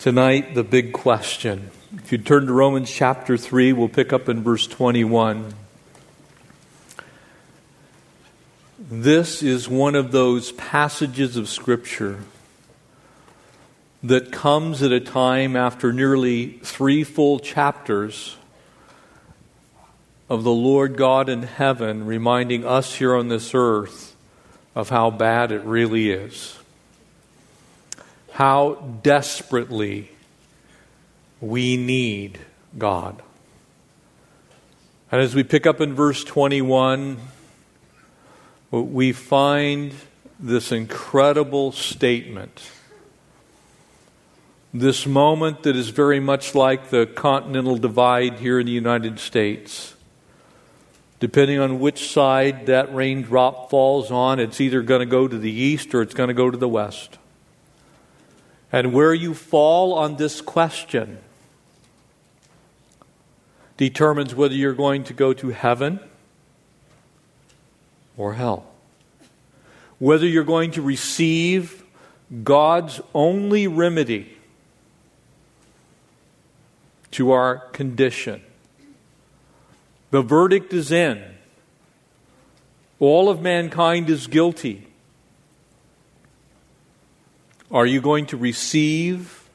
Tonight, 0.00 0.54
the 0.54 0.64
big 0.64 0.94
question. 0.94 1.70
If 1.94 2.10
you 2.10 2.16
turn 2.16 2.46
to 2.46 2.54
Romans 2.54 2.90
chapter 2.90 3.36
3, 3.36 3.74
we'll 3.74 3.90
pick 3.90 4.14
up 4.14 4.30
in 4.30 4.42
verse 4.42 4.66
21. 4.66 5.52
This 8.78 9.42
is 9.42 9.68
one 9.68 9.94
of 9.94 10.10
those 10.10 10.52
passages 10.52 11.36
of 11.36 11.50
Scripture 11.50 12.20
that 14.02 14.32
comes 14.32 14.82
at 14.82 14.90
a 14.90 15.00
time 15.00 15.54
after 15.54 15.92
nearly 15.92 16.52
three 16.62 17.04
full 17.04 17.38
chapters 17.38 18.38
of 20.30 20.44
the 20.44 20.50
Lord 20.50 20.96
God 20.96 21.28
in 21.28 21.42
heaven 21.42 22.06
reminding 22.06 22.64
us 22.64 22.94
here 22.94 23.14
on 23.14 23.28
this 23.28 23.50
earth 23.52 24.16
of 24.74 24.88
how 24.88 25.10
bad 25.10 25.52
it 25.52 25.62
really 25.64 26.10
is 26.10 26.59
how 28.32 28.74
desperately 29.02 30.10
we 31.40 31.76
need 31.76 32.38
God. 32.78 33.22
And 35.12 35.20
as 35.20 35.34
we 35.34 35.42
pick 35.42 35.66
up 35.66 35.80
in 35.80 35.94
verse 35.94 36.22
21, 36.22 37.18
we 38.70 39.12
find 39.12 39.92
this 40.38 40.70
incredible 40.70 41.72
statement. 41.72 42.70
This 44.72 45.04
moment 45.04 45.64
that 45.64 45.74
is 45.74 45.88
very 45.88 46.20
much 46.20 46.54
like 46.54 46.90
the 46.90 47.06
continental 47.06 47.76
divide 47.76 48.34
here 48.38 48.60
in 48.60 48.66
the 48.66 48.72
United 48.72 49.18
States. 49.18 49.96
Depending 51.18 51.58
on 51.58 51.80
which 51.80 52.10
side 52.10 52.66
that 52.66 52.94
raindrop 52.94 53.68
falls 53.68 54.10
on, 54.10 54.38
it's 54.38 54.60
either 54.60 54.80
going 54.80 55.00
to 55.00 55.06
go 55.06 55.26
to 55.26 55.36
the 55.36 55.50
east 55.50 55.94
or 55.94 56.02
it's 56.02 56.14
going 56.14 56.28
to 56.28 56.34
go 56.34 56.50
to 56.50 56.56
the 56.56 56.68
west. 56.68 57.18
And 58.72 58.92
where 58.92 59.14
you 59.14 59.34
fall 59.34 59.94
on 59.94 60.16
this 60.16 60.40
question 60.40 61.18
determines 63.76 64.34
whether 64.34 64.54
you're 64.54 64.74
going 64.74 65.04
to 65.04 65.12
go 65.12 65.32
to 65.32 65.48
heaven 65.48 66.00
or 68.16 68.34
hell. 68.34 68.66
Whether 69.98 70.26
you're 70.26 70.44
going 70.44 70.72
to 70.72 70.82
receive 70.82 71.82
God's 72.44 73.00
only 73.14 73.66
remedy 73.66 74.36
to 77.12 77.32
our 77.32 77.56
condition. 77.56 78.42
The 80.10 80.22
verdict 80.22 80.72
is 80.72 80.92
in. 80.92 81.22
All 82.98 83.28
of 83.28 83.40
mankind 83.40 84.10
is 84.10 84.26
guilty. 84.26 84.86
Are 87.70 87.86
you 87.86 88.00
going 88.00 88.26
to 88.26 88.36
receive 88.36 89.48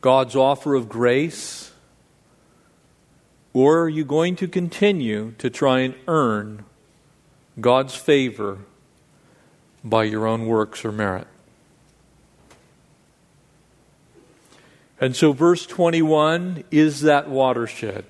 God's 0.00 0.34
offer 0.34 0.74
of 0.74 0.88
grace? 0.88 1.72
Or 3.52 3.80
are 3.80 3.88
you 3.88 4.04
going 4.04 4.36
to 4.36 4.48
continue 4.48 5.32
to 5.38 5.50
try 5.50 5.80
and 5.80 5.94
earn 6.08 6.64
God's 7.60 7.94
favor 7.94 8.58
by 9.84 10.04
your 10.04 10.26
own 10.26 10.46
works 10.46 10.84
or 10.84 10.92
merit? 10.92 11.26
And 14.98 15.16
so, 15.16 15.32
verse 15.32 15.66
21 15.66 16.64
is 16.70 17.02
that 17.02 17.28
watershed. 17.28 18.04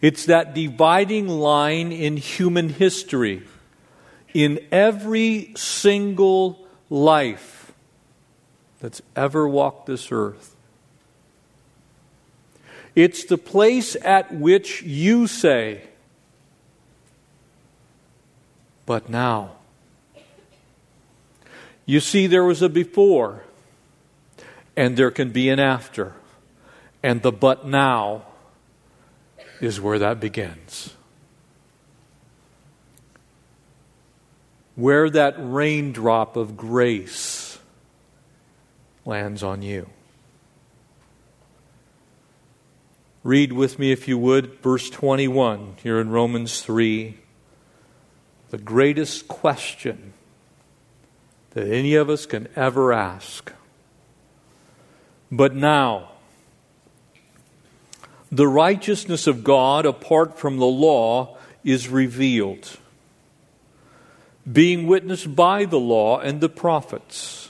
It's 0.00 0.26
that 0.26 0.54
dividing 0.54 1.28
line 1.28 1.92
in 1.92 2.18
human 2.18 2.68
history. 2.68 3.42
In 4.34 4.60
every 4.70 5.52
single 5.56 6.66
life, 6.90 7.55
that's 8.80 9.02
ever 9.14 9.48
walked 9.48 9.86
this 9.86 10.08
earth. 10.10 10.54
It's 12.94 13.24
the 13.24 13.38
place 13.38 13.96
at 14.02 14.34
which 14.34 14.82
you 14.82 15.26
say, 15.26 15.82
but 18.86 19.08
now. 19.10 19.52
You 21.84 22.00
see, 22.00 22.26
there 22.26 22.44
was 22.44 22.62
a 22.62 22.68
before, 22.68 23.44
and 24.76 24.96
there 24.96 25.10
can 25.10 25.30
be 25.30 25.48
an 25.50 25.60
after. 25.60 26.14
And 27.02 27.22
the 27.22 27.30
but 27.30 27.66
now 27.66 28.22
is 29.60 29.80
where 29.80 29.98
that 29.98 30.18
begins. 30.18 30.94
Where 34.74 35.08
that 35.10 35.36
raindrop 35.38 36.36
of 36.36 36.56
grace 36.56 37.35
lands 39.06 39.42
on 39.42 39.62
you. 39.62 39.88
Read 43.22 43.52
with 43.52 43.78
me, 43.78 43.90
if 43.90 44.06
you 44.06 44.18
would, 44.18 44.60
verse 44.60 44.88
21 44.90 45.76
here 45.82 46.00
in 46.00 46.10
Romans 46.10 46.60
3. 46.62 47.18
The 48.50 48.58
greatest 48.58 49.26
question 49.26 50.12
that 51.50 51.66
any 51.66 51.94
of 51.94 52.08
us 52.08 52.26
can 52.26 52.48
ever 52.54 52.92
ask. 52.92 53.52
But 55.32 55.56
now, 55.56 56.12
the 58.30 58.46
righteousness 58.46 59.26
of 59.26 59.42
God 59.42 59.86
apart 59.86 60.38
from 60.38 60.58
the 60.58 60.66
law 60.66 61.36
is 61.64 61.88
revealed, 61.88 62.78
being 64.50 64.86
witnessed 64.86 65.34
by 65.34 65.64
the 65.64 65.80
law 65.80 66.20
and 66.20 66.40
the 66.40 66.48
prophets 66.48 67.48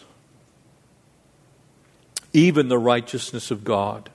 even 2.36 2.68
the 2.68 2.78
righteousness 2.78 3.50
of 3.50 3.64
God. 3.64 4.10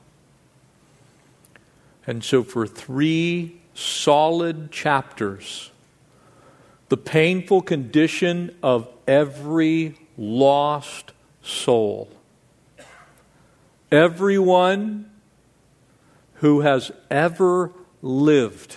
And 2.05 2.23
so, 2.23 2.43
for 2.43 2.67
three 2.67 3.59
solid 3.73 4.71
chapters, 4.71 5.71
the 6.89 6.97
painful 6.97 7.63
condition 7.63 8.55
of 8.61 8.87
every 9.07 9.95
lost 10.17 11.13
soul. 11.41 12.09
Everyone 13.91 15.09
who 16.35 16.61
has 16.61 16.91
ever 17.09 17.71
lived. 18.03 18.75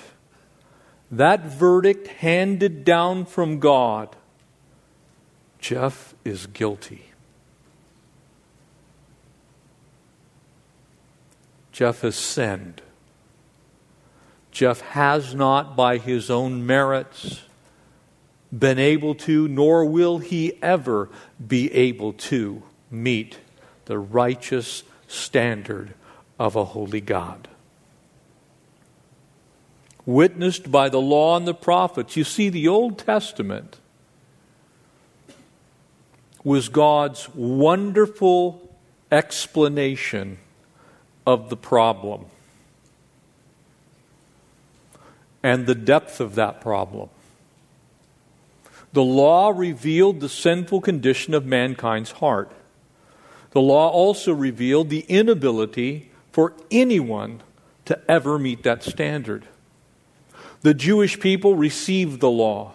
That 1.11 1.45
verdict 1.45 2.07
handed 2.07 2.83
down 2.83 3.27
from 3.27 3.59
God. 3.59 4.17
Jeff 5.59 6.15
is 6.25 6.47
guilty. 6.47 7.14
Jeff 11.75 12.03
has 12.03 12.15
sinned. 12.15 12.81
Jeff 14.53 14.81
has 14.81 15.35
not, 15.35 15.75
by 15.75 15.99
his 15.99 16.31
own 16.31 16.65
merits, 16.65 17.43
been 18.57 18.79
able 18.79 19.17
to, 19.17 19.49
nor 19.49 19.85
will 19.85 20.19
he 20.19 20.57
ever 20.63 21.09
be 21.45 21.75
able 21.75 22.13
to, 22.13 22.63
meet 22.93 23.39
the 23.87 23.99
righteous 23.99 24.85
standard 25.09 25.95
of 26.39 26.55
a 26.55 26.65
holy 26.65 27.01
God. 27.01 27.49
Witnessed 30.07 30.71
by 30.71 30.89
the 30.89 31.01
law 31.01 31.37
and 31.37 31.45
the 31.45 31.55
prophets. 31.55 32.17
You 32.17 32.23
see, 32.23 32.51
the 32.51 32.69
Old 32.69 32.99
Testament 32.99 33.79
was 36.45 36.69
God's 36.69 37.29
wonderful 37.35 38.63
explanation 39.11 40.39
of 41.27 41.51
the 41.51 41.57
problem 41.57 42.27
and 45.43 45.67
the 45.67 45.75
depth 45.75 46.21
of 46.21 46.35
that 46.37 46.61
problem. 46.61 47.11
The 48.95 49.03
law 49.03 49.51
revealed 49.51 50.21
the 50.21 50.29
sinful 50.29 50.81
condition 50.81 51.35
of 51.35 51.45
mankind's 51.45 52.13
heart. 52.13 52.51
The 53.51 53.61
law 53.61 53.91
also 53.91 54.33
revealed 54.33 54.89
the 54.89 55.05
inability 55.09 56.11
for 56.33 56.55
anyone 56.71 57.43
to 57.85 58.01
ever 58.11 58.39
meet 58.39 58.63
that 58.63 58.83
standard. 58.83 59.47
The 60.63 60.75
Jewish 60.75 61.21
people 61.21 61.57
received 61.57 62.21
the 62.21 62.31
law. 62.31 62.73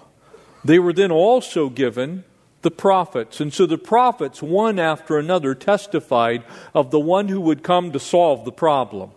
They 0.63 0.77
were 0.77 0.93
then 0.93 1.11
also 1.11 1.69
given 1.69 2.23
the 2.61 2.71
prophets. 2.71 3.39
And 3.39 3.53
so 3.53 3.65
the 3.65 3.77
prophets, 3.77 4.41
one 4.41 4.79
after 4.79 5.17
another, 5.17 5.55
testified 5.55 6.43
of 6.73 6.91
the 6.91 6.99
one 6.99 7.27
who 7.27 7.39
would 7.41 7.63
come 7.63 7.91
to 7.91 7.99
solve 7.99 8.45
the 8.45 8.51
problem. 8.51 9.11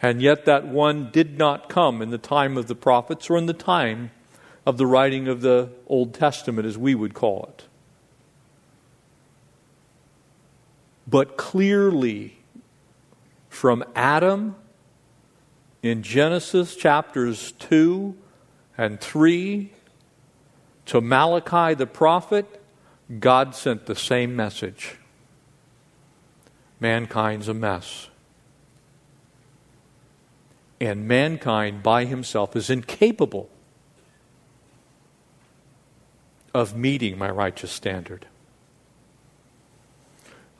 And 0.00 0.20
yet 0.20 0.44
that 0.44 0.66
one 0.66 1.10
did 1.10 1.38
not 1.38 1.68
come 1.68 2.02
in 2.02 2.10
the 2.10 2.18
time 2.18 2.56
of 2.56 2.66
the 2.66 2.74
prophets 2.74 3.30
or 3.30 3.36
in 3.36 3.46
the 3.46 3.52
time 3.52 4.10
of 4.66 4.76
the 4.76 4.86
writing 4.86 5.28
of 5.28 5.40
the 5.40 5.70
Old 5.86 6.14
Testament, 6.14 6.66
as 6.66 6.78
we 6.78 6.94
would 6.94 7.14
call 7.14 7.48
it. 7.54 7.64
But 11.06 11.36
clearly, 11.36 12.38
from 13.48 13.84
Adam 13.94 14.56
in 15.82 16.02
Genesis 16.02 16.76
chapters 16.76 17.52
2 17.52 18.16
and 18.78 19.00
3 19.00 19.70
to 20.86 21.00
Malachi 21.00 21.74
the 21.74 21.86
prophet, 21.86 22.62
God 23.20 23.54
sent 23.54 23.86
the 23.86 23.94
same 23.94 24.34
message. 24.36 24.96
mankind's 26.80 27.48
a 27.48 27.54
mess. 27.54 28.08
And 30.80 31.08
mankind 31.08 31.82
by 31.82 32.04
himself 32.04 32.54
is 32.56 32.68
incapable 32.68 33.48
of 36.52 36.76
meeting 36.76 37.16
my 37.16 37.30
righteous 37.30 37.72
standard. 37.72 38.26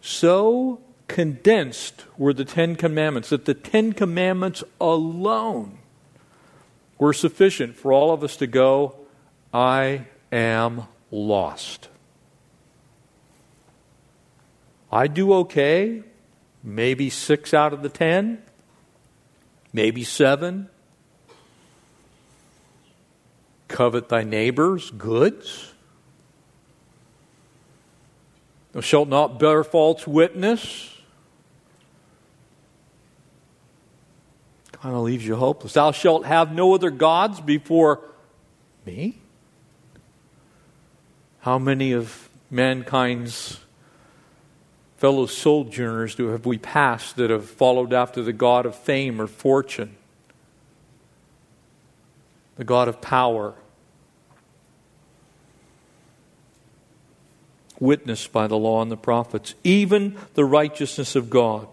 So 0.00 0.80
condensed 1.08 2.04
were 2.16 2.32
the 2.32 2.44
Ten 2.44 2.76
Commandments 2.76 3.28
that 3.30 3.44
the 3.44 3.54
Ten 3.54 3.92
Commandments 3.92 4.64
alone 4.80 5.78
were 6.98 7.12
sufficient 7.12 7.76
for 7.76 7.92
all 7.92 8.12
of 8.12 8.24
us 8.24 8.36
to 8.36 8.46
go, 8.46 8.96
I 9.52 10.06
am 10.34 10.82
lost. 11.10 11.88
I 14.90 15.06
do 15.06 15.32
okay, 15.34 16.02
maybe 16.62 17.08
six 17.08 17.54
out 17.54 17.72
of 17.72 17.82
the 17.82 17.88
ten, 17.88 18.42
maybe 19.72 20.04
seven. 20.04 20.68
Covet 23.68 24.08
thy 24.08 24.22
neighbor's 24.22 24.90
goods. 24.90 25.72
Thou 28.72 28.80
shalt 28.80 29.08
not 29.08 29.38
bear 29.38 29.64
false 29.64 30.06
witness. 30.06 30.90
Kind 34.72 34.94
of 34.94 35.02
leaves 35.02 35.24
you 35.24 35.36
hopeless. 35.36 35.72
Thou 35.72 35.92
shalt 35.92 36.26
have 36.26 36.52
no 36.52 36.74
other 36.74 36.90
gods 36.90 37.40
before 37.40 38.00
me. 38.84 39.18
How 41.44 41.58
many 41.58 41.92
of 41.92 42.30
mankind's 42.50 43.60
fellow 44.96 45.26
sojourners 45.26 46.14
do 46.14 46.28
have 46.28 46.46
we 46.46 46.56
passed 46.56 47.16
that 47.16 47.28
have 47.28 47.44
followed 47.44 47.92
after 47.92 48.22
the 48.22 48.32
God 48.32 48.64
of 48.64 48.74
fame 48.74 49.20
or 49.20 49.26
fortune, 49.26 49.94
the 52.56 52.64
God 52.64 52.88
of 52.88 53.02
power? 53.02 53.52
Witnessed 57.78 58.32
by 58.32 58.46
the 58.46 58.56
law 58.56 58.80
and 58.80 58.90
the 58.90 58.96
prophets, 58.96 59.54
even 59.62 60.16
the 60.32 60.46
righteousness 60.46 61.14
of 61.14 61.28
God. 61.28 61.68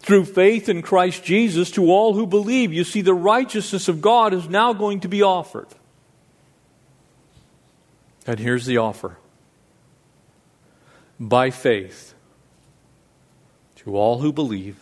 Through 0.00 0.24
faith 0.24 0.68
in 0.68 0.82
Christ 0.82 1.22
Jesus 1.22 1.70
to 1.72 1.92
all 1.92 2.14
who 2.14 2.26
believe, 2.26 2.72
you 2.72 2.82
see, 2.82 3.02
the 3.02 3.14
righteousness 3.14 3.86
of 3.86 4.00
God 4.00 4.34
is 4.34 4.48
now 4.48 4.72
going 4.72 4.98
to 5.00 5.08
be 5.08 5.22
offered. 5.22 5.68
And 8.28 8.38
here's 8.38 8.66
the 8.66 8.76
offer 8.76 9.16
by 11.18 11.48
faith 11.48 12.12
to 13.76 13.96
all 13.96 14.18
who 14.18 14.34
believe 14.34 14.76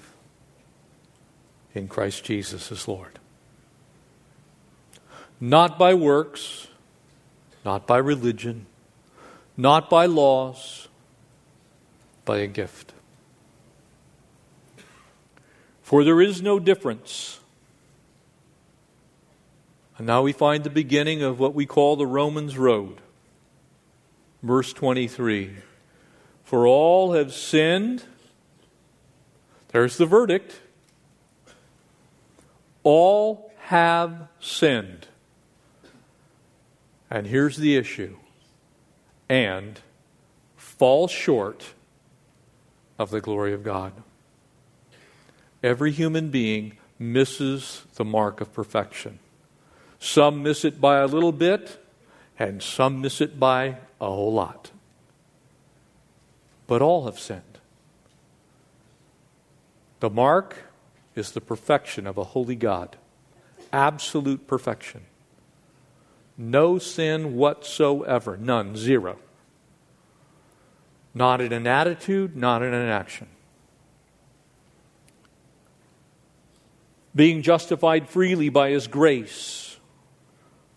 in 1.72 1.86
Christ 1.86 2.24
Jesus 2.24 2.72
as 2.72 2.88
Lord. 2.88 3.20
Not 5.40 5.78
by 5.78 5.94
works, 5.94 6.66
not 7.64 7.86
by 7.86 7.98
religion, 7.98 8.66
not 9.56 9.88
by 9.88 10.06
laws, 10.06 10.88
by 12.24 12.38
a 12.38 12.48
gift. 12.48 12.94
For 15.82 16.02
there 16.02 16.20
is 16.20 16.42
no 16.42 16.58
difference. 16.58 17.38
And 19.98 20.06
now 20.08 20.22
we 20.22 20.32
find 20.32 20.64
the 20.64 20.68
beginning 20.68 21.22
of 21.22 21.38
what 21.38 21.54
we 21.54 21.64
call 21.64 21.94
the 21.94 22.08
Romans 22.08 22.58
Road. 22.58 23.02
Verse 24.42 24.72
23 24.72 25.56
For 26.44 26.66
all 26.66 27.12
have 27.12 27.32
sinned. 27.32 28.04
There's 29.68 29.96
the 29.96 30.06
verdict. 30.06 30.60
All 32.82 33.52
have 33.64 34.28
sinned. 34.40 35.08
And 37.10 37.26
here's 37.26 37.56
the 37.56 37.76
issue 37.76 38.16
and 39.28 39.80
fall 40.56 41.08
short 41.08 41.74
of 42.98 43.10
the 43.10 43.20
glory 43.20 43.52
of 43.52 43.62
God. 43.62 43.92
Every 45.62 45.90
human 45.90 46.30
being 46.30 46.76
misses 46.98 47.82
the 47.96 48.04
mark 48.04 48.40
of 48.40 48.52
perfection. 48.52 49.18
Some 49.98 50.42
miss 50.42 50.64
it 50.64 50.80
by 50.80 50.98
a 50.98 51.06
little 51.06 51.32
bit, 51.32 51.82
and 52.38 52.62
some 52.62 53.00
miss 53.00 53.20
it 53.20 53.40
by 53.40 53.78
a 54.00 54.06
whole 54.06 54.32
lot. 54.32 54.70
But 56.66 56.82
all 56.82 57.06
have 57.06 57.18
sinned. 57.18 57.42
The 60.00 60.10
mark 60.10 60.56
is 61.14 61.32
the 61.32 61.40
perfection 61.40 62.06
of 62.06 62.18
a 62.18 62.24
holy 62.24 62.56
God, 62.56 62.96
absolute 63.72 64.46
perfection. 64.46 65.02
No 66.36 66.78
sin 66.78 67.34
whatsoever, 67.36 68.36
none, 68.36 68.76
zero. 68.76 69.18
Not 71.14 71.40
in 71.40 71.52
an 71.54 71.66
attitude, 71.66 72.36
not 72.36 72.62
in 72.62 72.74
an 72.74 72.88
action. 72.88 73.28
Being 77.14 77.40
justified 77.40 78.10
freely 78.10 78.50
by 78.50 78.68
His 78.70 78.86
grace 78.86 79.65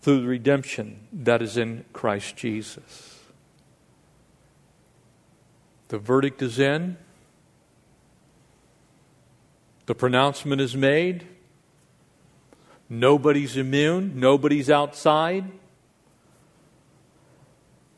through 0.00 0.22
the 0.22 0.28
redemption 0.28 1.06
that 1.12 1.42
is 1.42 1.56
in 1.56 1.84
Christ 1.92 2.36
Jesus. 2.36 3.18
The 5.88 5.98
verdict 5.98 6.40
is 6.40 6.58
in. 6.58 6.96
The 9.86 9.94
pronouncement 9.94 10.60
is 10.60 10.76
made. 10.76 11.26
Nobody's 12.88 13.56
immune. 13.56 14.18
Nobody's 14.18 14.70
outside. 14.70 15.50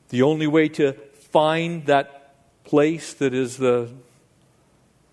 The 0.08 0.22
only 0.22 0.46
way 0.46 0.68
to 0.70 0.94
find 1.30 1.86
that 1.86 2.34
place 2.64 3.14
that 3.14 3.32
is 3.32 3.58
the 3.58 3.90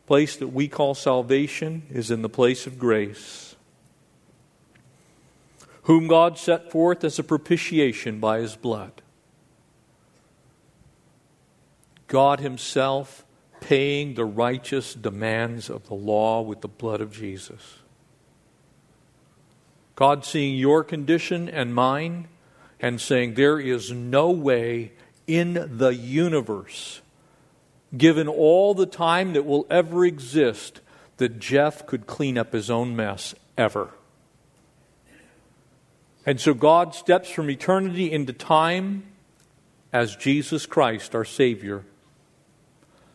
place 0.07 0.37
that 0.37 0.47
we 0.47 0.67
call 0.67 0.95
salvation 0.95 1.83
is 1.91 2.09
in 2.09 2.21
the 2.21 2.29
place 2.29 2.65
of 2.65 2.79
grace. 2.79 3.48
Whom 5.89 6.05
God 6.05 6.37
set 6.37 6.69
forth 6.69 7.03
as 7.03 7.17
a 7.17 7.23
propitiation 7.23 8.19
by 8.19 8.41
his 8.41 8.55
blood. 8.55 9.01
God 12.05 12.39
Himself 12.39 13.25
paying 13.59 14.13
the 14.13 14.23
righteous 14.23 14.93
demands 14.93 15.67
of 15.67 15.87
the 15.87 15.95
law 15.95 16.41
with 16.41 16.61
the 16.61 16.67
blood 16.67 17.01
of 17.01 17.11
Jesus. 17.11 17.79
God 19.95 20.23
seeing 20.23 20.55
your 20.55 20.83
condition 20.83 21.49
and 21.49 21.73
mine 21.73 22.27
and 22.79 23.01
saying, 23.01 23.33
There 23.33 23.59
is 23.59 23.91
no 23.91 24.29
way 24.29 24.91
in 25.25 25.77
the 25.79 25.95
universe, 25.95 27.01
given 27.97 28.27
all 28.27 28.75
the 28.75 28.85
time 28.85 29.33
that 29.33 29.43
will 29.43 29.65
ever 29.71 30.05
exist, 30.05 30.81
that 31.17 31.39
Jeff 31.39 31.87
could 31.87 32.05
clean 32.05 32.37
up 32.37 32.53
his 32.53 32.69
own 32.69 32.95
mess 32.95 33.33
ever. 33.57 33.89
And 36.29 36.39
so 36.39 36.53
God 36.53 36.93
steps 36.93 37.27
from 37.27 37.49
eternity 37.49 38.11
into 38.11 38.33
time 38.33 39.01
as 39.91 40.15
Jesus 40.15 40.67
Christ, 40.67 41.15
our 41.15 41.25
Savior, 41.25 41.85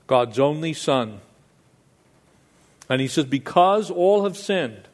God's 0.08 0.40
only 0.40 0.72
Son. 0.72 1.20
And 2.90 3.00
he 3.00 3.06
says, 3.06 3.26
Because 3.26 3.88
all 3.88 4.24
have 4.24 4.36
sinned, 4.36 4.88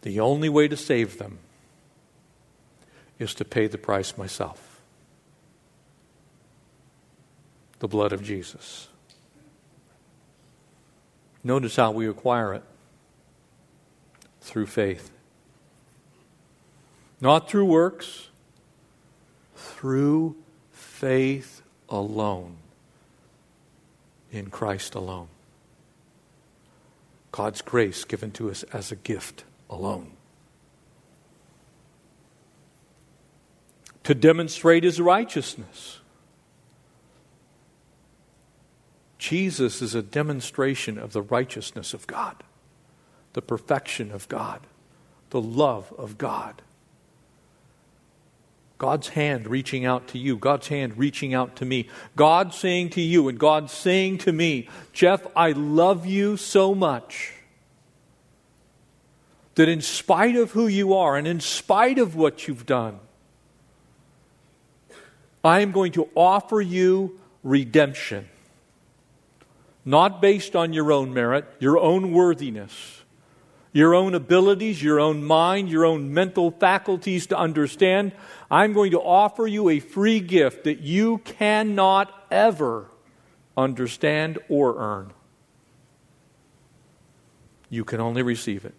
the 0.00 0.20
only 0.20 0.48
way 0.48 0.68
to 0.68 0.76
save 0.76 1.18
them 1.18 1.38
is 3.18 3.34
to 3.34 3.44
pay 3.44 3.66
the 3.66 3.76
price 3.76 4.16
myself 4.16 4.80
the 7.80 7.88
blood 7.88 8.14
of 8.14 8.22
Jesus. 8.22 8.88
Notice 11.44 11.76
how 11.76 11.90
we 11.90 12.08
acquire 12.08 12.54
it 12.54 12.62
through 14.40 14.64
faith. 14.64 15.12
Not 17.20 17.48
through 17.48 17.64
works, 17.64 18.28
through 19.54 20.36
faith 20.70 21.62
alone, 21.88 22.56
in 24.30 24.50
Christ 24.50 24.94
alone. 24.94 25.28
God's 27.32 27.62
grace 27.62 28.04
given 28.04 28.30
to 28.32 28.50
us 28.50 28.62
as 28.64 28.92
a 28.92 28.96
gift 28.96 29.44
alone. 29.68 30.12
To 34.04 34.14
demonstrate 34.14 34.84
his 34.84 35.00
righteousness. 35.00 36.00
Jesus 39.18 39.82
is 39.82 39.94
a 39.94 40.02
demonstration 40.02 40.98
of 40.98 41.12
the 41.12 41.22
righteousness 41.22 41.92
of 41.92 42.06
God, 42.06 42.42
the 43.32 43.42
perfection 43.42 44.12
of 44.12 44.28
God, 44.28 44.60
the 45.30 45.40
love 45.40 45.92
of 45.98 46.18
God. 46.18 46.62
God's 48.78 49.08
hand 49.08 49.46
reaching 49.46 49.86
out 49.86 50.08
to 50.08 50.18
you, 50.18 50.36
God's 50.36 50.68
hand 50.68 50.98
reaching 50.98 51.32
out 51.32 51.56
to 51.56 51.64
me, 51.64 51.88
God 52.14 52.52
saying 52.52 52.90
to 52.90 53.00
you, 53.00 53.28
and 53.28 53.38
God 53.38 53.70
saying 53.70 54.18
to 54.18 54.32
me, 54.32 54.68
Jeff, 54.92 55.26
I 55.34 55.52
love 55.52 56.04
you 56.04 56.36
so 56.36 56.74
much 56.74 57.32
that 59.54 59.68
in 59.68 59.80
spite 59.80 60.36
of 60.36 60.50
who 60.50 60.66
you 60.66 60.92
are 60.92 61.16
and 61.16 61.26
in 61.26 61.40
spite 61.40 61.98
of 61.98 62.14
what 62.14 62.46
you've 62.46 62.66
done, 62.66 62.98
I 65.42 65.60
am 65.60 65.72
going 65.72 65.92
to 65.92 66.08
offer 66.14 66.60
you 66.60 67.18
redemption. 67.42 68.28
Not 69.84 70.20
based 70.20 70.54
on 70.56 70.72
your 70.72 70.92
own 70.92 71.14
merit, 71.14 71.46
your 71.60 71.78
own 71.78 72.12
worthiness, 72.12 73.04
your 73.76 73.94
own 73.94 74.14
abilities, 74.14 74.82
your 74.82 74.98
own 74.98 75.22
mind, 75.22 75.68
your 75.68 75.84
own 75.84 76.14
mental 76.14 76.50
faculties 76.50 77.26
to 77.26 77.36
understand. 77.36 78.10
I'm 78.50 78.72
going 78.72 78.92
to 78.92 78.98
offer 78.98 79.46
you 79.46 79.68
a 79.68 79.80
free 79.80 80.18
gift 80.18 80.64
that 80.64 80.80
you 80.80 81.18
cannot 81.18 82.10
ever 82.30 82.86
understand 83.54 84.38
or 84.48 84.78
earn. 84.78 85.12
You 87.68 87.84
can 87.84 88.00
only 88.00 88.22
receive 88.22 88.64
it. 88.64 88.72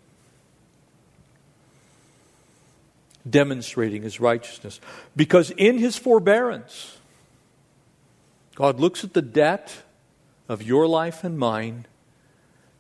Demonstrating 3.30 4.02
his 4.02 4.20
righteousness. 4.20 4.80
Because 5.16 5.52
in 5.52 5.78
his 5.78 5.96
forbearance, 5.96 6.98
God 8.56 8.80
looks 8.80 9.04
at 9.04 9.14
the 9.14 9.22
debt 9.22 9.84
of 10.50 10.64
your 10.64 10.88
life 10.88 11.24
and 11.24 11.38
mine, 11.38 11.86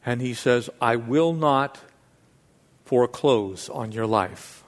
and 0.03 0.19
he 0.19 0.33
says, 0.33 0.67
I 0.81 0.95
will 0.95 1.33
not 1.33 1.77
foreclose 2.87 3.69
on 3.69 3.91
your 3.91 4.07
life. 4.07 4.63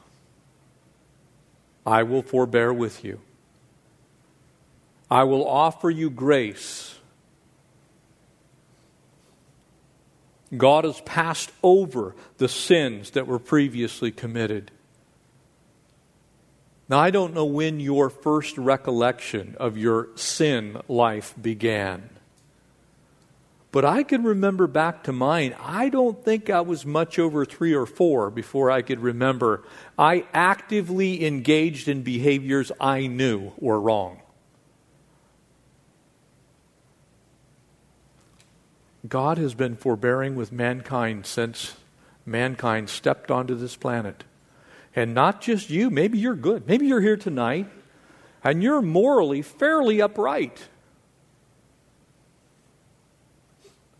I 1.85 2.03
will 2.03 2.21
forbear 2.21 2.71
with 2.71 3.03
you. 3.03 3.21
I 5.09 5.23
will 5.23 5.47
offer 5.47 5.89
you 5.89 6.09
grace. 6.09 6.95
God 10.55 10.83
has 10.83 11.01
passed 11.01 11.51
over 11.63 12.15
the 12.37 12.49
sins 12.49 13.11
that 13.11 13.25
were 13.25 13.39
previously 13.39 14.11
committed. 14.11 14.71
Now, 16.87 16.99
I 16.99 17.11
don't 17.11 17.33
know 17.33 17.45
when 17.45 17.79
your 17.79 18.09
first 18.09 18.57
recollection 18.57 19.55
of 19.59 19.77
your 19.77 20.09
sin 20.15 20.81
life 20.87 21.33
began. 21.39 22.09
But 23.71 23.85
I 23.85 24.01
can 24.01 24.23
remember 24.23 24.65
back 24.65 25.03
to 25.03 25.11
mine. 25.11 25.55
I 25.59 25.89
don't 25.89 26.23
think 26.23 26.49
I 26.49 26.61
was 26.61 26.85
much 26.85 27.19
over 27.19 27.45
three 27.45 27.73
or 27.73 27.85
four 27.85 28.31
before 28.31 28.71
I 28.71 28.81
could 28.81 28.99
remember. 28.99 29.63
I 29.97 30.25
actively 30.33 31.23
engaged 31.23 31.87
in 31.87 32.01
behaviors 32.01 32.71
I 32.81 33.05
knew 33.05 33.51
were 33.57 33.79
wrong. 33.79 34.21
God 39.07 39.37
has 39.37 39.53
been 39.53 39.75
forbearing 39.75 40.35
with 40.35 40.51
mankind 40.51 41.25
since 41.25 41.75
mankind 42.25 42.89
stepped 42.89 43.29
onto 43.31 43.55
this 43.55 43.75
planet. 43.75 44.23
And 44.95 45.13
not 45.13 45.41
just 45.41 45.69
you, 45.69 45.89
maybe 45.89 46.17
you're 46.17 46.35
good. 46.35 46.67
Maybe 46.67 46.87
you're 46.87 47.01
here 47.01 47.17
tonight 47.17 47.67
and 48.43 48.63
you're 48.63 48.81
morally 48.81 49.41
fairly 49.41 50.01
upright. 50.01 50.67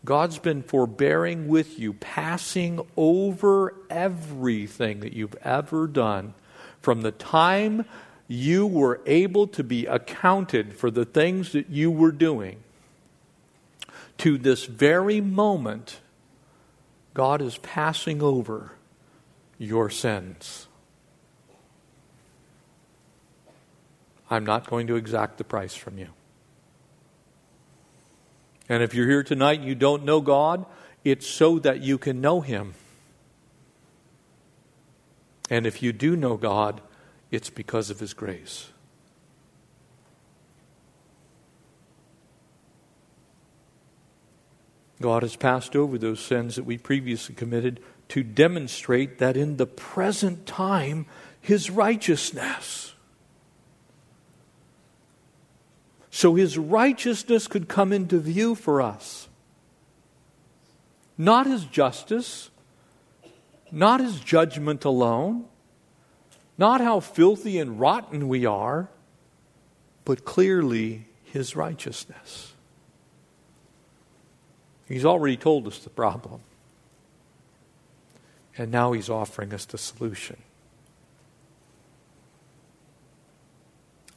God's 0.04 0.38
been 0.38 0.62
forbearing 0.62 1.48
with 1.48 1.78
you, 1.78 1.92
passing 1.92 2.80
over 2.96 3.74
everything 3.90 5.00
that 5.00 5.12
you've 5.12 5.36
ever 5.42 5.86
done 5.86 6.34
from 6.80 7.02
the 7.02 7.12
time 7.12 7.84
you 8.26 8.66
were 8.66 9.00
able 9.06 9.46
to 9.48 9.64
be 9.64 9.86
accounted 9.86 10.72
for 10.74 10.90
the 10.90 11.04
things 11.04 11.52
that 11.52 11.68
you 11.68 11.90
were 11.90 12.12
doing 12.12 12.62
to 14.18 14.38
this 14.38 14.64
very 14.64 15.20
moment. 15.20 16.00
God 17.12 17.42
is 17.42 17.58
passing 17.58 18.22
over 18.22 18.72
your 19.58 19.90
sins. 19.90 20.68
I'm 24.30 24.46
not 24.46 24.70
going 24.70 24.86
to 24.86 24.94
exact 24.94 25.38
the 25.38 25.44
price 25.44 25.74
from 25.74 25.98
you. 25.98 26.08
And 28.70 28.84
if 28.84 28.94
you're 28.94 29.08
here 29.08 29.24
tonight 29.24 29.58
and 29.58 29.68
you 29.68 29.74
don't 29.74 30.04
know 30.04 30.20
God, 30.20 30.64
it's 31.02 31.26
so 31.26 31.58
that 31.58 31.80
you 31.82 31.98
can 31.98 32.20
know 32.20 32.40
Him. 32.40 32.74
And 35.50 35.66
if 35.66 35.82
you 35.82 35.92
do 35.92 36.14
know 36.14 36.36
God, 36.36 36.80
it's 37.32 37.50
because 37.50 37.90
of 37.90 37.98
His 37.98 38.14
grace. 38.14 38.68
God 45.02 45.24
has 45.24 45.34
passed 45.34 45.74
over 45.74 45.98
those 45.98 46.20
sins 46.20 46.54
that 46.54 46.64
we 46.64 46.78
previously 46.78 47.34
committed 47.34 47.80
to 48.10 48.22
demonstrate 48.22 49.18
that 49.18 49.36
in 49.36 49.56
the 49.56 49.66
present 49.66 50.46
time, 50.46 51.06
His 51.40 51.70
righteousness. 51.70 52.94
So 56.10 56.34
his 56.34 56.58
righteousness 56.58 57.46
could 57.46 57.68
come 57.68 57.92
into 57.92 58.18
view 58.18 58.54
for 58.54 58.82
us. 58.82 59.28
Not 61.16 61.46
his 61.46 61.64
justice, 61.64 62.50
not 63.70 64.00
his 64.00 64.20
judgment 64.20 64.84
alone, 64.84 65.44
not 66.58 66.80
how 66.80 67.00
filthy 67.00 67.58
and 67.58 67.78
rotten 67.78 68.28
we 68.28 68.44
are, 68.44 68.88
but 70.04 70.24
clearly 70.24 71.06
his 71.24 71.54
righteousness. 71.54 72.52
He's 74.88 75.04
already 75.04 75.36
told 75.36 75.68
us 75.68 75.78
the 75.78 75.90
problem. 75.90 76.40
And 78.58 78.72
now 78.72 78.92
he's 78.92 79.08
offering 79.08 79.54
us 79.54 79.64
the 79.64 79.78
solution. 79.78 80.36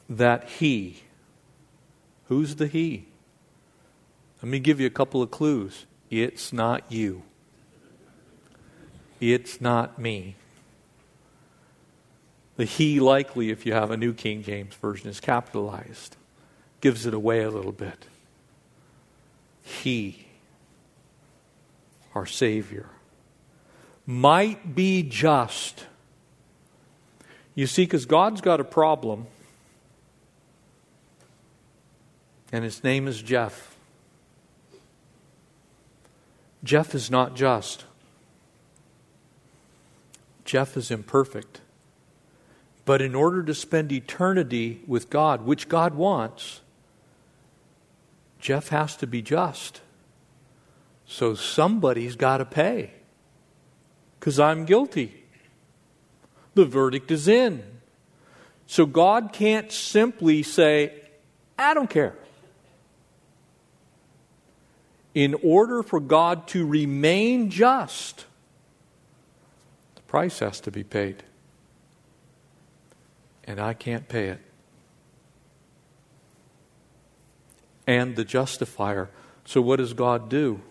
That 0.10 0.50
he, 0.50 1.03
Who's 2.28 2.56
the 2.56 2.68
he? 2.68 3.08
Let 4.42 4.50
me 4.50 4.60
give 4.60 4.80
you 4.80 4.88
a 4.88 4.92
couple 4.92 5.22
of 5.22 5.32
clues. 5.32 5.86
It's 6.10 6.52
not 6.52 6.92
you. 6.92 7.24
It's 9.20 9.62
not 9.62 9.98
me. 9.98 10.36
The 12.56 12.66
he, 12.66 13.00
likely, 13.00 13.50
if 13.50 13.66
you 13.66 13.74
have 13.74 13.90
a 13.90 13.98
New 13.98 14.14
King 14.14 14.44
James 14.44 14.76
Version, 14.76 15.10
is 15.10 15.20
capitalized. 15.20 16.18
Gives 16.82 17.06
it 17.06 17.14
away 17.14 17.42
a 17.42 17.50
little 17.50 17.72
bit. 17.72 18.06
He, 19.64 20.28
our 22.14 22.26
Savior, 22.26 22.90
might 24.06 24.76
be 24.76 25.02
just. 25.04 25.86
You 27.56 27.66
see, 27.66 27.86
because 27.86 28.06
God's 28.06 28.42
got 28.42 28.60
a 28.60 28.66
problem 28.66 29.28
and 32.54 32.64
his 32.64 32.84
name 32.84 33.08
is 33.08 33.24
Jeff. 33.24 33.76
Jeff 36.64 36.94
is 36.94 37.10
not 37.10 37.36
just. 37.36 37.86
Jeff 40.46 40.78
is 40.78 40.92
imperfect. 40.92 41.62
But 42.86 43.02
in 43.02 43.16
order 43.16 43.42
to 43.42 43.56
spend 43.56 43.92
eternity 43.92 44.82
with 44.86 45.10
God, 45.10 45.42
which 45.42 45.68
God 45.68 45.96
wants, 45.96 46.62
Jeff 48.40 48.70
has 48.70 48.96
to 48.98 49.08
be 49.08 49.24
just. 49.24 49.82
So 51.08 51.34
somebody's 51.34 52.16
got 52.16 52.38
to 52.38 52.46
pay. 52.46 52.92
Because 54.20 54.40
I'm 54.40 54.66
guilty. 54.66 55.24
The 56.54 56.66
verdict 56.66 57.10
is 57.10 57.28
in. 57.28 57.64
So 58.68 58.86
God 58.86 59.34
can't 59.34 59.72
simply 59.72 60.44
say, 60.44 61.02
I 61.58 61.74
don't 61.74 61.90
care 61.90 62.16
in 65.14 65.36
order 65.44 65.84
for 65.84 66.00
God 66.00 66.48
to 66.50 66.66
remain 66.66 67.50
just, 67.50 68.26
the 69.96 70.02
price 70.04 70.40
has 70.40 70.60
to 70.62 70.72
be 70.72 70.84
paid. 70.84 71.24
And 73.44 73.60
I 73.60 73.74
can't 73.74 74.08
pay 74.08 74.30
it. 74.30 74.40
And 77.86 78.16
the 78.16 78.24
justifier. 78.24 79.10
So, 79.46 79.62
what 79.62 79.76
does 79.76 79.94
God 79.94 80.30
do? 80.30 80.62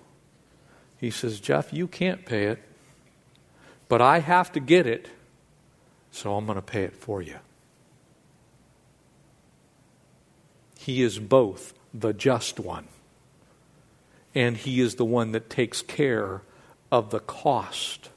He 0.97 1.11
says, 1.11 1.41
Jeff, 1.41 1.73
you 1.73 1.87
can't 1.87 2.25
pay 2.25 2.45
it, 2.45 2.63
but 3.89 4.01
I 4.01 4.21
have 4.21 4.51
to 4.53 4.61
get 4.61 4.87
it, 4.87 5.09
so 6.11 6.37
I'm 6.37 6.47
going 6.47 6.57
to 6.57 6.63
pay 6.63 6.85
it 6.85 6.95
for 6.95 7.21
you. 7.21 7.39
He 10.79 11.03
is 11.03 11.19
both 11.19 11.75
the 11.93 12.13
just 12.13 12.59
one 12.59 12.89
and 14.35 14.57
He 14.57 14.81
is 14.81 14.97
the 14.97 15.05
one 15.05 15.33
that 15.33 15.51
takes 15.51 15.83
care 15.83 16.43
of 16.91 17.11
the 17.11 17.21
cost 17.21 18.11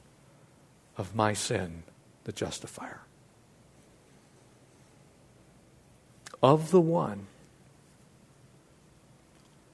of 0.97 1.15
my 1.15 1.33
sin, 1.33 1.83
the 2.23 2.31
justifier. 2.31 3.05
of 6.45 6.69
the 6.69 6.81
one 6.81 7.25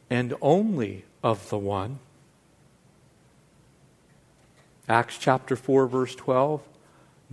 and 0.09 0.33
only 0.41 1.03
of 1.21 1.49
the 1.49 1.57
one. 1.57 1.99
Acts 4.87 5.17
chapter 5.17 5.57
4, 5.57 5.87
verse 5.87 6.15
12 6.15 6.61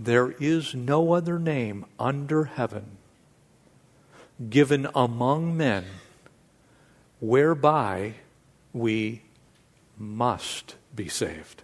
there 0.01 0.31
is 0.39 0.75
no 0.75 1.13
other 1.13 1.39
name 1.39 1.85
under 1.97 2.45
heaven 2.45 2.97
given 4.49 4.87
among 4.95 5.55
men 5.55 5.85
whereby 7.21 8.13
we 8.73 9.21
must 9.97 10.75
be 10.95 11.07
saved. 11.07 11.63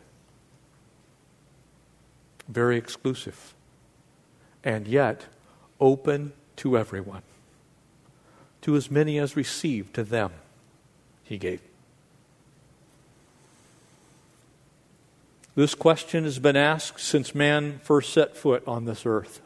Very 2.47 2.77
exclusive. 2.77 3.53
And 4.63 4.87
yet, 4.87 5.25
open 5.79 6.33
to 6.57 6.77
everyone. 6.77 7.21
To 8.61 8.75
as 8.75 8.89
many 8.89 9.19
as 9.19 9.35
received, 9.35 9.93
to 9.95 10.03
them 10.03 10.31
he 11.23 11.37
gave. 11.37 11.61
This 15.55 15.73
question 15.73 16.25
has 16.25 16.39
been 16.39 16.57
asked 16.57 16.99
since 16.99 17.33
man 17.33 17.79
first 17.83 18.11
set 18.11 18.35
foot 18.35 18.63
on 18.67 18.85
this 18.85 19.05
earth. 19.05 19.41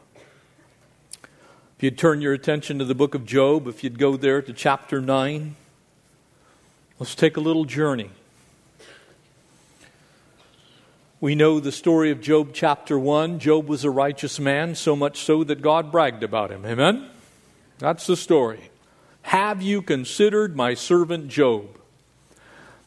If 1.76 1.84
you'd 1.84 1.98
turn 1.98 2.20
your 2.20 2.32
attention 2.32 2.78
to 2.78 2.84
the 2.84 2.94
book 2.94 3.14
of 3.14 3.24
Job, 3.24 3.68
if 3.68 3.84
you'd 3.84 3.98
go 3.98 4.16
there 4.16 4.42
to 4.42 4.52
chapter 4.52 5.00
9, 5.00 5.54
let's 7.00 7.16
take 7.16 7.36
a 7.36 7.40
little 7.40 7.64
journey. 7.64 8.10
We 11.20 11.34
know 11.34 11.58
the 11.58 11.72
story 11.72 12.12
of 12.12 12.20
Job 12.20 12.50
chapter 12.52 12.98
1. 12.98 13.40
Job 13.40 13.66
was 13.66 13.84
a 13.84 13.90
righteous 13.90 14.38
man, 14.38 14.74
so 14.74 14.94
much 14.94 15.18
so 15.18 15.42
that 15.44 15.60
God 15.60 15.90
bragged 15.90 16.22
about 16.22 16.50
him. 16.50 16.64
Amen? 16.64 17.10
That's 17.78 18.06
the 18.06 18.16
story. 18.16 18.70
Have 19.22 19.60
you 19.60 19.82
considered 19.82 20.56
my 20.56 20.74
servant 20.74 21.28
Job? 21.28 21.78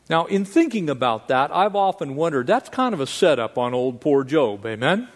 Now, 0.10 0.26
in 0.26 0.46
thinking 0.46 0.90
about 0.90 1.28
that, 1.28 1.56
I've 1.56 1.76
often 1.76 2.16
wondered 2.16 2.48
that's 2.48 2.70
kind 2.70 2.94
of 2.94 3.00
a 3.00 3.08
setup 3.08 3.58
on 3.58 3.74
old 3.74 4.02
poor 4.02 4.24
Job, 4.24 4.66
amen? 4.66 5.08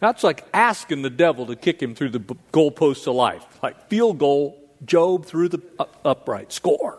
That's 0.00 0.22
like 0.22 0.46
asking 0.52 1.02
the 1.02 1.10
devil 1.10 1.46
to 1.46 1.56
kick 1.56 1.82
him 1.82 1.94
through 1.94 2.10
the 2.10 2.20
goalposts 2.52 3.06
of 3.06 3.14
life. 3.14 3.44
Like 3.62 3.88
field 3.88 4.18
goal, 4.18 4.58
Job 4.84 5.24
through 5.24 5.48
the 5.48 5.62
upright, 6.04 6.52
score. 6.52 6.93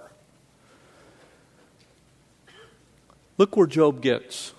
Look 3.38 3.58
where 3.58 3.68
Job 3.68 4.02
gets. 4.02 4.54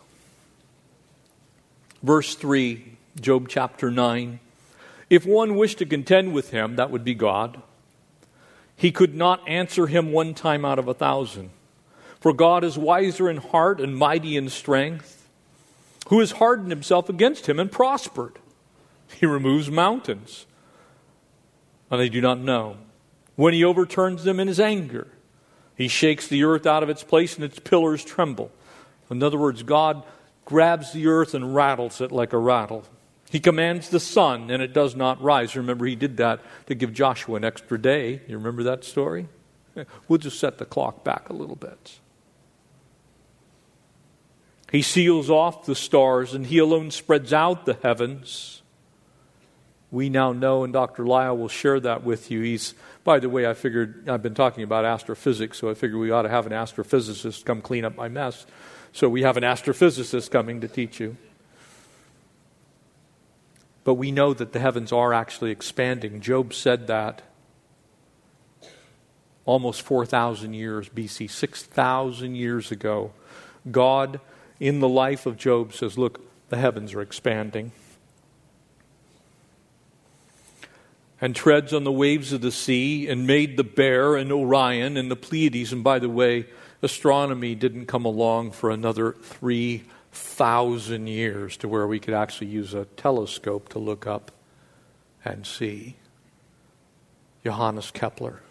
Verse 2.03 2.35
3, 2.35 2.97
Job 3.21 3.49
chapter 3.49 3.91
9. 3.91 4.39
If 5.09 5.25
one 5.25 5.57
wished 5.57 5.79
to 5.79 5.87
contend 5.87 6.35
with 6.35 6.51
him, 6.51 6.77
that 6.77 6.91
would 6.91 7.05
be 7.05 7.15
God, 7.15 7.63
he 8.77 8.93
could 8.93 9.15
not 9.15 9.49
answer 9.49 9.87
him 9.87 10.13
one 10.13 10.35
time 10.35 10.65
out 10.65 10.79
of 10.79 10.89
a 10.89 10.95
thousand. 10.95 11.51
For 12.21 12.33
God 12.33 12.65
is 12.65 12.77
wiser 12.77 13.31
in 13.31 13.39
heart 13.39 13.81
and 13.81 13.97
mighty 13.97 14.37
in 14.37 14.51
strength, 14.51 15.29
who 16.09 16.21
has 16.21 16.33
hardened 16.33 16.71
himself 16.71 17.09
against 17.09 17.49
him 17.49 17.59
and 17.59 17.73
prospered. 17.73 18.39
He 19.19 19.27
removes 19.27 19.71
mountains, 19.71 20.45
and 21.91 22.01
they 22.01 22.09
do 22.09 22.21
not 22.21 22.41
know. 22.41 22.77
When 23.37 23.55
he 23.55 23.65
overturns 23.65 24.25
them 24.25 24.41
in 24.41 24.49
his 24.49 24.61
anger, 24.61 25.09
he 25.77 25.89
shakes 25.89 26.27
the 26.27 26.45
earth 26.45 26.67
out 26.67 26.83
of 26.83 26.91
its 26.91 27.03
place 27.03 27.37
and 27.37 27.45
its 27.45 27.59
pillars 27.59 28.05
tremble. 28.05 28.51
In 29.11 29.23
other 29.23 29.39
words, 29.39 29.63
God 29.63 30.03
grabs 30.45 30.93
the 30.93 31.07
earth 31.07 31.35
and 31.35 31.55
rattles 31.55 32.01
it 32.01 32.13
like 32.13 32.33
a 32.33 32.39
rattle. 32.39 32.85
He 33.31 33.41
commands 33.41 33.89
the 33.89 34.01
sun 34.01 34.51
and 34.51 34.63
it 34.63 34.73
does 34.73 34.95
not 34.95 35.21
rise. 35.21 35.57
Remember, 35.57 35.87
he 35.87 35.97
did 35.97 36.17
that 36.19 36.41
to 36.67 36.75
give 36.75 36.93
Joshua 36.93 37.37
an 37.37 37.45
extra 37.45 37.81
day. 37.81 38.23
You 38.27 38.37
remember 38.37 38.63
that 38.65 38.85
story? 38.85 39.29
We'll 40.09 40.19
just 40.19 40.41
set 40.41 40.57
the 40.57 40.65
clock 40.65 41.05
back 41.05 41.29
a 41.29 41.35
little 41.35 41.55
bit. 41.55 41.99
He 44.73 44.83
seals 44.83 45.31
off 45.31 45.67
the 45.67 45.75
stars, 45.75 46.35
and 46.35 46.47
He 46.47 46.59
alone 46.59 46.91
spreads 46.91 47.33
out 47.33 47.67
the 47.67 47.79
heavens. 47.83 48.63
We 49.91 50.09
now 50.09 50.33
know, 50.33 50.65
and 50.65 50.73
Dr. 50.73 51.07
Lyle 51.07 51.37
will 51.37 51.49
share 51.49 51.79
that 51.81 52.03
with 52.03 52.31
you. 52.31 52.43
He's, 52.43 52.75
by 53.05 53.21
the 53.21 53.29
way, 53.29 53.47
I 53.47 53.55
figured, 53.55 54.09
I've 54.09 54.23
been 54.23 54.35
talking 54.35 54.65
about 54.65 54.85
astrophysics, 54.85 55.59
so 55.59 55.71
I 55.71 55.75
figured 55.75 56.01
we 56.01 56.11
ought 56.11 56.23
to 56.23 56.29
have 56.29 56.47
an 56.47 56.53
astrophysicist 56.53 57.45
come 57.45 57.63
clean 57.63 57.85
up 57.85 57.97
my 57.97 58.09
mess. 58.09 58.47
So 58.97 59.11
we 59.11 59.25
have 59.25 59.37
an 59.37 59.43
astrophysicist 59.43 60.31
coming 60.31 60.63
to 60.63 60.69
teach 60.69 61.01
you. 61.01 61.19
But 63.85 63.97
we 63.97 64.11
know 64.11 64.33
that 64.33 64.55
the 64.55 64.59
heavens 64.59 64.91
are 64.91 65.13
actually 65.13 65.51
expanding. 65.51 66.23
Job 66.23 66.55
said 66.55 66.87
that 66.87 67.21
almost 69.45 69.83
4,000 69.83 70.55
years 70.55 70.89
BC, 70.89 71.31
6,000 71.31 72.37
years 72.37 72.73
ago. 72.73 73.13
God 73.71 74.19
in 74.61 74.81
the 74.81 74.89
life 74.89 75.27
of 75.27 75.37
Job 75.37 75.75
says, 75.75 75.99
Look, 75.99 76.23
the 76.49 76.57
heavens 76.57 76.95
are 76.95 77.03
expanding. 77.03 77.73
And 81.21 81.37
treads 81.37 81.75
on 81.75 81.85
the 81.85 81.93
waves 81.93 82.33
of 82.33 82.41
the 82.41 82.51
sea, 82.51 83.09
and 83.09 83.27
made 83.27 83.59
the 83.59 83.65
bear 83.65 84.17
and 84.17 84.33
Orion 84.33 84.97
and 84.97 85.11
the 85.11 85.17
Pleiades. 85.17 85.71
And 85.71 85.85
by 85.85 85.99
the 85.99 86.09
way, 86.09 86.47
astronomy 86.83 87.55
didn't 87.55 87.87
come 87.87 88.05
along 88.05 88.53
for 88.53 88.71
another 88.71 89.13
3,000 89.13 91.07
years 91.07 91.57
to 91.59 91.69
where 91.69 91.87
we 91.87 91.99
could 91.99 92.15
actually 92.15 92.49
use 92.49 92.75
a 92.75 92.85
telescope 92.85 93.69
to 93.71 93.79
look 93.79 94.07
up 94.07 94.31
and 95.25 95.47
see. 95.47 95.97
Johannes 97.45 97.91
Kepler, 97.91 98.43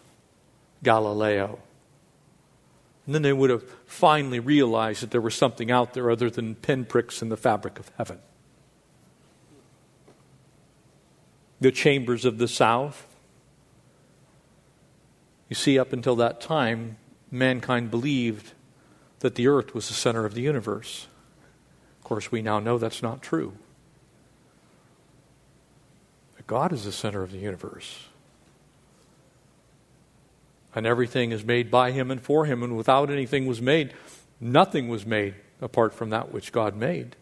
Galileo, 0.82 1.58
and 3.06 3.14
then 3.14 3.22
they 3.22 3.32
would 3.32 3.50
have 3.50 3.62
finally 3.86 4.40
realized 4.40 5.02
that 5.02 5.12
there 5.12 5.20
was 5.20 5.34
something 5.34 5.70
out 5.70 5.94
there 5.94 6.10
other 6.10 6.28
than 6.28 6.56
pinpricks 6.56 7.22
in 7.22 7.28
the 7.28 7.36
fabric 7.36 7.78
of 7.78 7.90
heaven. 7.96 8.18
The 11.60 11.70
chambers 11.70 12.24
of 12.24 12.38
the 12.38 12.48
south. 12.48 13.06
You 15.48 15.54
see, 15.54 15.78
up 15.78 15.92
until 15.92 16.16
that 16.16 16.40
time, 16.40 16.96
mankind 17.30 17.90
believed 17.90 18.52
that 19.20 19.34
the 19.34 19.48
earth 19.48 19.74
was 19.74 19.88
the 19.88 19.94
center 19.94 20.24
of 20.24 20.34
the 20.34 20.42
universe. 20.42 21.06
Of 21.98 22.04
course, 22.04 22.30
we 22.30 22.42
now 22.42 22.60
know 22.60 22.78
that's 22.78 23.02
not 23.02 23.22
true. 23.22 23.54
That 26.36 26.46
God 26.46 26.72
is 26.72 26.84
the 26.84 26.92
center 26.92 27.22
of 27.22 27.32
the 27.32 27.38
universe 27.38 28.06
and 30.76 30.86
everything 30.86 31.32
is 31.32 31.42
made 31.42 31.70
by 31.70 31.90
him 31.90 32.10
and 32.10 32.20
for 32.20 32.44
him, 32.44 32.62
and 32.62 32.76
without 32.76 33.10
anything 33.10 33.46
was 33.46 33.62
made, 33.62 33.94
nothing 34.38 34.88
was 34.88 35.06
made 35.06 35.34
apart 35.62 35.94
from 35.94 36.10
that 36.10 36.30
which 36.30 36.52
God 36.52 36.76
made. 36.76 37.16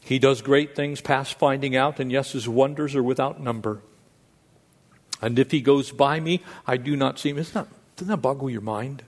He 0.00 0.18
does 0.18 0.42
great 0.42 0.76
things 0.76 1.00
past 1.00 1.38
finding 1.38 1.74
out, 1.74 1.98
and 1.98 2.12
yes, 2.12 2.32
his 2.32 2.46
wonders 2.46 2.94
are 2.94 3.02
without 3.02 3.40
number. 3.40 3.80
And 5.22 5.38
if 5.38 5.52
he 5.52 5.60
goes 5.60 5.92
by 5.92 6.18
me, 6.18 6.42
I 6.66 6.76
do 6.76 6.96
not 6.96 7.18
see 7.18 7.30
him. 7.30 7.38
Isn't 7.38 7.54
that, 7.54 7.68
doesn't 7.96 8.10
that 8.10 8.16
boggle 8.16 8.50
your 8.50 8.60
mind? 8.60 9.04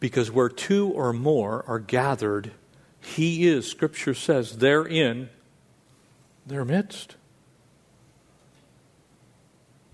Because 0.00 0.30
where 0.30 0.48
two 0.48 0.88
or 0.88 1.12
more 1.12 1.64
are 1.68 1.78
gathered, 1.78 2.50
he 3.00 3.46
is, 3.46 3.70
Scripture 3.70 4.12
says, 4.12 4.58
therein 4.58 5.30
their 6.44 6.64
midst. 6.64 7.14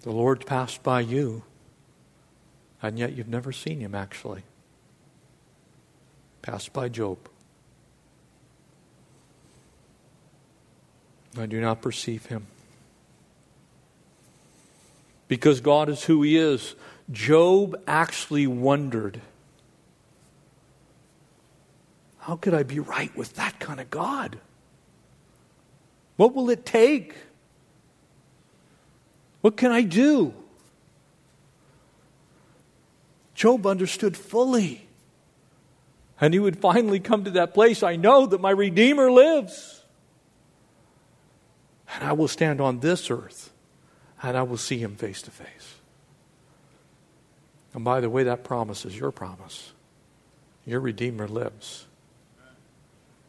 The 0.01 0.11
Lord 0.11 0.47
passed 0.47 0.83
by 0.83 1.01
you, 1.01 1.43
and 2.83 2.99
yet 2.99 3.13
you've 3.13 3.29
never 3.29 3.53
seen 3.53 3.81
him 3.81 3.95
actually. 3.95 4.43
Passed 6.41 6.73
by 6.73 6.89
Job. 6.89 7.19
I 11.39 11.45
do 11.45 11.61
not 11.61 11.83
perceive 11.83 12.27
him. 12.27 12.47
Because 15.31 15.61
God 15.61 15.89
is 15.89 16.03
who 16.03 16.23
he 16.23 16.37
is, 16.37 16.75
Job 17.09 17.81
actually 17.87 18.49
wondered 18.49 19.21
how 22.19 22.35
could 22.35 22.53
I 22.53 22.65
be 22.65 22.81
right 22.81 23.17
with 23.17 23.35
that 23.35 23.61
kind 23.61 23.79
of 23.79 23.89
God? 23.91 24.41
What 26.17 26.35
will 26.35 26.51
it 26.51 26.67
take? 26.67 27.15
What 29.41 29.57
can 29.57 29.71
I 29.71 29.83
do? 29.83 30.35
Job 33.37 33.69
understood 33.69 34.17
fully. 34.17 34.89
And 36.21 36.35
he 36.35 36.41
would 36.41 36.59
finally 36.59 36.99
come 36.99 37.23
to 37.23 37.31
that 37.31 37.55
place 37.55 37.85
I 37.85 37.95
know 37.95 38.27
that 38.27 38.41
my 38.41 38.51
Redeemer 38.51 39.13
lives. 39.13 39.85
And 41.95 42.03
I 42.03 42.15
will 42.15 42.29
stand 42.29 42.61
on 42.61 42.81
this 42.81 43.13
earth 43.13 43.53
and 44.23 44.37
I 44.37 44.43
will 44.43 44.57
see 44.57 44.79
him 44.79 44.97
face 44.97 45.23
to 45.23 45.31
face. 45.31 45.75
And 47.75 47.85
by 47.85 48.01
the 48.01 48.11
way, 48.11 48.25
that 48.25 48.45
promise 48.45 48.85
is 48.85 48.99
your 48.99 49.13
promise. 49.13 49.73
Your 50.67 50.81
Redeemer 50.81 51.29
lives. 51.29 51.87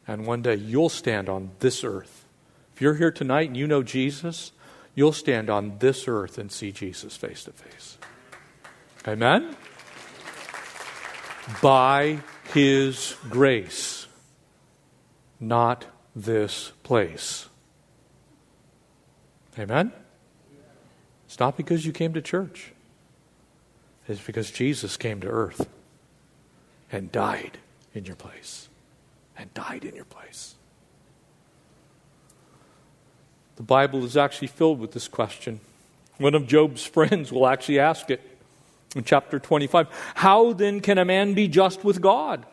And 0.08 0.26
one 0.26 0.42
day 0.42 0.56
you'll 0.56 0.90
stand 0.90 1.30
on 1.30 1.52
this 1.60 1.84
earth 1.84 2.26
If 2.74 2.82
you're 2.82 2.96
here 2.96 3.12
tonight 3.12 3.48
and 3.48 3.56
you 3.56 3.68
know 3.68 3.84
Jesus, 3.84 4.52
you'll 4.96 5.14
stand 5.14 5.50
on 5.50 5.78
this 5.80 6.08
earth 6.08 6.38
and 6.38 6.52
see 6.52 6.72
Jesus 6.72 7.16
face 7.16 7.44
to 7.44 7.52
face. 7.52 7.98
Amen? 9.08 9.56
By 11.62 12.20
His 12.54 13.16
grace, 13.30 14.08
not 15.40 15.86
this 16.16 16.72
place. 16.84 17.48
Amen? 19.60 19.92
It's 21.32 21.40
not 21.40 21.56
because 21.56 21.86
you 21.86 21.94
came 21.94 22.14
to 22.16 22.22
church, 22.22 22.74
it's 24.06 24.20
because 24.20 24.52
Jesus 24.52 24.98
came 24.98 25.22
to 25.22 25.30
earth 25.30 25.70
and 26.92 27.10
died 27.10 27.58
in 27.96 28.04
your 28.04 28.18
place. 28.18 28.68
And 29.38 29.52
died 29.54 29.86
in 29.86 29.96
your 29.96 30.04
place. 30.04 30.56
The 33.56 33.64
Bible 33.64 34.04
is 34.04 34.18
actually 34.18 34.50
filled 34.50 34.82
with 34.82 34.92
this 34.92 35.08
question. 35.08 35.62
One 36.18 36.36
of 36.36 36.48
Job's 36.48 36.84
friends 36.86 37.32
will 37.32 37.48
actually 37.48 37.80
ask 37.80 38.12
it 38.12 38.20
in 38.94 39.06
chapter 39.06 39.40
25 39.40 39.88
How 40.16 40.52
then 40.52 40.82
can 40.82 40.98
a 40.98 41.06
man 41.06 41.34
be 41.34 41.48
just 41.48 41.86
with 41.86 42.02
God? 42.02 42.46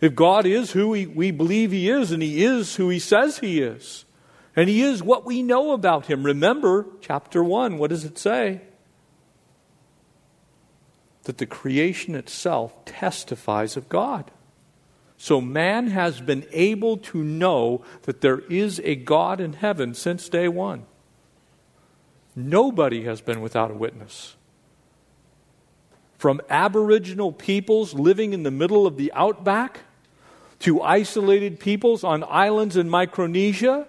If 0.00 0.16
God 0.16 0.44
is 0.44 0.72
who 0.72 0.88
we, 0.88 1.06
we 1.06 1.30
believe 1.30 1.70
He 1.70 1.88
is, 1.88 2.10
and 2.10 2.20
He 2.20 2.44
is 2.44 2.74
who 2.74 2.88
He 2.88 2.98
says 2.98 3.38
He 3.38 3.62
is, 3.62 4.04
and 4.56 4.68
He 4.68 4.82
is 4.82 5.02
what 5.02 5.24
we 5.24 5.42
know 5.42 5.72
about 5.72 6.06
Him. 6.06 6.24
Remember, 6.24 6.86
chapter 7.00 7.42
1, 7.42 7.78
what 7.78 7.90
does 7.90 8.04
it 8.04 8.18
say? 8.18 8.62
That 11.24 11.38
the 11.38 11.46
creation 11.46 12.14
itself 12.14 12.84
testifies 12.84 13.76
of 13.76 13.88
God. 13.88 14.30
So 15.16 15.40
man 15.42 15.88
has 15.88 16.22
been 16.22 16.46
able 16.50 16.96
to 16.96 17.22
know 17.22 17.84
that 18.04 18.22
there 18.22 18.38
is 18.38 18.80
a 18.84 18.94
God 18.94 19.38
in 19.38 19.52
heaven 19.52 19.92
since 19.92 20.30
day 20.30 20.48
one. 20.48 20.86
Nobody 22.34 23.04
has 23.04 23.20
been 23.20 23.42
without 23.42 23.70
a 23.70 23.74
witness. 23.74 24.36
From 26.16 26.40
Aboriginal 26.48 27.32
peoples 27.32 27.92
living 27.92 28.32
in 28.32 28.44
the 28.44 28.50
middle 28.50 28.86
of 28.86 28.96
the 28.96 29.12
outback 29.12 29.80
to 30.60 30.80
isolated 30.80 31.60
peoples 31.60 32.02
on 32.02 32.24
islands 32.26 32.78
in 32.78 32.88
Micronesia 32.88 33.88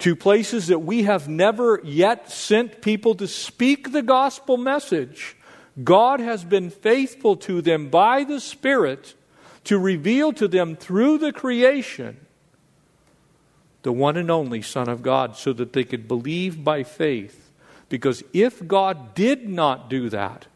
to 0.00 0.16
places 0.16 0.66
that 0.66 0.80
we 0.80 1.04
have 1.04 1.28
never 1.28 1.80
yet 1.84 2.30
sent 2.30 2.82
people 2.82 3.14
to 3.16 3.28
speak 3.28 3.92
the 3.92 4.02
gospel 4.02 4.56
message, 4.56 5.36
God 5.82 6.20
has 6.20 6.44
been 6.44 6.70
faithful 6.70 7.36
to 7.36 7.62
them 7.62 7.88
by 7.88 8.24
the 8.24 8.40
Spirit 8.40 9.14
to 9.64 9.78
reveal 9.78 10.32
to 10.34 10.46
them 10.46 10.76
through 10.76 11.18
the 11.18 11.32
creation 11.32 12.24
the 13.84 13.92
one 13.92 14.16
and 14.16 14.30
only 14.30 14.62
Son 14.62 14.88
of 14.88 15.02
God 15.02 15.36
so 15.36 15.52
that 15.52 15.74
they 15.74 15.84
could 15.84 16.08
believe 16.08 16.64
by 16.64 16.82
faith. 16.82 17.50
Because 17.90 18.24
if 18.32 18.66
God 18.66 19.14
did 19.14 19.46
not 19.46 19.90
do 19.90 20.08
that, 20.08 20.46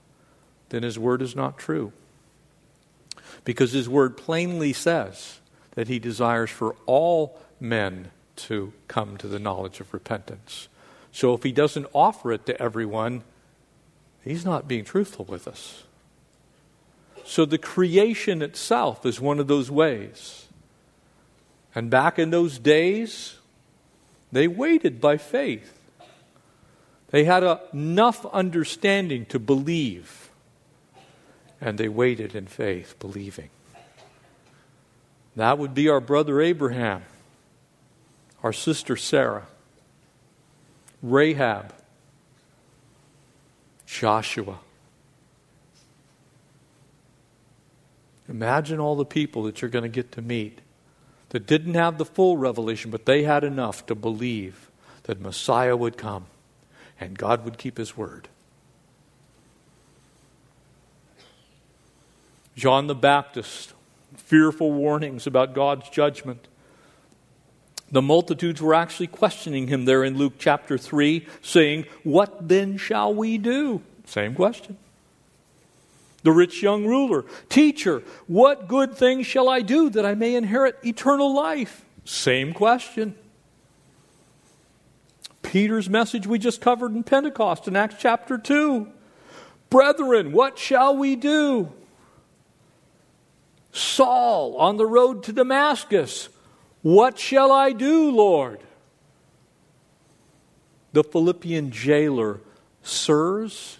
then 0.70 0.82
His 0.82 0.98
Word 0.98 1.20
is 1.20 1.36
not 1.36 1.58
true. 1.58 1.92
Because 3.44 3.72
His 3.72 3.88
Word 3.88 4.16
plainly 4.16 4.72
says 4.72 5.40
that 5.72 5.88
He 5.88 5.98
desires 5.98 6.50
for 6.50 6.74
all 6.86 7.38
men 7.60 8.10
to 8.38 8.72
come 8.88 9.16
to 9.18 9.28
the 9.28 9.38
knowledge 9.38 9.80
of 9.80 9.92
repentance. 9.92 10.68
So 11.12 11.34
if 11.34 11.42
He 11.42 11.52
doesn't 11.52 11.86
offer 11.92 12.32
it 12.32 12.46
to 12.46 12.60
everyone, 12.60 13.22
He's 14.24 14.44
not 14.44 14.68
being 14.68 14.84
truthful 14.84 15.24
with 15.24 15.46
us. 15.46 15.84
So 17.24 17.44
the 17.44 17.58
creation 17.58 18.40
itself 18.40 19.04
is 19.04 19.20
one 19.20 19.38
of 19.38 19.48
those 19.48 19.70
ways. 19.70 20.46
And 21.74 21.90
back 21.90 22.18
in 22.18 22.30
those 22.30 22.58
days, 22.58 23.36
they 24.32 24.48
waited 24.48 25.00
by 25.00 25.16
faith. 25.16 25.78
They 27.10 27.24
had 27.24 27.42
enough 27.72 28.24
understanding 28.26 29.26
to 29.26 29.38
believe. 29.38 30.30
And 31.60 31.78
they 31.78 31.88
waited 31.88 32.34
in 32.34 32.46
faith, 32.46 32.94
believing. 32.98 33.50
That 35.36 35.58
would 35.58 35.74
be 35.74 35.88
our 35.88 36.00
brother 36.00 36.40
Abraham, 36.40 37.02
our 38.42 38.52
sister 38.52 38.96
Sarah, 38.96 39.46
Rahab, 41.02 41.72
Joshua. 43.86 44.58
Imagine 48.28 48.78
all 48.78 48.94
the 48.94 49.06
people 49.06 49.42
that 49.44 49.62
you're 49.62 49.70
going 49.70 49.84
to 49.84 49.88
get 49.88 50.12
to 50.12 50.22
meet 50.22 50.60
that 51.30 51.46
didn't 51.46 51.74
have 51.74 51.98
the 51.98 52.04
full 52.04 52.36
revelation, 52.36 52.90
but 52.90 53.06
they 53.06 53.22
had 53.22 53.44
enough 53.44 53.86
to 53.86 53.94
believe 53.94 54.70
that 55.04 55.20
Messiah 55.20 55.76
would 55.76 55.96
come 55.96 56.26
and 57.00 57.16
God 57.16 57.44
would 57.44 57.58
keep 57.58 57.78
his 57.78 57.96
word. 57.96 58.28
John 62.56 62.88
the 62.88 62.94
Baptist, 62.94 63.72
fearful 64.16 64.72
warnings 64.72 65.26
about 65.26 65.54
God's 65.54 65.88
judgment. 65.90 66.48
The 67.90 68.02
multitudes 68.02 68.60
were 68.60 68.74
actually 68.74 69.06
questioning 69.06 69.68
him 69.68 69.84
there 69.84 70.04
in 70.04 70.18
Luke 70.18 70.34
chapter 70.38 70.76
3, 70.76 71.26
saying, 71.40 71.86
What 72.04 72.48
then 72.48 72.76
shall 72.76 73.14
we 73.14 73.38
do? 73.38 73.82
Same 74.04 74.34
question. 74.34 74.76
The 76.22 76.32
rich 76.32 76.62
young 76.62 76.84
ruler, 76.84 77.24
Teacher, 77.48 78.02
what 78.26 78.68
good 78.68 78.94
thing 78.94 79.22
shall 79.22 79.48
I 79.48 79.62
do 79.62 79.88
that 79.90 80.04
I 80.04 80.14
may 80.14 80.34
inherit 80.34 80.78
eternal 80.84 81.34
life? 81.34 81.84
Same 82.04 82.52
question. 82.52 83.14
Peter's 85.42 85.88
message 85.88 86.26
we 86.26 86.38
just 86.38 86.60
covered 86.60 86.94
in 86.94 87.02
Pentecost 87.04 87.68
in 87.68 87.76
Acts 87.76 87.96
chapter 87.98 88.36
2. 88.36 88.86
Brethren, 89.70 90.32
what 90.32 90.58
shall 90.58 90.96
we 90.96 91.16
do? 91.16 91.72
Saul 93.72 94.56
on 94.56 94.76
the 94.76 94.86
road 94.86 95.22
to 95.24 95.32
Damascus, 95.32 96.28
what 96.82 97.18
shall 97.18 97.52
I 97.52 97.72
do, 97.72 98.10
Lord? 98.10 98.60
The 100.92 101.04
Philippian 101.04 101.70
jailer, 101.70 102.40
Sirs, 102.82 103.78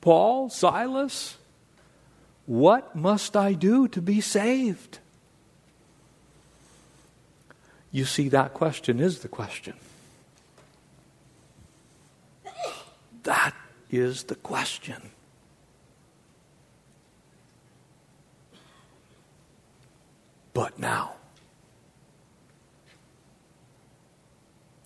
Paul, 0.00 0.50
Silas, 0.50 1.38
what 2.46 2.94
must 2.96 3.36
I 3.36 3.52
do 3.52 3.88
to 3.88 4.00
be 4.00 4.20
saved? 4.20 4.98
You 7.90 8.04
see, 8.04 8.28
that 8.30 8.54
question 8.54 9.00
is 9.00 9.20
the 9.20 9.28
question. 9.28 9.74
That 13.22 13.54
is 13.90 14.24
the 14.24 14.34
question. 14.34 15.10
But 20.52 20.78
now. 20.78 21.17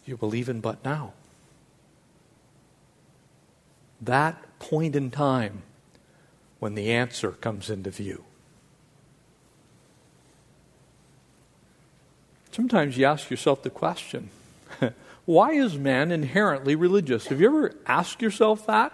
You 0.05 0.17
believe 0.17 0.49
in 0.49 0.61
but 0.61 0.85
now. 0.85 1.13
That 4.01 4.59
point 4.59 4.97
in 4.97 5.11
time 5.11 5.63
when 6.59 6.75
the 6.75 6.93
answer 6.93 7.33
comes 7.33 7.71
into 7.71 7.91
view. 7.91 8.25
Sometimes 12.51 12.99
you 12.99 13.07
ask 13.07 13.31
yourself 13.31 13.63
the 13.63 13.71
question 13.71 14.31
why 15.25 15.53
is 15.53 15.77
man 15.77 16.13
inherently 16.13 16.75
religious? 16.75 17.27
Have 17.29 17.41
you 17.41 17.47
ever 17.47 17.75
asked 17.87 18.21
yourself 18.21 18.67
that? 18.67 18.93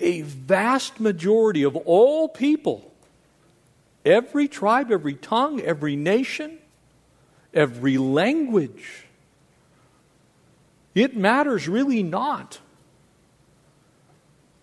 A 0.00 0.22
vast 0.22 1.00
majority 1.00 1.64
of 1.64 1.74
all 1.74 2.28
people, 2.28 2.92
every 4.04 4.46
tribe, 4.46 4.92
every 4.92 5.14
tongue, 5.14 5.60
every 5.60 5.96
nation, 5.96 6.58
every 7.52 7.98
language, 7.98 9.04
it 10.94 11.16
matters 11.16 11.68
really 11.68 12.02
not 12.02 12.58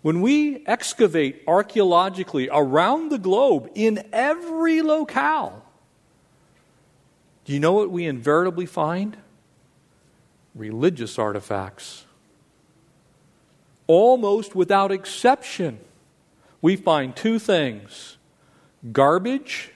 when 0.06 0.22
we 0.22 0.64
excavate 0.68 1.42
archaeologically 1.48 2.48
around 2.52 3.10
the 3.10 3.18
globe 3.18 3.72
in 3.74 4.08
every 4.14 4.84
locale, 4.84 5.66
do 7.44 7.54
you 7.54 7.60
know 7.60 7.74
what 7.74 7.90
we 7.90 8.06
invariably 8.06 8.68
find? 8.68 9.18
Religious 10.54 11.18
artifacts. 11.18 12.06
Almost 13.88 14.54
without 14.54 14.92
exception, 14.92 15.80
we 16.62 16.76
find 16.76 17.16
two 17.16 17.40
things 17.40 18.18
garbage 18.92 19.72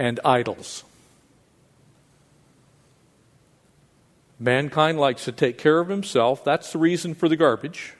and 0.00 0.18
idols. 0.24 0.82
Mankind 4.40 4.98
likes 4.98 5.24
to 5.26 5.32
take 5.32 5.58
care 5.58 5.78
of 5.78 5.88
himself. 5.88 6.42
That's 6.42 6.72
the 6.72 6.78
reason 6.78 7.14
for 7.14 7.28
the 7.28 7.36
garbage 7.36 7.94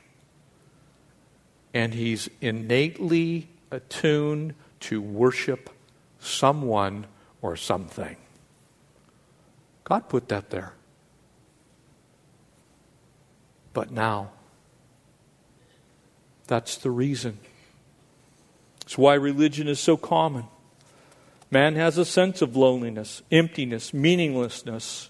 and 1.72 1.94
he's 1.94 2.28
innately 2.40 3.48
attuned 3.70 4.54
to 4.80 5.00
worship 5.00 5.70
someone 6.18 7.06
or 7.42 7.56
something. 7.56 8.16
God 9.84 10.08
put 10.08 10.28
that 10.28 10.50
there. 10.50 10.72
But 13.72 13.90
now, 13.90 14.30
that's 16.46 16.76
the 16.76 16.90
reason. 16.90 17.38
It's 18.82 18.98
why 18.98 19.14
religion 19.14 19.68
is 19.68 19.78
so 19.78 19.96
common. 19.96 20.44
Man 21.52 21.76
has 21.76 21.98
a 21.98 22.04
sense 22.04 22.42
of 22.42 22.56
loneliness, 22.56 23.22
emptiness, 23.30 23.94
meaninglessness. 23.94 25.09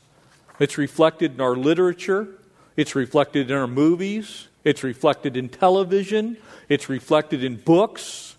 It's 0.61 0.77
reflected 0.77 1.33
in 1.35 1.41
our 1.41 1.57
literature, 1.57 2.29
it's 2.77 2.95
reflected 2.95 3.51
in 3.51 3.57
our 3.57 3.67
movies, 3.67 4.49
it's 4.63 4.85
reflected 4.85 5.37
in 5.37 5.49
television, 5.49 6.37
it's 6.69 6.89
reflected 6.89 7.43
in 7.43 7.57
books. 7.57 8.37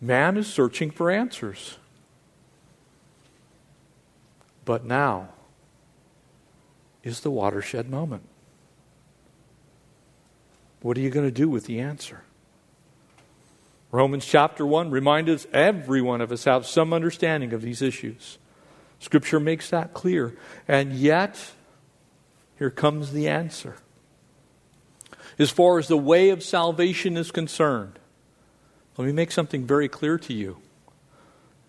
Man 0.00 0.36
is 0.36 0.48
searching 0.48 0.90
for 0.90 1.10
answers. 1.10 1.78
But 4.64 4.84
now 4.84 5.28
is 7.04 7.20
the 7.20 7.30
watershed 7.30 7.88
moment. 7.88 8.24
What 10.82 10.98
are 10.98 11.00
you 11.00 11.10
going 11.10 11.26
to 11.26 11.32
do 11.32 11.48
with 11.48 11.66
the 11.66 11.80
answer? 11.80 12.22
Romans 13.92 14.26
chapter 14.26 14.66
1 14.66 14.90
reminds 14.90 15.30
us 15.30 15.46
every 15.52 16.02
one 16.02 16.20
of 16.20 16.32
us 16.32 16.44
have 16.44 16.66
some 16.66 16.92
understanding 16.92 17.52
of 17.52 17.62
these 17.62 17.80
issues. 17.80 18.38
Scripture 19.04 19.38
makes 19.38 19.68
that 19.68 19.92
clear. 19.92 20.34
And 20.66 20.94
yet, 20.94 21.52
here 22.58 22.70
comes 22.70 23.12
the 23.12 23.28
answer. 23.28 23.76
As 25.38 25.50
far 25.50 25.78
as 25.78 25.88
the 25.88 25.96
way 25.96 26.30
of 26.30 26.42
salvation 26.42 27.18
is 27.18 27.30
concerned, 27.30 27.98
let 28.96 29.04
me 29.04 29.12
make 29.12 29.30
something 29.30 29.66
very 29.66 29.88
clear 29.88 30.16
to 30.18 30.32
you. 30.32 30.56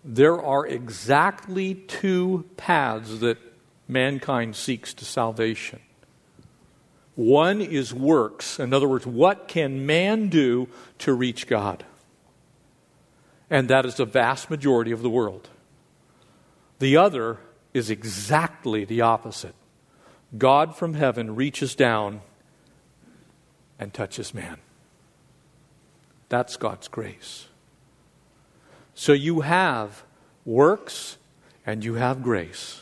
There 0.02 0.40
are 0.40 0.66
exactly 0.66 1.74
two 1.74 2.48
paths 2.56 3.18
that 3.18 3.36
mankind 3.86 4.56
seeks 4.56 4.94
to 4.94 5.04
salvation. 5.04 5.80
One 7.16 7.60
is 7.60 7.92
works. 7.92 8.58
In 8.58 8.72
other 8.72 8.88
words, 8.88 9.06
what 9.06 9.46
can 9.46 9.84
man 9.84 10.28
do 10.28 10.68
to 11.00 11.12
reach 11.12 11.46
God? 11.46 11.84
And 13.50 13.68
that 13.68 13.84
is 13.84 13.96
the 13.96 14.06
vast 14.06 14.48
majority 14.48 14.92
of 14.92 15.02
the 15.02 15.10
world. 15.10 15.50
The 16.78 16.96
other 16.96 17.38
is 17.72 17.90
exactly 17.90 18.84
the 18.84 19.00
opposite. 19.00 19.54
God 20.36 20.76
from 20.76 20.94
heaven 20.94 21.34
reaches 21.34 21.74
down 21.74 22.20
and 23.78 23.92
touches 23.92 24.34
man. 24.34 24.58
That's 26.28 26.56
God's 26.56 26.88
grace. 26.88 27.46
So 28.94 29.12
you 29.12 29.40
have 29.40 30.02
works 30.44 31.18
and 31.64 31.84
you 31.84 31.94
have 31.94 32.22
grace. 32.22 32.80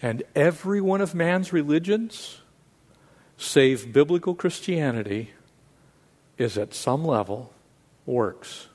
And 0.00 0.24
every 0.34 0.80
one 0.80 1.00
of 1.00 1.14
man's 1.14 1.52
religions, 1.52 2.40
save 3.36 3.92
biblical 3.92 4.34
Christianity, 4.34 5.30
is 6.38 6.58
at 6.58 6.74
some 6.74 7.04
level 7.04 7.52
works. 8.04 8.66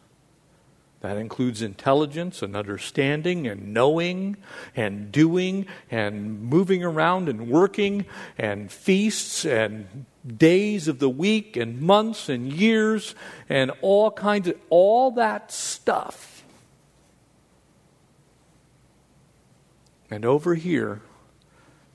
That 1.02 1.18
includes 1.18 1.62
intelligence 1.62 2.42
and 2.42 2.56
understanding 2.56 3.48
and 3.48 3.74
knowing 3.74 4.38
and 4.76 5.12
doing 5.12 5.68
and 5.92 6.42
moving 6.42 6.84
around 6.84 7.30
and 7.30 7.50
working 7.50 8.06
and 8.38 8.72
feasts 8.72 9.46
and 9.46 10.06
days 10.26 10.88
of 10.88 11.00
the 11.00 11.10
week 11.10 11.56
and 11.56 11.82
months 11.82 12.30
and 12.30 12.52
years 12.52 13.14
and 13.48 13.72
all 13.82 14.10
kinds 14.10 14.48
of 14.48 14.56
all 14.70 15.12
that 15.12 15.52
stuff. 15.52 16.44
And 20.10 20.26
over 20.26 20.56
here, 20.56 21.02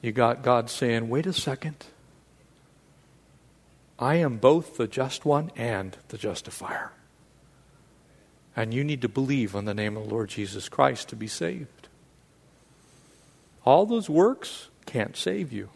you 0.00 0.12
got 0.12 0.42
God 0.42 0.70
saying, 0.70 1.08
wait 1.08 1.26
a 1.26 1.32
second. 1.32 1.86
I 3.98 4.16
am 4.16 4.36
both 4.36 4.76
the 4.76 4.86
just 4.86 5.24
one 5.24 5.50
and 5.56 5.96
the 6.08 6.18
justifier. 6.18 6.92
And 8.54 8.74
you 8.74 8.84
need 8.84 9.00
to 9.02 9.08
believe 9.08 9.56
on 9.56 9.64
the 9.64 9.74
name 9.74 9.96
of 9.96 10.04
the 10.04 10.10
Lord 10.10 10.28
Jesus 10.28 10.68
Christ 10.68 11.08
to 11.08 11.16
be 11.16 11.26
saved. 11.26 11.88
All 13.64 13.86
those 13.86 14.10
works 14.10 14.68
can't 14.86 15.16
save 15.16 15.52
you. 15.52 15.70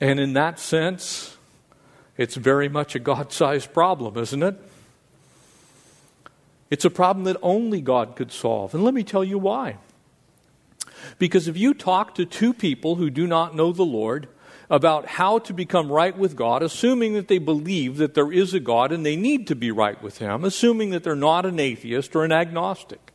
And 0.00 0.20
in 0.20 0.34
that 0.34 0.60
sense, 0.60 1.36
it's 2.16 2.36
very 2.36 2.68
much 2.68 2.94
a 2.94 2.98
God 2.98 3.32
sized 3.32 3.72
problem, 3.72 4.16
isn't 4.16 4.42
it? 4.42 4.56
It's 6.70 6.84
a 6.84 6.90
problem 6.90 7.24
that 7.24 7.36
only 7.42 7.80
God 7.80 8.14
could 8.14 8.30
solve. 8.30 8.74
And 8.74 8.84
let 8.84 8.94
me 8.94 9.02
tell 9.02 9.24
you 9.24 9.38
why. 9.38 9.78
Because 11.18 11.48
if 11.48 11.56
you 11.56 11.74
talk 11.74 12.14
to 12.16 12.24
two 12.24 12.52
people 12.52 12.96
who 12.96 13.10
do 13.10 13.26
not 13.26 13.54
know 13.54 13.72
the 13.72 13.84
Lord, 13.84 14.28
about 14.70 15.06
how 15.06 15.38
to 15.38 15.52
become 15.52 15.90
right 15.90 16.16
with 16.16 16.36
God, 16.36 16.62
assuming 16.62 17.14
that 17.14 17.28
they 17.28 17.38
believe 17.38 17.96
that 17.96 18.14
there 18.14 18.30
is 18.30 18.52
a 18.52 18.60
God 18.60 18.92
and 18.92 19.04
they 19.04 19.16
need 19.16 19.46
to 19.46 19.54
be 19.54 19.70
right 19.70 20.00
with 20.02 20.18
Him, 20.18 20.44
assuming 20.44 20.90
that 20.90 21.02
they're 21.04 21.16
not 21.16 21.46
an 21.46 21.58
atheist 21.58 22.14
or 22.14 22.24
an 22.24 22.32
agnostic. 22.32 23.12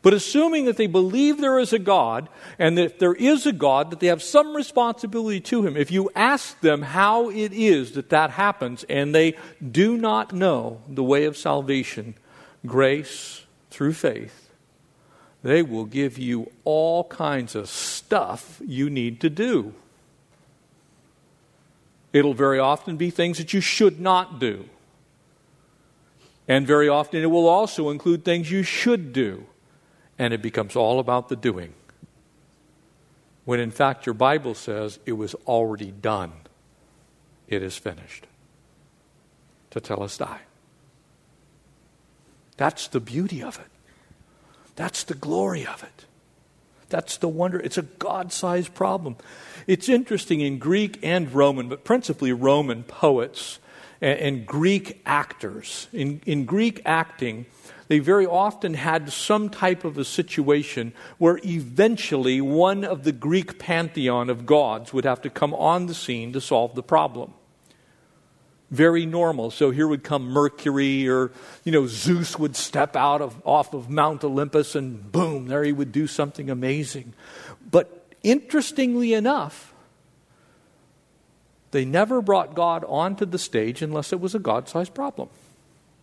But 0.00 0.14
assuming 0.14 0.66
that 0.66 0.76
they 0.76 0.86
believe 0.86 1.40
there 1.40 1.58
is 1.58 1.72
a 1.72 1.80
God 1.80 2.28
and 2.58 2.78
that 2.78 3.00
there 3.00 3.14
is 3.14 3.44
a 3.44 3.52
God, 3.52 3.90
that 3.90 3.98
they 3.98 4.06
have 4.06 4.22
some 4.22 4.54
responsibility 4.54 5.40
to 5.40 5.66
Him, 5.66 5.76
if 5.76 5.90
you 5.90 6.10
ask 6.14 6.60
them 6.60 6.82
how 6.82 7.28
it 7.28 7.52
is 7.52 7.92
that 7.92 8.10
that 8.10 8.30
happens 8.30 8.84
and 8.84 9.14
they 9.14 9.36
do 9.68 9.96
not 9.96 10.32
know 10.32 10.80
the 10.88 11.02
way 11.02 11.24
of 11.24 11.36
salvation, 11.36 12.14
grace 12.64 13.44
through 13.70 13.94
faith, 13.94 14.48
they 15.42 15.62
will 15.62 15.84
give 15.84 16.18
you 16.18 16.50
all 16.64 17.04
kinds 17.04 17.54
of 17.54 17.68
stuff 17.68 18.62
you 18.64 18.88
need 18.88 19.20
to 19.20 19.28
do. 19.28 19.74
It'll 22.16 22.32
very 22.32 22.58
often 22.58 22.96
be 22.96 23.10
things 23.10 23.36
that 23.36 23.52
you 23.52 23.60
should 23.60 24.00
not 24.00 24.38
do. 24.38 24.70
And 26.48 26.66
very 26.66 26.88
often 26.88 27.22
it 27.22 27.26
will 27.26 27.46
also 27.46 27.90
include 27.90 28.24
things 28.24 28.50
you 28.50 28.62
should 28.62 29.12
do. 29.12 29.44
And 30.18 30.32
it 30.32 30.40
becomes 30.40 30.76
all 30.76 30.98
about 30.98 31.28
the 31.28 31.36
doing. 31.36 31.74
When 33.44 33.60
in 33.60 33.70
fact 33.70 34.06
your 34.06 34.14
Bible 34.14 34.54
says 34.54 34.98
it 35.04 35.12
was 35.12 35.34
already 35.46 35.90
done. 35.90 36.32
It 37.48 37.62
is 37.62 37.76
finished. 37.76 38.26
Tetelestai. 39.70 40.38
That's 42.56 42.88
the 42.88 43.00
beauty 43.00 43.42
of 43.42 43.58
it. 43.58 43.70
That's 44.74 45.04
the 45.04 45.14
glory 45.14 45.66
of 45.66 45.82
it. 45.82 46.06
That's 46.88 47.16
the 47.16 47.28
wonder. 47.28 47.58
It's 47.58 47.78
a 47.78 47.82
God 47.82 48.32
sized 48.32 48.74
problem. 48.74 49.16
It's 49.66 49.88
interesting 49.88 50.40
in 50.40 50.58
Greek 50.58 50.98
and 51.02 51.32
Roman, 51.32 51.68
but 51.68 51.84
principally 51.84 52.32
Roman 52.32 52.84
poets 52.84 53.58
and, 54.00 54.18
and 54.18 54.46
Greek 54.46 55.02
actors. 55.04 55.88
In, 55.92 56.20
in 56.26 56.44
Greek 56.44 56.80
acting, 56.84 57.46
they 57.88 57.98
very 57.98 58.26
often 58.26 58.74
had 58.74 59.12
some 59.12 59.48
type 59.48 59.84
of 59.84 59.98
a 59.98 60.04
situation 60.04 60.92
where 61.18 61.40
eventually 61.44 62.40
one 62.40 62.84
of 62.84 63.04
the 63.04 63.12
Greek 63.12 63.58
pantheon 63.58 64.30
of 64.30 64.46
gods 64.46 64.92
would 64.92 65.04
have 65.04 65.22
to 65.22 65.30
come 65.30 65.54
on 65.54 65.86
the 65.86 65.94
scene 65.94 66.32
to 66.32 66.40
solve 66.40 66.74
the 66.74 66.82
problem 66.82 67.32
very 68.70 69.06
normal. 69.06 69.50
So 69.50 69.70
here 69.70 69.86
would 69.86 70.02
come 70.02 70.28
Mercury 70.28 71.08
or, 71.08 71.30
you 71.64 71.72
know, 71.72 71.86
Zeus 71.86 72.38
would 72.38 72.56
step 72.56 72.96
out 72.96 73.22
of, 73.22 73.40
off 73.44 73.74
of 73.74 73.88
Mount 73.88 74.24
Olympus 74.24 74.74
and 74.74 75.10
boom, 75.10 75.46
there 75.46 75.62
he 75.62 75.72
would 75.72 75.92
do 75.92 76.06
something 76.06 76.50
amazing. 76.50 77.14
But 77.70 78.06
interestingly 78.22 79.14
enough, 79.14 79.72
they 81.70 81.84
never 81.84 82.20
brought 82.22 82.54
God 82.54 82.84
onto 82.88 83.24
the 83.26 83.38
stage 83.38 83.82
unless 83.82 84.12
it 84.12 84.20
was 84.20 84.34
a 84.34 84.38
God 84.38 84.68
sized 84.68 84.94
problem. 84.94 85.28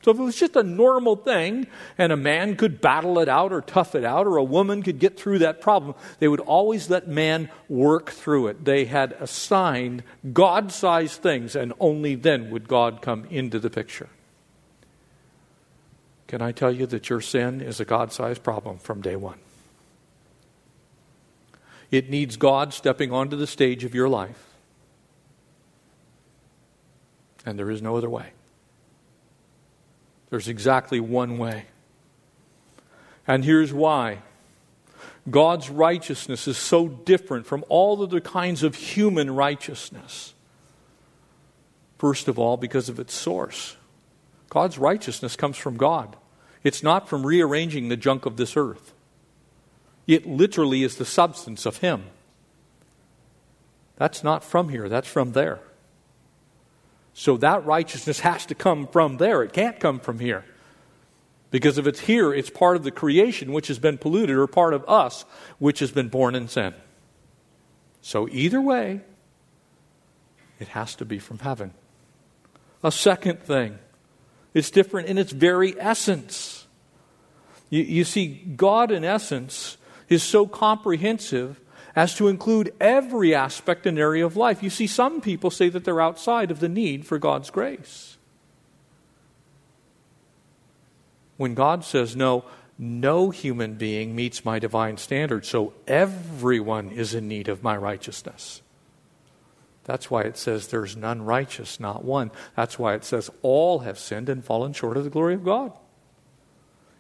So 0.04 0.12
if 0.12 0.20
it 0.20 0.22
was 0.22 0.36
just 0.36 0.58
a 0.58 0.64
normal 0.64 1.16
thing 1.16 1.66
and 1.98 2.12
a 2.12 2.18
man 2.18 2.58
could 2.58 2.82
battle 2.82 3.20
it 3.20 3.30
out 3.30 3.54
or 3.54 3.62
tough 3.62 3.96
it 3.96 4.04
out 4.04 4.28
or 4.28 4.36
a 4.36 4.44
woman 4.44 4.84
could 4.84 5.00
get 5.00 5.18
through 5.18 5.40
that 5.40 5.62
problem, 5.62 5.96
they 6.20 6.28
would 6.28 6.42
always 6.42 6.90
let 6.90 7.08
man 7.08 7.50
work 7.70 8.12
through 8.12 8.48
it. 8.48 8.66
They 8.66 8.84
had 8.84 9.14
assigned 9.14 10.04
God 10.34 10.74
sized 10.74 11.22
things 11.22 11.56
and 11.56 11.72
only 11.80 12.16
then 12.16 12.52
would 12.52 12.68
God 12.68 13.02
come 13.02 13.24
into 13.30 13.60
the 13.60 13.70
picture. 13.70 14.10
Can 16.28 16.42
I 16.42 16.52
tell 16.52 16.72
you 16.72 16.86
that 16.88 17.10
your 17.10 17.22
sin 17.22 17.62
is 17.62 17.80
a 17.80 17.86
God 17.86 18.12
sized 18.12 18.44
problem 18.44 18.80
from 18.80 19.02
day 19.02 19.16
one? 19.16 19.38
It 21.92 22.10
needs 22.10 22.36
God 22.36 22.74
stepping 22.74 23.14
onto 23.14 23.38
the 23.38 23.48
stage 23.48 23.86
of 23.86 23.96
your 23.96 24.10
life. 24.10 24.50
And 27.46 27.58
there 27.58 27.70
is 27.70 27.82
no 27.82 27.96
other 27.96 28.10
way. 28.10 28.32
There's 30.34 30.48
exactly 30.48 31.00
one 31.00 31.38
way. 31.38 31.66
And 33.28 33.46
here's 33.46 33.72
why 33.72 34.18
God's 35.30 35.70
righteousness 35.70 36.48
is 36.48 36.58
so 36.58 36.88
different 36.88 37.46
from 37.46 37.64
all 37.70 38.02
other 38.02 38.20
kinds 38.20 38.64
of 38.64 38.74
human 38.74 39.30
righteousness. 39.30 40.34
First 42.00 42.28
of 42.28 42.40
all, 42.40 42.58
because 42.58 42.90
of 42.90 43.00
its 43.00 43.14
source. 43.14 43.78
God's 44.50 44.80
righteousness 44.80 45.36
comes 45.36 45.56
from 45.56 45.78
God, 45.78 46.16
it's 46.64 46.82
not 46.82 47.08
from 47.08 47.28
rearranging 47.28 47.90
the 47.90 47.96
junk 47.96 48.26
of 48.26 48.38
this 48.38 48.58
earth. 48.58 48.92
It 50.08 50.26
literally 50.26 50.82
is 50.82 50.96
the 50.96 51.06
substance 51.06 51.68
of 51.68 51.78
Him. 51.78 52.06
That's 53.98 54.24
not 54.24 54.44
from 54.44 54.70
here, 54.70 54.90
that's 54.90 55.08
from 55.08 55.34
there. 55.34 55.60
So 57.14 57.38
that 57.38 57.66
righteousness 57.66 58.22
has 58.22 58.46
to 58.48 58.56
come 58.56 58.88
from 58.88 59.18
there. 59.18 59.44
It 59.44 59.54
can't 59.54 59.80
come 59.80 60.00
from 60.00 60.20
here. 60.20 60.46
Because 61.52 61.78
if 61.78 61.86
it's 61.86 62.00
here, 62.00 62.34
it's 62.34 62.50
part 62.50 62.76
of 62.76 62.84
the 62.84 62.90
creation 62.90 63.54
which 63.54 63.68
has 63.68 63.78
been 63.78 64.00
polluted, 64.00 64.36
or 64.36 64.48
part 64.48 64.74
of 64.74 64.84
us 64.90 65.24
which 65.60 65.80
has 65.80 65.92
been 65.92 66.10
born 66.10 66.34
in 66.34 66.48
sin. 66.48 66.74
So 68.02 68.28
either 68.32 68.60
way, 68.60 69.02
it 70.60 70.70
has 70.70 70.96
to 70.96 71.06
be 71.06 71.20
from 71.20 71.40
heaven. 71.40 71.74
A 72.84 72.92
second 72.92 73.44
thing, 73.44 73.78
it's 74.54 74.72
different 74.72 75.08
in 75.08 75.18
its 75.20 75.32
very 75.32 75.80
essence. 75.80 76.66
You, 77.70 77.84
you 77.84 78.04
see, 78.04 78.28
God, 78.56 78.92
in 78.92 79.04
essence, 79.04 79.78
is 80.10 80.24
so 80.24 80.48
comprehensive 80.48 81.62
as 81.96 82.16
to 82.16 82.28
include 82.28 82.74
every 82.80 83.36
aspect 83.36 83.86
and 83.86 84.00
area 84.00 84.26
of 84.26 84.36
life. 84.36 84.64
You 84.64 84.70
see, 84.70 84.88
some 84.88 85.22
people 85.22 85.52
say 85.52 85.70
that 85.70 85.84
they're 85.84 86.02
outside 86.02 86.52
of 86.52 86.60
the 86.60 86.70
need 86.70 87.06
for 87.06 87.20
God's 87.20 87.50
grace. 87.50 88.18
When 91.38 91.54
God 91.54 91.84
says, 91.84 92.16
no, 92.16 92.46
no 92.78 93.30
human 93.30 93.76
being 93.76 94.16
meets 94.16 94.46
my 94.46 94.60
divine 94.60 94.98
standard, 94.98 95.46
so 95.46 95.74
everyone 95.88 96.92
is 96.92 97.14
in 97.14 97.28
need 97.28 97.48
of 97.48 97.64
my 97.64 97.78
righteousness. 97.78 98.62
That's 99.84 100.10
why 100.10 100.22
it 100.22 100.38
says 100.38 100.68
there's 100.68 100.96
none 100.96 101.24
righteous, 101.24 101.80
not 101.80 102.06
one. 102.06 102.32
That's 102.56 102.80
why 102.80 102.94
it 102.94 103.04
says 103.04 103.30
all 103.42 103.80
have 103.80 104.00
sinned 104.00 104.30
and 104.30 104.44
fallen 104.44 104.74
short 104.74 104.98
of 104.98 105.04
the 105.04 105.10
glory 105.10 105.34
of 105.34 105.44
God. 105.44 105.78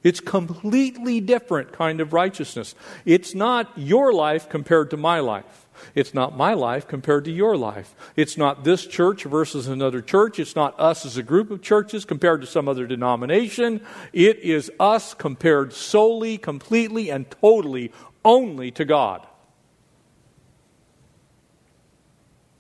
It's 0.03 0.19
completely 0.19 1.21
different 1.21 1.71
kind 1.71 2.01
of 2.01 2.13
righteousness. 2.13 2.75
It's 3.05 3.33
not 3.33 3.71
your 3.77 4.13
life 4.13 4.49
compared 4.49 4.89
to 4.91 4.97
my 4.97 5.19
life. 5.19 5.65
It's 5.95 6.13
not 6.13 6.37
my 6.37 6.53
life 6.53 6.87
compared 6.87 7.25
to 7.25 7.31
your 7.31 7.57
life. 7.57 7.95
It's 8.15 8.37
not 8.37 8.63
this 8.63 8.85
church 8.85 9.23
versus 9.23 9.67
another 9.67 10.01
church. 10.01 10.39
It's 10.39 10.55
not 10.55 10.79
us 10.79 11.05
as 11.05 11.17
a 11.17 11.23
group 11.23 11.51
of 11.51 11.61
churches 11.61 12.05
compared 12.05 12.41
to 12.41 12.47
some 12.47 12.67
other 12.67 12.85
denomination. 12.85 13.81
It 14.11 14.39
is 14.39 14.71
us 14.79 15.13
compared 15.13 15.73
solely, 15.73 16.37
completely, 16.37 17.09
and 17.09 17.29
totally 17.29 17.91
only 18.23 18.71
to 18.71 18.85
God. 18.85 19.25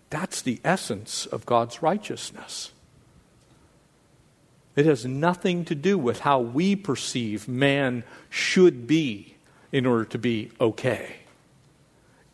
That's 0.09 0.41
the 0.41 0.59
essence 0.63 1.25
of 1.25 1.45
God's 1.45 1.81
righteousness. 1.81 2.72
It 4.75 4.85
has 4.85 5.05
nothing 5.05 5.65
to 5.65 5.75
do 5.75 5.97
with 5.97 6.21
how 6.21 6.39
we 6.39 6.75
perceive 6.75 7.47
man 7.47 8.03
should 8.29 8.87
be 8.87 9.35
in 9.71 9.85
order 9.85 10.05
to 10.05 10.17
be 10.17 10.51
okay. 10.59 11.17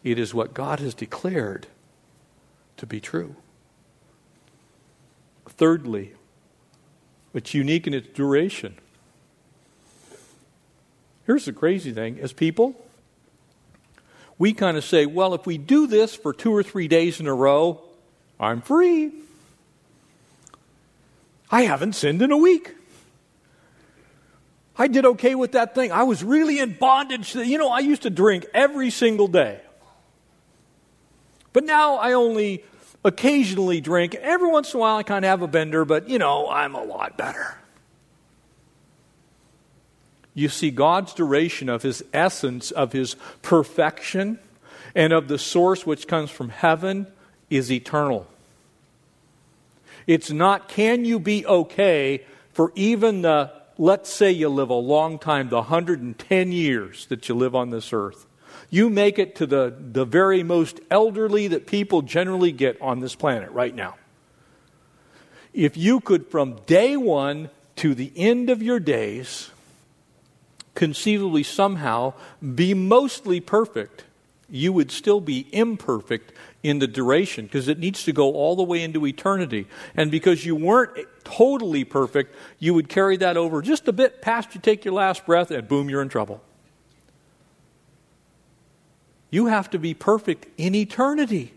It 0.04 0.18
is 0.18 0.34
what 0.34 0.54
God 0.54 0.80
has 0.80 0.94
declared 0.94 1.68
to 2.78 2.86
be 2.86 3.02
true. 3.02 3.36
Thirdly, 5.48 6.14
it's 7.34 7.54
unique 7.54 7.88
in 7.88 7.94
its 7.94 8.08
duration. 8.08 8.76
Here's 11.26 11.46
the 11.46 11.54
crazy 11.54 11.92
thing 11.92 12.20
as 12.20 12.34
people, 12.34 12.86
we 14.38 14.54
kind 14.54 14.78
of 14.78 14.86
say, 14.86 15.06
well, 15.06 15.34
if 15.34 15.46
we 15.46 15.58
do 15.58 15.86
this 15.86 16.16
for 16.16 16.34
two 16.34 16.56
or 16.56 16.64
three 16.64 16.88
days 16.88 17.20
in 17.20 17.28
a 17.28 17.34
row, 17.34 17.82
I'm 18.40 18.62
free. 18.62 19.12
I 21.52 21.64
haven't 21.64 21.94
sinned 21.94 22.22
in 22.22 22.32
a 22.32 22.38
week. 22.38 22.76
I 24.78 24.88
did 24.88 25.06
okay 25.06 25.36
with 25.36 25.54
that 25.54 25.76
thing. 25.76 25.92
I 25.92 26.04
was 26.04 26.24
really 26.24 26.60
in 26.60 26.74
bondage. 26.74 27.36
You 27.36 27.58
know, 27.58 27.70
I 27.70 27.80
used 27.80 28.04
to 28.04 28.10
drink 28.10 28.46
every 28.54 28.90
single 28.90 29.28
day. 29.28 29.60
But 31.52 31.66
now 31.66 31.96
I 31.96 32.14
only 32.14 32.64
occasionally 33.04 33.82
drink. 33.82 34.16
Every 34.16 34.50
once 34.50 34.74
in 34.74 34.78
a 34.78 34.82
while 34.82 34.96
I 34.96 35.04
kind 35.04 35.26
of 35.26 35.30
have 35.30 35.42
a 35.42 35.48
bender, 35.48 35.84
but 35.84 36.08
you 36.08 36.20
know, 36.20 36.50
I'm 36.50 36.76
a 36.76 36.84
lot 36.84 37.18
better. 37.18 37.58
You 40.34 40.48
see, 40.48 40.72
God's 40.72 41.14
duration 41.14 41.68
of 41.68 41.82
His 41.82 42.04
essence, 42.14 42.72
of 42.72 42.94
His 42.94 43.16
perfection, 43.42 44.40
and 44.96 45.12
of 45.12 45.28
the 45.28 45.38
source 45.38 45.86
which 45.86 46.08
comes 46.08 46.30
from 46.30 46.50
heaven 46.50 47.08
is 47.50 47.72
eternal. 47.72 48.28
It's 50.10 50.32
not, 50.32 50.70
can 50.70 51.06
you 51.06 51.20
be 51.20 51.46
okay 51.46 52.26
for 52.52 52.72
even 52.74 53.22
the, 53.22 53.52
let's 53.78 54.12
say 54.12 54.32
you 54.32 54.50
live 54.50 54.72
a 54.72 54.74
long 54.74 55.20
time, 55.20 55.50
the 55.50 55.58
110 55.58 56.52
years 56.52 57.06
that 57.06 57.30
you 57.30 57.36
live 57.36 57.54
on 57.54 57.70
this 57.70 57.94
earth. 57.94 58.26
You 58.72 58.90
make 58.90 59.20
it 59.20 59.36
to 59.36 59.46
the, 59.46 59.72
the 59.80 60.06
very 60.06 60.42
most 60.42 60.80
elderly 60.90 61.50
that 61.50 61.68
people 61.68 62.02
generally 62.02 62.52
get 62.52 62.82
on 62.82 63.02
this 63.02 63.14
planet 63.14 63.52
right 63.52 63.76
now. 63.76 63.98
If 65.54 65.78
you 65.78 66.00
could, 66.00 66.26
from 66.26 66.56
day 66.66 66.98
one 66.98 67.52
to 67.76 67.94
the 67.94 68.12
end 68.16 68.50
of 68.50 68.64
your 68.64 68.80
days, 68.80 69.52
conceivably 70.74 71.44
somehow 71.44 72.14
be 72.56 72.74
mostly 72.74 73.40
perfect, 73.40 74.06
you 74.50 74.74
would 74.74 74.92
still 74.92 75.22
be 75.22 75.48
imperfect 75.52 76.34
in 76.64 76.80
the 76.80 76.88
duration 76.88 77.46
because 77.46 77.68
it 77.68 77.80
needs 77.80 78.04
to 78.04 78.12
go 78.12 78.34
all 78.34 78.56
the 78.56 78.64
way 78.64 78.84
into 78.84 79.06
eternity. 79.06 79.68
And 79.96 80.12
because 80.12 80.46
you 80.46 80.56
weren't 80.56 80.98
totally 81.24 81.84
perfect, 81.84 82.36
you 82.58 82.74
would 82.74 82.90
carry 82.90 83.18
that 83.18 83.38
over 83.38 83.62
just 83.62 83.88
a 83.88 83.94
bit 83.94 84.22
past 84.22 84.56
you 84.56 84.62
take 84.62 84.84
your 84.84 84.94
last 84.94 85.26
breath, 85.26 85.52
and 85.52 85.68
boom, 85.68 85.90
you're 85.90 86.02
in 86.02 86.10
trouble. 86.10 86.42
You 89.30 89.46
have 89.46 89.70
to 89.72 89.80
be 89.80 89.94
perfect 89.94 90.48
in 90.58 90.74
eternity. 90.74 91.54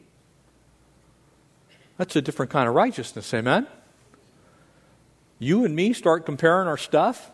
That's 1.96 2.14
a 2.16 2.22
different 2.22 2.50
kind 2.50 2.68
of 2.68 2.74
righteousness, 2.74 3.32
amen? 3.32 3.66
You 5.38 5.64
and 5.64 5.74
me 5.74 5.92
start 5.92 6.26
comparing 6.26 6.68
our 6.68 6.76
stuff, 6.76 7.30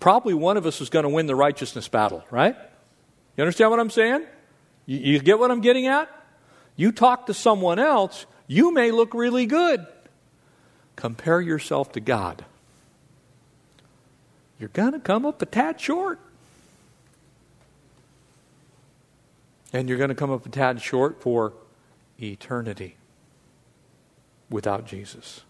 probably 0.00 0.34
one 0.34 0.56
of 0.56 0.66
us 0.66 0.80
is 0.80 0.90
going 0.90 1.02
to 1.04 1.08
win 1.08 1.26
the 1.26 1.36
righteousness 1.36 1.88
battle, 1.88 2.24
right? 2.30 2.56
You 3.36 3.42
understand 3.42 3.70
what 3.70 3.80
I'm 3.80 3.90
saying? 3.90 4.24
You, 4.90 4.98
you 4.98 5.20
get 5.20 5.38
what 5.38 5.52
I'm 5.52 5.60
getting 5.60 5.86
at? 5.86 6.10
You 6.74 6.90
talk 6.90 7.26
to 7.26 7.34
someone 7.34 7.78
else, 7.78 8.26
you 8.48 8.74
may 8.74 8.90
look 8.90 9.14
really 9.14 9.46
good. 9.46 9.86
Compare 10.96 11.40
yourself 11.40 11.92
to 11.92 12.00
God. 12.00 12.44
You're 14.58 14.70
going 14.70 14.92
to 14.92 14.98
come 14.98 15.24
up 15.24 15.40
a 15.40 15.46
tad 15.46 15.80
short. 15.80 16.18
And 19.72 19.88
you're 19.88 19.96
going 19.96 20.08
to 20.08 20.16
come 20.16 20.32
up 20.32 20.44
a 20.44 20.48
tad 20.48 20.82
short 20.82 21.22
for 21.22 21.52
eternity 22.20 22.96
without 24.50 24.86
Jesus. 24.86 25.42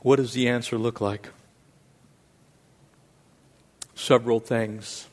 What 0.00 0.16
does 0.16 0.32
the 0.32 0.48
answer 0.48 0.76
look 0.76 1.00
like? 1.00 1.28
Several 4.08 4.40
things 4.40 5.06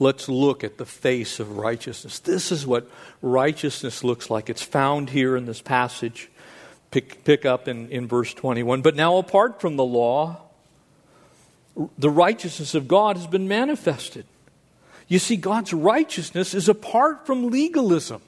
let's 0.00 0.28
look 0.28 0.64
at 0.64 0.76
the 0.76 0.84
face 0.84 1.38
of 1.38 1.56
righteousness. 1.56 2.18
This 2.18 2.50
is 2.50 2.66
what 2.66 2.90
righteousness 3.22 4.02
looks 4.02 4.28
like. 4.28 4.50
It's 4.50 4.60
found 4.60 5.10
here 5.10 5.36
in 5.36 5.46
this 5.46 5.62
passage. 5.62 6.28
Pick, 6.90 7.22
pick 7.22 7.46
up 7.46 7.68
in, 7.68 7.88
in 7.90 8.08
verse 8.08 8.34
21. 8.34 8.82
But 8.82 8.96
now, 8.96 9.18
apart 9.18 9.60
from 9.60 9.76
the 9.76 9.84
law, 9.84 10.40
the 11.96 12.10
righteousness 12.10 12.74
of 12.74 12.88
God 12.88 13.16
has 13.16 13.28
been 13.28 13.46
manifested. 13.46 14.26
You 15.06 15.20
see, 15.20 15.36
God's 15.36 15.72
righteousness 15.72 16.54
is 16.54 16.68
apart 16.68 17.24
from 17.24 17.52
legalism. 17.52 18.20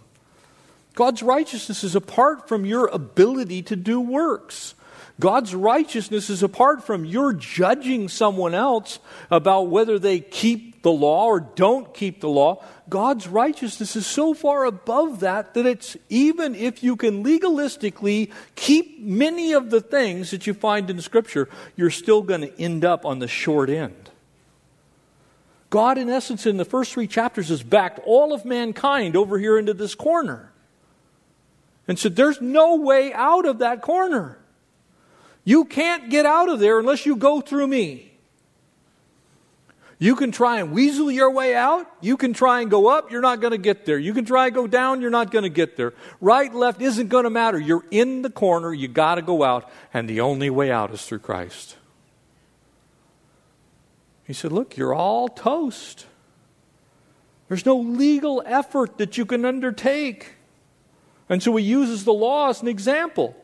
God's 0.94 1.20
righteousness 1.20 1.82
is 1.82 1.96
apart 1.96 2.46
from 2.46 2.64
your 2.64 2.86
ability 2.86 3.62
to 3.62 3.74
do 3.74 4.00
works. 4.00 4.76
God's 5.20 5.54
righteousness 5.54 6.30
is 6.30 6.42
apart 6.42 6.84
from 6.84 7.04
your 7.04 7.32
judging 7.32 8.08
someone 8.08 8.54
else 8.54 8.98
about 9.30 9.68
whether 9.68 9.98
they 9.98 10.20
keep 10.20 10.82
the 10.82 10.90
law 10.90 11.26
or 11.26 11.40
don't 11.40 11.94
keep 11.94 12.20
the 12.20 12.28
law. 12.28 12.64
God's 12.88 13.28
righteousness 13.28 13.96
is 13.96 14.06
so 14.06 14.34
far 14.34 14.64
above 14.64 15.20
that 15.20 15.54
that 15.54 15.66
it's 15.66 15.96
even 16.08 16.54
if 16.54 16.82
you 16.82 16.96
can 16.96 17.24
legalistically 17.24 18.30
keep 18.54 19.00
many 19.00 19.52
of 19.52 19.70
the 19.70 19.80
things 19.80 20.30
that 20.30 20.46
you 20.46 20.54
find 20.54 20.90
in 20.90 21.00
Scripture, 21.00 21.48
you're 21.76 21.90
still 21.90 22.22
going 22.22 22.42
to 22.42 22.60
end 22.60 22.84
up 22.84 23.06
on 23.06 23.18
the 23.18 23.28
short 23.28 23.70
end. 23.70 24.10
God, 25.70 25.96
in 25.96 26.10
essence, 26.10 26.44
in 26.44 26.58
the 26.58 26.66
first 26.66 26.92
three 26.92 27.06
chapters, 27.06 27.48
has 27.48 27.62
backed 27.62 27.98
all 28.04 28.34
of 28.34 28.44
mankind 28.44 29.16
over 29.16 29.38
here 29.38 29.58
into 29.58 29.72
this 29.72 29.94
corner 29.94 30.52
and 31.88 31.98
said, 31.98 32.14
There's 32.14 32.42
no 32.42 32.76
way 32.76 33.12
out 33.14 33.46
of 33.46 33.60
that 33.60 33.80
corner. 33.80 34.38
You 35.44 35.64
can't 35.64 36.10
get 36.10 36.26
out 36.26 36.48
of 36.48 36.60
there 36.60 36.78
unless 36.78 37.04
you 37.04 37.16
go 37.16 37.40
through 37.40 37.66
me. 37.66 38.12
You 39.98 40.16
can 40.16 40.32
try 40.32 40.58
and 40.58 40.72
weasel 40.72 41.12
your 41.12 41.30
way 41.30 41.54
out. 41.54 41.86
You 42.00 42.16
can 42.16 42.32
try 42.32 42.60
and 42.60 42.68
go 42.68 42.88
up. 42.88 43.12
You're 43.12 43.20
not 43.20 43.40
going 43.40 43.52
to 43.52 43.58
get 43.58 43.86
there. 43.86 43.98
You 43.98 44.12
can 44.12 44.24
try 44.24 44.46
and 44.46 44.54
go 44.54 44.66
down. 44.66 45.00
You're 45.00 45.10
not 45.10 45.30
going 45.30 45.44
to 45.44 45.48
get 45.48 45.76
there. 45.76 45.94
Right, 46.20 46.52
left 46.52 46.82
isn't 46.82 47.06
going 47.06 47.22
to 47.22 47.30
matter. 47.30 47.56
You're 47.56 47.84
in 47.92 48.22
the 48.22 48.30
corner. 48.30 48.74
You 48.74 48.88
got 48.88 49.14
to 49.14 49.22
go 49.22 49.44
out. 49.44 49.70
And 49.94 50.08
the 50.08 50.20
only 50.20 50.50
way 50.50 50.72
out 50.72 50.92
is 50.92 51.06
through 51.06 51.20
Christ. 51.20 51.76
He 54.24 54.32
said, 54.32 54.50
Look, 54.50 54.76
you're 54.76 54.92
all 54.92 55.28
toast. 55.28 56.06
There's 57.46 57.64
no 57.64 57.78
legal 57.78 58.42
effort 58.44 58.98
that 58.98 59.16
you 59.16 59.24
can 59.24 59.44
undertake. 59.44 60.32
And 61.28 61.40
so 61.40 61.54
he 61.54 61.64
uses 61.64 62.04
the 62.04 62.12
law 62.12 62.48
as 62.48 62.60
an 62.60 62.66
example. 62.66 63.36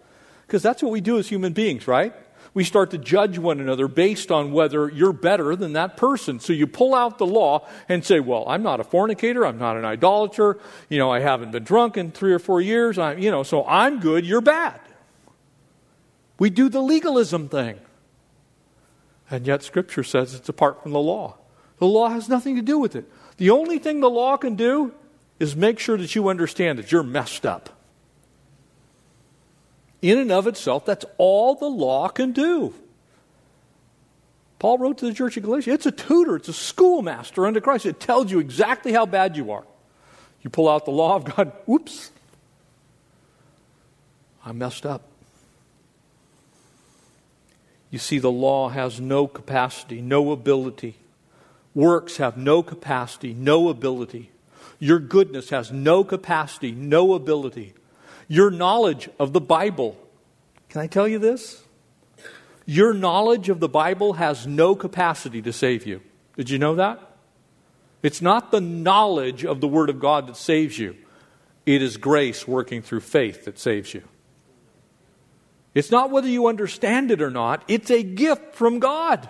Because 0.49 0.63
that's 0.63 0.83
what 0.83 0.91
we 0.91 1.03
do 1.03 1.19
as 1.19 1.29
human 1.29 1.53
beings, 1.53 1.87
right? 1.87 2.15
We 2.55 2.65
start 2.65 2.93
to 2.93 2.99
judge 2.99 3.39
one 3.39 3.61
another 3.61 3.87
based 3.87 4.33
on 4.33 4.51
whether 4.51 4.89
you're 4.89 5.13
better 5.13 5.55
than 5.55 5.75
that 5.75 5.99
person. 5.99 6.41
So 6.41 6.55
you 6.55 6.67
pull 6.67 6.95
out 6.95 7.19
the 7.19 7.27
law 7.27 7.69
and 7.87 8.03
say, 8.03 8.19
Well, 8.19 8.45
I'm 8.49 8.63
not 8.63 8.81
a 8.81 8.85
fornicator, 8.85 9.45
I'm 9.45 9.59
not 9.59 9.77
an 9.77 9.85
idolater, 9.85 10.59
you 10.89 10.99
know, 10.99 11.13
I 11.13 11.21
haven't 11.21 11.53
been 11.53 11.65
drunk 11.65 11.99
in 11.99 12.13
three 12.13 12.33
or 12.33 12.39
four 12.39 12.63
years, 12.63 12.97
I, 12.97 13.17
you 13.17 13.31
know, 13.31 13.43
so 13.43 13.67
I'm 13.67 14.01
good, 14.01 14.25
you're 14.25 14.41
bad. 14.41 14.81
We 16.39 16.49
do 16.49 16.71
the 16.71 16.81
legalism 16.81 17.51
thing. 17.51 17.79
And 19.31 19.47
yet 19.47 19.63
Scripture 19.63 20.03
says 20.03 20.33
it's 20.33 20.49
apart 20.49 20.83
from 20.83 20.93
the 20.93 20.99
law. 20.99 21.37
The 21.77 21.87
law 21.87 22.09
has 22.09 22.27
nothing 22.27 22.57
to 22.57 22.63
do 22.63 22.79
with 22.79 22.97
it. 22.97 23.05
The 23.37 23.51
only 23.51 23.79
thing 23.79 24.01
the 24.01 24.09
law 24.09 24.39
can 24.39 24.57
do 24.57 24.95
is 25.39 25.55
make 25.55 25.79
sure 25.79 25.99
that 25.99 26.15
you 26.15 26.31
understand 26.31 26.79
that 26.79 26.91
you're 26.91 27.03
messed 27.03 27.45
up. 27.45 27.78
In 30.01 30.19
and 30.19 30.31
of 30.31 30.47
itself, 30.47 30.87
that's 30.87 31.05
all 31.17 31.55
the 31.55 31.69
law 31.69 32.09
can 32.09 32.33
do. 32.33 32.75
Paul 34.59 34.79
wrote 34.79 34.99
to 34.99 35.07
the 35.07 35.15
church 35.15 35.37
of 35.37 35.45
Galatia 35.45 35.73
it's 35.73 35.87
a 35.87 35.93
tutor, 35.93 36.37
it's 36.37 36.49
a 36.49 36.53
schoolmaster 36.53 37.47
unto 37.47 37.61
Christ. 37.61 37.87
It 37.87 38.01
tells 38.01 38.31
you 38.31 38.39
exactly 38.39 38.93
how 38.93 39.07
bad 39.07 39.37
you 39.37 39.53
are. 39.53 39.65
You 40.43 40.51
pull 40.51 40.69
out 40.69 40.85
the 40.85 40.91
law 40.91 41.17
of 41.17 41.25
God, 41.25 41.53
oops, 41.69 42.11
I 44.45 44.53
messed 44.53 44.87
up. 44.87 45.03
You 47.91 47.99
see, 47.99 48.19
the 48.19 48.31
law 48.31 48.69
has 48.69 49.01
no 49.01 49.27
capacity, 49.27 50.01
no 50.01 50.31
ability. 50.31 50.97
Works 51.75 52.19
have 52.19 52.37
no 52.37 52.63
capacity, 52.63 53.33
no 53.33 53.69
ability. 53.69 54.31
Your 54.79 54.99
goodness 54.99 55.51
has 55.51 55.73
no 55.73 56.05
capacity, 56.05 56.73
no 56.73 57.15
ability. 57.15 57.75
Your 58.29 58.51
knowledge 58.51 59.09
of 59.19 59.33
the 59.33 59.41
Bible, 59.41 59.97
can 60.69 60.83
I 60.83 60.87
tell 60.87 61.09
you 61.09 61.19
this? 61.19 61.65
Your 62.67 62.93
knowledge 62.93 63.49
of 63.49 63.61
the 63.61 63.69
Bible 63.69 64.15
has 64.15 64.47
no 64.47 64.75
capacity 64.75 65.41
to 65.43 65.53
save 65.53 65.87
you. 65.87 66.03
Did 66.37 66.51
you 66.51 66.59
know 66.59 66.75
that? 66.75 67.01
It's 68.03 68.21
not 68.21 68.51
the 68.51 68.61
knowledge 68.61 69.45
of 69.45 69.61
the 69.61 69.67
Word 69.67 69.89
of 69.89 69.99
God 69.99 70.29
that 70.29 70.37
saves 70.37 70.79
you, 70.79 70.95
it 71.67 71.83
is 71.83 71.97
grace 71.97 72.47
working 72.47 72.83
through 72.83 73.01
faith 73.01 73.47
that 73.47 73.59
saves 73.59 73.93
you. 73.95 74.03
It's 75.75 75.91
not 75.91 76.11
whether 76.11 76.29
you 76.29 76.47
understand 76.47 77.11
it 77.11 77.23
or 77.23 77.31
not, 77.31 77.65
it's 77.69 77.91
a 77.91 78.03
gift 78.03 78.55
from 78.55 78.79
God. 78.79 79.29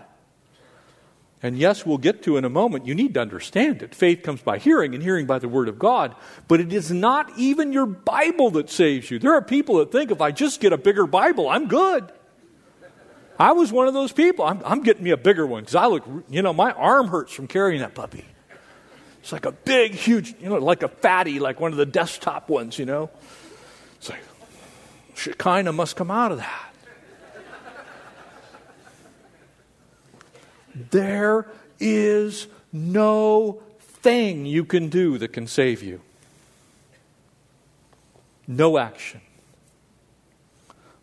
And 1.43 1.57
yes, 1.57 1.87
we'll 1.87 1.99
get 1.99 2.23
to 2.25 2.37
in 2.37 2.45
a 2.45 2.49
moment, 2.49 2.87
you 2.87 2.95
need 2.95 3.15
to 3.15 3.21
understand 3.21 3.83
it. 3.83 3.95
Faith 3.95 4.23
comes 4.25 4.41
by 4.41 4.59
hearing, 4.59 4.95
and 4.95 5.03
hearing 5.03 5.27
by 5.27 5.39
the 5.39 5.49
Word 5.49 5.69
of 5.69 5.79
God. 5.79 6.17
But 6.49 6.61
it 6.61 6.73
is 6.73 6.91
not 6.91 7.31
even 7.39 7.73
your 7.73 7.87
Bible 7.87 8.51
that 8.53 8.71
saves 8.71 9.11
you. 9.11 9.21
There 9.21 9.35
are 9.35 9.43
people 9.43 9.77
that 9.77 9.93
think 9.93 10.11
if 10.11 10.21
I 10.21 10.33
just 10.33 10.61
get 10.61 10.73
a 10.73 10.79
bigger 10.79 11.07
Bible, 11.07 11.49
I'm 11.49 11.69
good. 11.69 12.11
I 13.39 13.53
was 13.53 13.71
one 13.71 13.87
of 13.87 13.95
those 13.95 14.11
people. 14.11 14.45
I'm, 14.45 14.61
I'm 14.65 14.83
getting 14.83 15.05
me 15.05 15.11
a 15.11 15.17
bigger 15.17 15.47
one 15.47 15.63
because 15.63 15.77
I 15.77 15.87
look, 15.87 16.05
you 16.29 16.43
know, 16.43 16.53
my 16.53 16.73
arm 16.73 17.07
hurts 17.07 17.33
from 17.33 17.47
carrying 17.47 17.81
that 17.83 17.95
puppy. 17.95 18.25
It's 19.21 19.31
like 19.31 19.47
a 19.47 19.53
big, 19.53 19.93
huge, 19.93 20.35
you 20.41 20.49
know, 20.49 20.57
like 20.57 20.83
a 20.83 20.89
fatty, 20.89 21.39
like 21.39 21.61
one 21.61 21.71
of 21.71 21.79
the 21.79 21.87
desktop 21.87 22.49
ones, 22.49 22.79
you 22.79 22.85
know. 22.87 23.11
It's 23.99 24.09
like, 24.09 24.23
Shekinah 25.15 25.73
must 25.73 25.95
come 25.95 26.11
out 26.11 26.33
of 26.33 26.39
that. 26.39 26.68
There 30.91 31.47
is 31.79 32.47
no 32.73 33.61
thing 33.81 34.47
you 34.47 34.65
can 34.65 34.89
do 34.89 35.19
that 35.19 35.33
can 35.33 35.47
save 35.47 35.83
you. 35.83 36.01
No 38.47 38.79
action. 38.79 39.21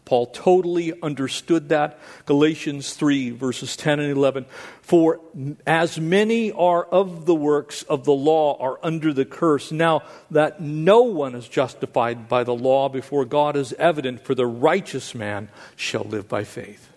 Paul 0.05 0.28
totally 0.28 0.93
understood 1.01 1.69
that. 1.69 1.99
Galatians 2.26 2.93
3, 2.93 3.32
verses 3.32 3.76
10 3.76 3.99
and 3.99 4.11
11. 4.11 4.45
For 4.82 5.19
as 5.65 5.99
many 5.99 6.51
are 6.51 6.86
of 6.86 7.26
the 7.26 7.34
works 7.34 7.82
of 7.84 8.05
the 8.05 8.13
law 8.13 8.55
are 8.59 8.80
under 8.84 9.13
the 9.13 9.26
curse, 9.26 9.71
now 9.71 10.03
that 10.30 10.61
no 10.61 11.01
one 11.01 11.34
is 11.34 11.47
justified 11.47 12.30
by 12.30 12.43
the 12.43 12.53
law 12.53 12.88
before 12.88 13.26
God 13.26 13.55
is 13.55 13.73
evident, 13.73 14.23
for 14.23 14.36
the 14.36 14.45
righteous 14.45 15.15
man 15.15 15.49
shall 15.76 16.03
live 16.03 16.30
by 16.30 16.43
faith. 16.43 16.91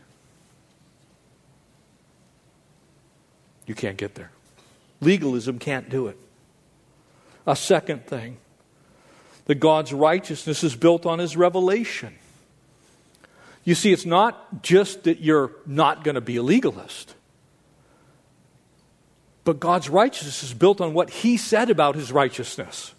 You 3.69 3.75
can't 3.75 3.99
get 3.99 4.17
there. 4.17 4.33
Legalism 5.01 5.59
can't 5.59 5.89
do 5.89 6.09
it. 6.09 6.19
A 7.47 7.55
second 7.55 8.07
thing 8.07 8.39
that 9.45 9.57
God's 9.57 9.93
righteousness 9.93 10.65
is 10.65 10.75
built 10.75 11.07
on 11.07 11.19
his 11.19 11.37
revelation. 11.37 12.15
You 13.65 13.75
see, 13.75 13.93
it's 13.93 14.07
not 14.07 14.63
just 14.63 15.05
that 15.05 15.21
you're 15.21 15.53
not 15.67 16.03
going 16.03 16.15
to 16.15 16.23
be 16.23 16.37
a 16.37 16.43
legalist, 16.43 17.15
but 19.45 19.61
God's 19.61 19.91
righteousness 19.91 20.43
is 20.43 20.55
built 20.55 20.81
on 20.81 20.95
what 20.95 21.11
He 21.11 21.37
said 21.37 21.69
about 21.69 21.95
His 21.95 22.11
righteousness, 22.11 22.95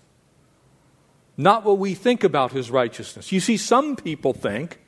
not 1.37 1.63
what 1.63 1.79
we 1.79 1.95
think 1.95 2.23
about 2.23 2.51
His 2.51 2.69
righteousness. 2.69 3.31
You 3.31 3.39
see, 3.39 3.57
some 3.57 3.95
people 3.95 4.33
think 4.33 4.79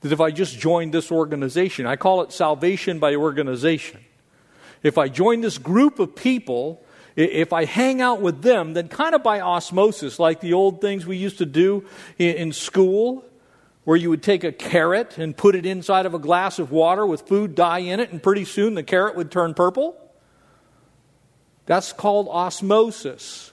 that 0.00 0.12
if 0.12 0.20
I 0.20 0.30
just 0.30 0.58
join 0.58 0.90
this 0.90 1.10
organization, 1.10 1.86
I 1.86 1.96
call 1.96 2.20
it 2.20 2.32
salvation 2.32 2.98
by 2.98 3.14
organization. 3.14 4.00
If 4.84 4.98
I 4.98 5.08
join 5.08 5.40
this 5.40 5.58
group 5.58 5.98
of 5.98 6.14
people, 6.14 6.84
if 7.16 7.52
I 7.52 7.64
hang 7.64 8.00
out 8.02 8.20
with 8.20 8.42
them, 8.42 8.74
then 8.74 8.88
kind 8.88 9.14
of 9.14 9.22
by 9.22 9.40
osmosis, 9.40 10.18
like 10.18 10.40
the 10.40 10.52
old 10.52 10.80
things 10.80 11.06
we 11.06 11.16
used 11.16 11.38
to 11.38 11.46
do 11.46 11.86
in 12.18 12.52
school, 12.52 13.24
where 13.84 13.96
you 13.96 14.10
would 14.10 14.22
take 14.22 14.44
a 14.44 14.52
carrot 14.52 15.16
and 15.16 15.36
put 15.36 15.54
it 15.54 15.64
inside 15.64 16.04
of 16.06 16.12
a 16.12 16.18
glass 16.18 16.58
of 16.58 16.70
water 16.70 17.06
with 17.06 17.22
food 17.22 17.54
dye 17.54 17.78
in 17.78 17.98
it, 17.98 18.12
and 18.12 18.22
pretty 18.22 18.44
soon 18.44 18.74
the 18.74 18.82
carrot 18.82 19.16
would 19.16 19.30
turn 19.30 19.54
purple. 19.54 19.96
That's 21.64 21.94
called 21.94 22.28
osmosis. 22.28 23.52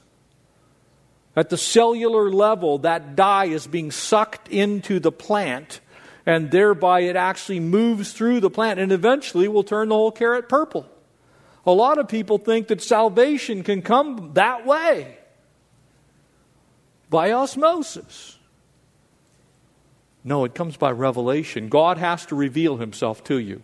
At 1.34 1.49
the 1.49 1.57
cellular 1.57 2.29
level, 2.29 2.79
that 2.79 3.15
dye 3.15 3.45
is 3.45 3.67
being 3.67 3.89
sucked 3.89 4.49
into 4.49 4.99
the 4.99 5.13
plant, 5.13 5.79
and 6.25 6.51
thereby 6.51 7.01
it 7.01 7.15
actually 7.15 7.61
moves 7.61 8.11
through 8.11 8.41
the 8.41 8.49
plant 8.49 8.82
and 8.82 8.91
eventually 8.91 9.47
will 9.47 9.63
turn 9.63 9.88
the 9.88 9.95
whole 9.95 10.11
carrot 10.11 10.49
purple. 10.49 10.90
A 11.66 11.72
lot 11.72 11.99
of 11.99 12.07
people 12.07 12.38
think 12.38 12.68
that 12.68 12.82
salvation 12.82 13.64
can 13.64 13.82
come 13.82 14.32
that 14.34 14.66
way 14.66 15.18
by 17.09 17.32
osmosis. 17.32 18.38
No, 20.24 20.43
it 20.45 20.55
comes 20.55 20.78
by 20.78 20.91
revelation. 20.91 21.70
God 21.70 21.97
has 21.97 22.26
to 22.28 22.36
reveal 22.36 22.78
himself 22.78 23.24
to 23.26 23.38
you. 23.38 23.62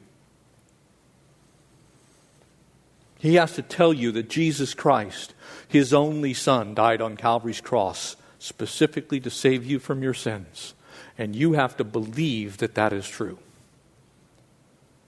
He 3.20 3.36
has 3.36 3.54
to 3.54 3.64
tell 3.64 3.93
you 3.93 4.12
that 4.12 4.30
Jesus 4.30 4.76
Christ, 4.76 5.34
his 5.68 5.93
only 5.93 6.34
Son, 6.36 6.76
died 6.76 7.02
on 7.02 7.18
Calvary's 7.18 7.62
cross 7.62 8.16
specifically 8.38 9.20
to 9.22 9.32
save 9.32 9.66
you 9.66 9.80
from 9.80 10.04
your 10.04 10.14
sins. 10.14 10.76
And 11.18 11.36
you 11.36 11.54
have 11.54 11.76
to 11.78 11.84
believe 11.84 12.58
that 12.58 12.76
that 12.76 12.93
is 12.93 13.08
true. 13.08 13.39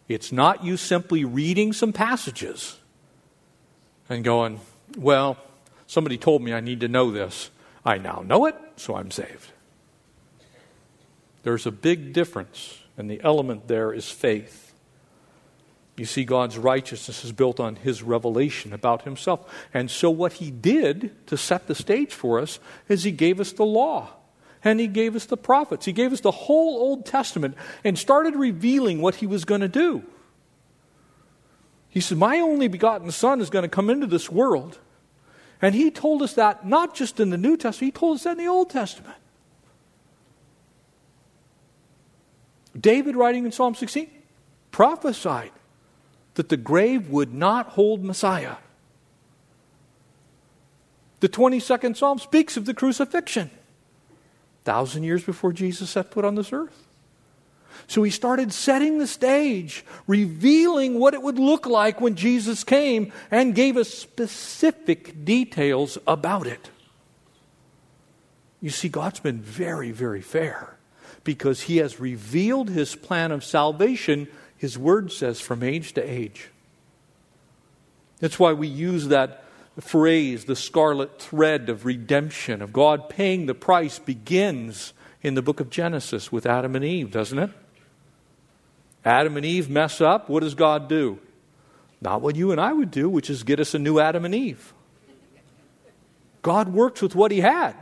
It's 0.08 0.32
not 0.32 0.64
you 0.64 0.76
simply 0.76 1.24
reading 1.24 1.72
some 1.72 1.94
passages 1.94 2.79
and 4.10 4.24
going, 4.24 4.60
well, 4.97 5.38
somebody 5.88 6.18
told 6.18 6.41
me 6.41 6.53
I 6.53 6.60
need 6.60 6.82
to 6.82 6.88
know 6.88 7.12
this. 7.12 7.51
I 7.86 7.97
now 7.97 8.24
know 8.26 8.45
it, 8.45 8.55
so 8.76 8.95
I'm 8.95 9.12
saved. 9.12 9.51
There's 11.43 11.66
a 11.66 11.72
big 11.72 12.12
difference, 12.12 12.80
and 12.97 13.10
the 13.10 13.22
element 13.24 13.68
there 13.68 13.93
is 13.93 14.10
faith. 14.10 14.74
You 15.95 16.05
see, 16.05 16.24
God's 16.24 16.57
righteousness 16.57 17.24
is 17.24 17.32
built 17.32 17.60
on 17.60 17.76
His 17.76 18.03
revelation 18.03 18.74
about 18.74 19.03
Himself. 19.03 19.51
And 19.74 19.91
so, 19.91 20.10
what 20.10 20.34
He 20.34 20.51
did 20.51 21.28
to 21.28 21.38
set 21.38 21.68
the 21.68 21.76
stage 21.76 22.14
for 22.14 22.39
us 22.39 22.60
is 22.88 23.03
He 23.03 23.12
gave 23.12 23.39
us 23.39 23.51
the 23.51 23.66
law 23.66 24.10
and 24.64 24.80
He 24.80 24.88
gave 24.88 25.16
us 25.16 25.26
the 25.26 25.38
prophets. 25.38 25.86
He 25.86 25.93
gave 25.93 26.14
us 26.14 26.22
the 26.22 26.32
whole 26.32 26.78
Old 26.78 27.05
Testament 27.05 27.55
and 27.84 27.97
started 27.97 28.36
revealing 28.36 29.01
what 29.01 29.16
He 29.16 29.28
was 29.28 29.45
going 29.45 29.62
to 29.62 29.68
do. 29.68 30.03
He 31.90 32.02
said, 32.02 32.18
My 32.18 32.40
only 32.40 32.68
begotten 32.68 33.12
Son 33.12 33.42
is 33.42 33.50
going 33.50 33.64
to 33.64 33.70
come 33.70 33.90
into 33.90 34.08
this 34.08 34.30
world. 34.30 34.78
And 35.62 35.76
He 35.76 35.92
told 35.92 36.22
us 36.22 36.34
that 36.34 36.66
not 36.66 36.96
just 36.96 37.20
in 37.20 37.32
the 37.32 37.38
New 37.38 37.58
Testament, 37.58 37.94
He 37.94 38.00
told 38.00 38.16
us 38.16 38.24
that 38.24 38.32
in 38.32 38.38
the 38.38 38.48
Old 38.48 38.70
Testament. 38.70 39.16
David, 42.80 43.16
writing 43.16 43.46
in 43.46 43.52
Psalm 43.52 43.76
16, 43.76 44.10
prophesied 44.72 45.52
that 46.36 46.50
the 46.50 46.58
grave 46.58 47.10
would 47.10 47.34
not 47.34 47.70
hold 47.70 48.04
Messiah. 48.04 48.58
The 51.20 51.28
22nd 51.28 51.98
Psalm 51.98 52.20
speaks 52.20 52.56
of 52.56 52.66
the 52.66 52.74
crucifixion, 52.74 53.50
thousand 54.64 55.04
years 55.04 55.24
before 55.24 55.52
Jesus 55.52 55.90
set 55.90 56.12
foot 56.14 56.24
on 56.24 56.36
this 56.36 56.54
earth. 56.54 56.88
So 57.88 58.04
he 58.04 58.12
started 58.12 58.54
setting 58.54 58.98
the 58.98 59.08
stage, 59.08 59.84
revealing 60.08 61.00
what 61.00 61.14
it 61.14 61.22
would 61.22 61.40
look 61.40 61.66
like 61.66 62.02
when 62.02 62.16
Jesus 62.16 62.64
came, 62.64 63.12
and 63.32 63.56
gave 63.56 63.78
us 63.78 63.90
specific 63.90 65.26
details 65.26 65.98
about 66.08 66.48
it. 66.48 66.70
You 68.62 68.70
see, 68.70 68.90
God's 68.90 69.20
been 69.20 69.42
very, 69.42 69.92
very 69.92 70.22
fair 70.22 70.78
because 71.24 71.62
he 71.62 71.78
has 71.78 72.00
revealed 72.00 72.70
his 72.70 72.96
plan 72.96 73.32
of 73.32 73.44
salvation, 73.44 74.28
his 74.58 74.78
word 74.78 75.12
says, 75.12 75.40
from 75.40 75.64
age 75.64 75.94
to 75.94 76.02
age. 76.02 76.50
That's 78.20 78.40
why 78.40 78.54
we 78.54 78.68
use 78.68 79.08
that 79.08 79.46
phrase, 79.80 80.46
the 80.46 80.56
scarlet 80.56 81.22
thread 81.22 81.70
of 81.70 81.86
redemption, 81.86 82.62
of 82.62 82.74
God 82.74 83.10
paying 83.10 83.46
the 83.46 83.56
price, 83.56 83.98
begins 83.98 84.94
in 85.22 85.36
the 85.36 85.42
book 85.42 85.60
of 85.60 85.70
Genesis 85.70 86.32
with 86.32 86.46
Adam 86.46 86.76
and 86.76 86.84
Eve, 86.84 87.12
doesn't 87.12 87.40
it? 87.40 87.52
Adam 89.10 89.36
and 89.38 89.45
Eve 89.45 89.70
mess 89.70 90.01
up. 90.01 90.30
What 90.30 90.41
does 90.41 90.55
God 90.55 90.88
do? 90.88 91.20
Not 92.01 92.22
what 92.22 92.36
you 92.36 92.51
and 92.51 92.62
I 92.62 92.72
would 92.72 92.91
do, 92.91 93.10
which 93.10 93.30
is 93.30 93.43
get 93.43 93.60
us 93.60 93.74
a 93.74 93.80
new 93.80 93.99
Adam 93.99 94.24
and 94.24 94.34
Eve. 94.34 94.74
God 96.41 96.70
works 96.70 97.01
with 97.01 97.16
what 97.16 97.32
he 97.32 97.41
had. 97.41 97.76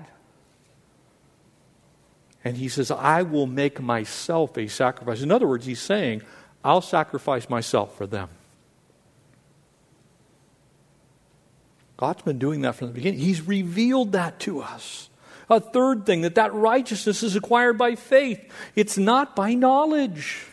And 2.43 2.55
he 2.55 2.69
says, 2.69 2.91
I 2.91 3.23
will 3.23 3.45
make 3.45 3.81
myself 3.81 4.57
a 4.57 4.67
sacrifice. 4.67 5.21
In 5.21 5.31
other 5.31 5.47
words, 5.47 5.65
he's 5.65 5.81
saying, 5.81 6.21
I'll 6.63 6.81
sacrifice 6.81 7.49
myself 7.49 7.97
for 7.97 8.07
them. 8.07 8.29
God's 11.97 12.21
been 12.21 12.39
doing 12.39 12.61
that 12.61 12.75
from 12.75 12.87
the 12.87 12.93
beginning. 12.93 13.19
He's 13.19 13.41
revealed 13.41 14.13
that 14.13 14.39
to 14.41 14.61
us. 14.61 15.09
A 15.49 15.59
third 15.59 16.05
thing 16.05 16.21
that 16.21 16.35
that 16.35 16.53
righteousness 16.53 17.23
is 17.23 17.35
acquired 17.35 17.77
by 17.77 17.95
faith. 17.95 18.39
It's 18.75 18.97
not 18.97 19.35
by 19.35 19.53
knowledge. 19.53 20.45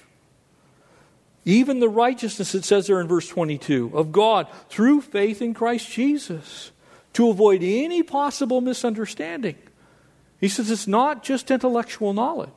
Even 1.45 1.81
the 1.81 1.89
righteousness, 1.89 2.55
it 2.55 2.65
says 2.65 2.87
there 2.87 3.01
in 3.01 3.09
verse 3.09 3.29
22, 3.29 3.91
of 3.95 4.13
God 4.13 4.47
through 4.69 5.03
faith 5.03 5.43
in 5.43 5.53
Christ 5.53 5.91
Jesus 5.91 6.71
to 7.13 7.29
avoid 7.29 7.63
any 7.63 8.03
possible 8.03 8.61
misunderstanding. 8.61 9.57
He 10.41 10.49
says 10.49 10.71
it's 10.71 10.87
not 10.87 11.23
just 11.23 11.51
intellectual 11.51 12.13
knowledge. 12.13 12.51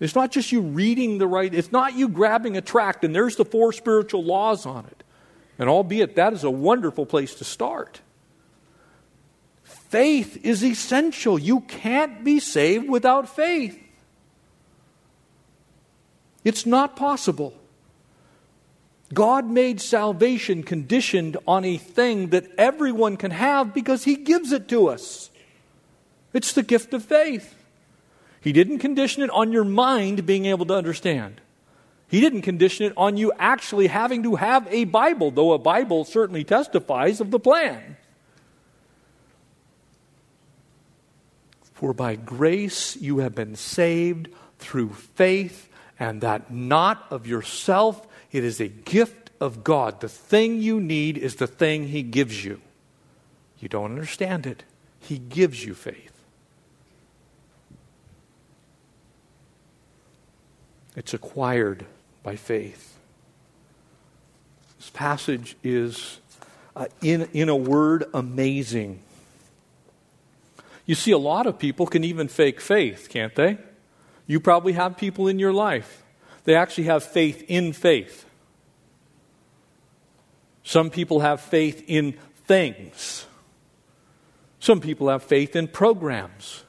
It's 0.00 0.14
not 0.14 0.30
just 0.30 0.52
you 0.52 0.60
reading 0.60 1.18
the 1.18 1.26
right, 1.26 1.52
it's 1.52 1.72
not 1.72 1.94
you 1.94 2.08
grabbing 2.08 2.56
a 2.56 2.60
tract 2.60 3.04
and 3.04 3.14
there's 3.14 3.36
the 3.36 3.44
four 3.44 3.72
spiritual 3.72 4.24
laws 4.24 4.64
on 4.66 4.84
it. 4.86 5.02
And 5.58 5.68
albeit 5.68 6.16
that 6.16 6.32
is 6.32 6.44
a 6.44 6.50
wonderful 6.50 7.04
place 7.04 7.34
to 7.36 7.44
start. 7.44 8.00
Faith 9.64 10.44
is 10.44 10.62
essential. 10.62 11.38
You 11.38 11.60
can't 11.60 12.22
be 12.22 12.40
saved 12.40 12.88
without 12.88 13.28
faith. 13.28 13.82
It's 16.48 16.64
not 16.64 16.96
possible. 16.96 17.52
God 19.12 19.50
made 19.50 19.82
salvation 19.82 20.62
conditioned 20.62 21.36
on 21.46 21.66
a 21.66 21.76
thing 21.76 22.28
that 22.28 22.46
everyone 22.56 23.18
can 23.18 23.32
have 23.32 23.74
because 23.74 24.04
He 24.04 24.16
gives 24.16 24.50
it 24.50 24.66
to 24.68 24.88
us. 24.88 25.28
It's 26.32 26.54
the 26.54 26.62
gift 26.62 26.94
of 26.94 27.04
faith. 27.04 27.54
He 28.40 28.54
didn't 28.54 28.78
condition 28.78 29.22
it 29.22 29.28
on 29.28 29.52
your 29.52 29.64
mind 29.64 30.24
being 30.24 30.46
able 30.46 30.64
to 30.64 30.74
understand. 30.74 31.42
He 32.08 32.18
didn't 32.18 32.40
condition 32.40 32.86
it 32.86 32.94
on 32.96 33.18
you 33.18 33.30
actually 33.38 33.88
having 33.88 34.22
to 34.22 34.36
have 34.36 34.66
a 34.70 34.84
Bible, 34.84 35.30
though 35.30 35.52
a 35.52 35.58
Bible 35.58 36.06
certainly 36.06 36.44
testifies 36.44 37.20
of 37.20 37.30
the 37.30 37.38
plan. 37.38 37.98
For 41.74 41.92
by 41.92 42.16
grace 42.16 42.96
you 42.96 43.18
have 43.18 43.34
been 43.34 43.54
saved 43.54 44.28
through 44.58 44.94
faith, 44.94 45.67
and 45.98 46.20
that 46.20 46.50
not 46.50 47.06
of 47.10 47.26
yourself, 47.26 48.06
it 48.30 48.44
is 48.44 48.60
a 48.60 48.68
gift 48.68 49.30
of 49.40 49.64
God. 49.64 50.00
The 50.00 50.08
thing 50.08 50.60
you 50.60 50.80
need 50.80 51.18
is 51.18 51.36
the 51.36 51.46
thing 51.46 51.88
He 51.88 52.02
gives 52.02 52.44
you. 52.44 52.60
You 53.58 53.68
don't 53.68 53.92
understand 53.92 54.46
it, 54.46 54.64
He 55.00 55.18
gives 55.18 55.64
you 55.64 55.74
faith. 55.74 56.12
It's 60.96 61.14
acquired 61.14 61.86
by 62.22 62.36
faith. 62.36 62.96
This 64.78 64.90
passage 64.90 65.56
is, 65.62 66.18
uh, 66.74 66.86
in, 67.00 67.28
in 67.32 67.48
a 67.48 67.56
word, 67.56 68.04
amazing. 68.14 69.00
You 70.86 70.94
see, 70.94 71.12
a 71.12 71.18
lot 71.18 71.46
of 71.46 71.58
people 71.58 71.86
can 71.86 72.02
even 72.02 72.28
fake 72.28 72.60
faith, 72.60 73.08
can't 73.10 73.34
they? 73.34 73.58
You 74.28 74.38
probably 74.38 74.74
have 74.74 74.96
people 74.96 75.26
in 75.26 75.40
your 75.40 75.52
life. 75.52 76.04
They 76.44 76.54
actually 76.54 76.84
have 76.84 77.02
faith 77.02 77.44
in 77.48 77.72
faith. 77.72 78.24
Some 80.62 80.90
people 80.90 81.20
have 81.20 81.40
faith 81.40 81.82
in 81.88 82.12
things. 82.46 83.26
Some 84.60 84.80
people 84.80 85.08
have 85.08 85.22
faith 85.22 85.56
in 85.56 85.66
programs. 85.66 86.62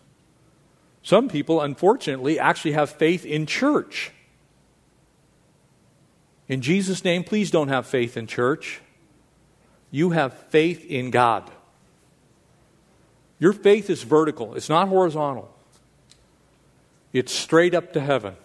Some 1.04 1.28
people, 1.28 1.60
unfortunately, 1.62 2.40
actually 2.40 2.72
have 2.72 2.90
faith 2.90 3.26
in 3.26 3.46
church. 3.46 4.12
In 6.48 6.62
Jesus' 6.62 7.04
name, 7.04 7.24
please 7.24 7.52
don't 7.52 7.68
have 7.68 7.86
faith 7.86 8.16
in 8.16 8.26
church. 8.26 8.82
You 9.92 10.12
have 10.12 10.34
faith 10.34 10.86
in 10.86 11.12
God. 11.12 11.50
Your 13.38 13.54
faith 13.54 13.90
is 13.90 14.04
vertical, 14.04 14.56
it's 14.56 14.70
not 14.70 14.90
horizontal, 14.90 15.54
it's 17.14 17.34
straight 17.34 17.74
up 17.74 17.94
to 17.94 18.00
heaven. 18.00 18.36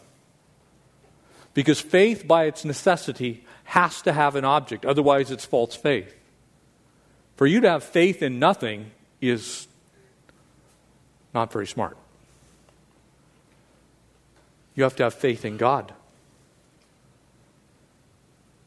Because 1.52 1.80
faith, 1.80 2.26
by 2.26 2.44
its 2.44 2.64
necessity, 2.64 3.44
has 3.64 4.02
to 4.02 4.12
have 4.12 4.36
an 4.36 4.44
object, 4.44 4.84
otherwise, 4.84 5.30
it's 5.30 5.44
false 5.44 5.74
faith. 5.74 6.14
For 7.36 7.46
you 7.46 7.60
to 7.60 7.68
have 7.68 7.84
faith 7.84 8.22
in 8.22 8.38
nothing 8.38 8.90
is 9.20 9.66
not 11.32 11.52
very 11.52 11.66
smart. 11.66 11.96
You 14.74 14.82
have 14.82 14.96
to 14.96 15.04
have 15.04 15.14
faith 15.14 15.44
in 15.44 15.56
God. 15.56 15.92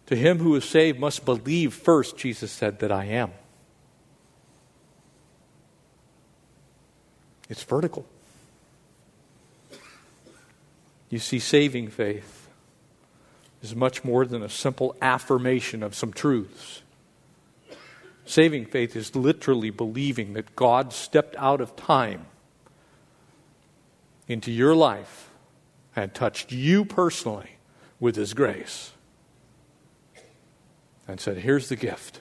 To 0.08 0.16
him 0.16 0.40
who 0.40 0.56
is 0.56 0.64
saved 0.64 1.00
must 1.00 1.26
believe 1.26 1.74
first, 1.74 2.18
Jesus 2.18 2.52
said, 2.52 2.80
that 2.80 2.92
I 2.92 3.06
am. 3.06 3.32
It's 7.50 7.64
vertical. 7.64 8.06
You 11.10 11.20
see, 11.20 11.40
saving 11.40 11.90
faith 11.90 12.50
is 13.62 13.76
much 13.76 14.04
more 14.04 14.26
than 14.26 14.44
a 14.44 14.50
simple 14.50 14.96
affirmation 15.02 15.84
of 15.84 15.96
some 15.96 16.12
truths. 16.12 16.82
Saving 18.26 18.66
faith 18.66 18.96
is 18.96 19.16
literally 19.16 19.70
believing 19.70 20.34
that 20.34 20.56
God 20.56 20.92
stepped 20.92 21.36
out 21.38 21.62
of 21.62 21.76
time 21.76 22.26
into 24.28 24.52
your 24.52 24.76
life 24.76 25.30
and 25.96 26.14
touched 26.14 26.52
you 26.52 26.84
personally 26.84 27.52
with 28.00 28.16
His 28.16 28.34
grace 28.34 28.92
and 31.08 31.20
said, 31.22 31.38
Here's 31.38 31.70
the 31.70 31.78
gift. 31.78 32.20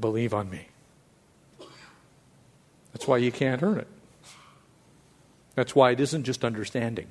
Believe 0.00 0.32
on 0.32 0.48
me. 0.48 0.68
That's 2.92 3.06
why 3.06 3.18
you 3.18 3.30
can't 3.30 3.62
earn 3.62 3.78
it. 3.78 3.88
That's 5.54 5.74
why 5.74 5.90
it 5.90 6.00
isn't 6.00 6.24
just 6.24 6.44
understanding. 6.44 7.08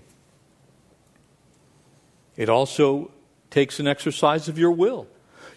It 2.37 2.49
also 2.49 3.11
takes 3.49 3.79
an 3.79 3.87
exercise 3.87 4.47
of 4.47 4.59
your 4.59 4.71
will. 4.71 5.07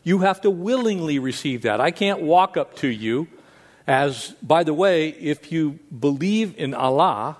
You 0.04 0.20
have 0.20 0.40
to 0.42 0.50
willingly 0.50 1.18
receive 1.18 1.62
that. 1.62 1.80
I 1.80 1.90
can't 1.90 2.22
walk 2.22 2.56
up 2.56 2.76
to 2.76 2.88
you 2.88 3.28
as, 3.86 4.34
by 4.42 4.64
the 4.64 4.74
way, 4.74 5.08
if 5.08 5.50
you 5.50 5.78
believe 5.98 6.54
in 6.56 6.74
Allah, 6.74 7.38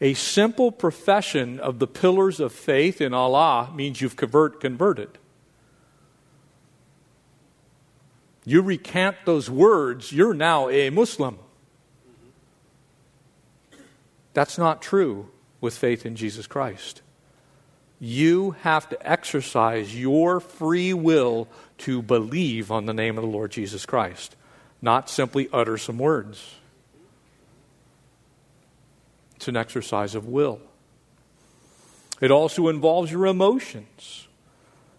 a 0.00 0.14
simple 0.14 0.72
profession 0.72 1.60
of 1.60 1.78
the 1.78 1.86
pillars 1.86 2.40
of 2.40 2.52
faith 2.52 3.00
in 3.00 3.14
Allah 3.14 3.70
means 3.74 4.00
you've 4.00 4.16
convert, 4.16 4.60
converted. 4.60 5.18
you 8.44 8.62
recant 8.62 9.16
those 9.24 9.50
words, 9.50 10.12
you're 10.12 10.34
now 10.34 10.68
a 10.68 10.90
Muslim. 10.90 11.38
That's 14.32 14.58
not 14.58 14.80
true 14.80 15.28
with 15.60 15.76
faith 15.76 16.06
in 16.06 16.16
Jesus 16.16 16.46
Christ. 16.46 17.02
You 18.00 18.52
have 18.62 18.88
to 18.88 19.08
exercise 19.08 19.94
your 19.94 20.40
free 20.40 20.94
will 20.94 21.46
to 21.78 22.00
believe 22.00 22.72
on 22.72 22.86
the 22.86 22.94
name 22.94 23.18
of 23.18 23.22
the 23.22 23.30
Lord 23.30 23.50
Jesus 23.50 23.84
Christ, 23.84 24.36
not 24.80 25.10
simply 25.10 25.50
utter 25.52 25.76
some 25.76 25.98
words. 25.98 26.54
It's 29.36 29.48
an 29.48 29.56
exercise 29.56 30.14
of 30.14 30.26
will. 30.26 30.60
It 32.22 32.30
also 32.30 32.68
involves 32.68 33.12
your 33.12 33.26
emotions. 33.26 34.26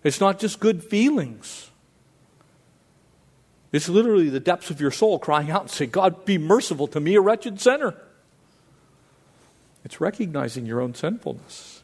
It's 0.04 0.20
not 0.20 0.40
just 0.40 0.60
good 0.60 0.84
feelings. 0.84 1.70
It's 3.72 3.88
literally 3.88 4.30
the 4.30 4.40
depths 4.40 4.70
of 4.70 4.82
your 4.82 4.92
soul 4.92 5.18
crying 5.18 5.50
out 5.50 5.62
and 5.62 5.72
saying, 5.72 5.92
God, 5.92 6.26
be 6.26 6.38
merciful 6.38 6.88
to 6.88 7.00
me, 7.00 7.16
a 7.16 7.22
wretched 7.22 7.60
sinner. 7.60 7.96
It's 9.84 10.02
recognizing 10.02 10.66
your 10.66 10.82
own 10.82 10.94
sinfulness. 10.94 11.81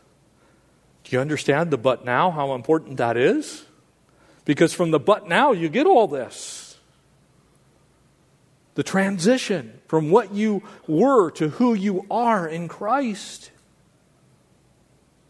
Do 1.08 1.16
you 1.16 1.22
understand 1.22 1.72
the 1.72 1.78
but 1.78 2.04
now, 2.04 2.32
how 2.32 2.54
important 2.54 2.98
that 2.98 3.16
is? 3.16 3.64
Because 4.44 4.74
from 4.74 4.92
the 4.92 5.00
but 5.00 5.30
now, 5.30 5.54
you 5.54 5.70
get 5.70 5.88
all 5.88 6.06
this. 6.06 6.78
The 8.76 8.84
transition 8.84 9.80
from 9.88 10.12
what 10.12 10.34
you 10.34 10.64
were 10.86 11.32
to 11.32 11.48
who 11.48 11.74
you 11.74 12.06
are 12.12 12.46
in 12.46 12.68
Christ. 12.68 13.52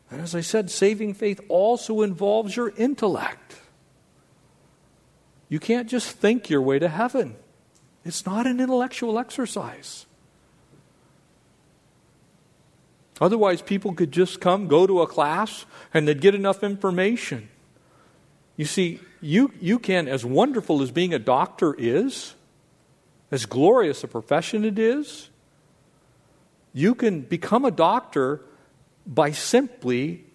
And 0.09 0.19
as 0.19 0.33
I 0.33 0.41
said, 0.41 0.71
saving 0.71 1.13
faith 1.13 1.41
also 1.47 2.01
involves 2.01 2.55
your 2.55 2.69
intellect. 2.75 3.57
You 5.47 5.59
can't 5.59 5.87
just 5.87 6.09
think 6.09 6.49
your 6.49 6.61
way 6.61 6.79
to 6.79 6.89
heaven, 6.89 7.35
it's 8.03 8.25
not 8.25 8.47
an 8.47 8.59
intellectual 8.59 9.19
exercise. 9.19 10.06
Otherwise, 13.19 13.61
people 13.61 13.93
could 13.93 14.11
just 14.11 14.39
come, 14.39 14.67
go 14.67 14.85
to 14.85 15.01
a 15.01 15.07
class, 15.07 15.65
and 15.93 16.07
they'd 16.07 16.21
get 16.21 16.35
enough 16.35 16.63
information. 16.63 17.49
You 18.55 18.65
see, 18.65 18.99
you, 19.21 19.51
you 19.59 19.79
can, 19.79 20.07
as 20.07 20.23
wonderful 20.23 20.81
as 20.81 20.91
being 20.91 21.13
a 21.13 21.19
doctor 21.19 21.75
is, 21.77 22.35
as 23.31 23.45
glorious 23.45 24.03
a 24.03 24.07
profession 24.07 24.63
it 24.63 24.77
is, 24.77 25.29
you 26.73 26.93
can 26.93 27.21
become 27.21 27.65
a 27.65 27.71
doctor 27.71 28.41
by 29.05 29.31
simply 29.31 30.25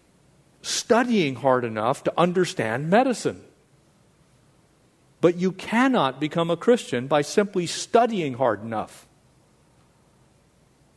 studying 0.62 1.36
hard 1.36 1.64
enough 1.64 2.04
to 2.04 2.12
understand 2.18 2.90
medicine. 2.90 3.42
But 5.20 5.36
you 5.36 5.52
cannot 5.52 6.18
become 6.18 6.50
a 6.50 6.56
Christian 6.56 7.06
by 7.06 7.22
simply 7.22 7.66
studying 7.66 8.34
hard 8.34 8.62
enough. 8.62 9.06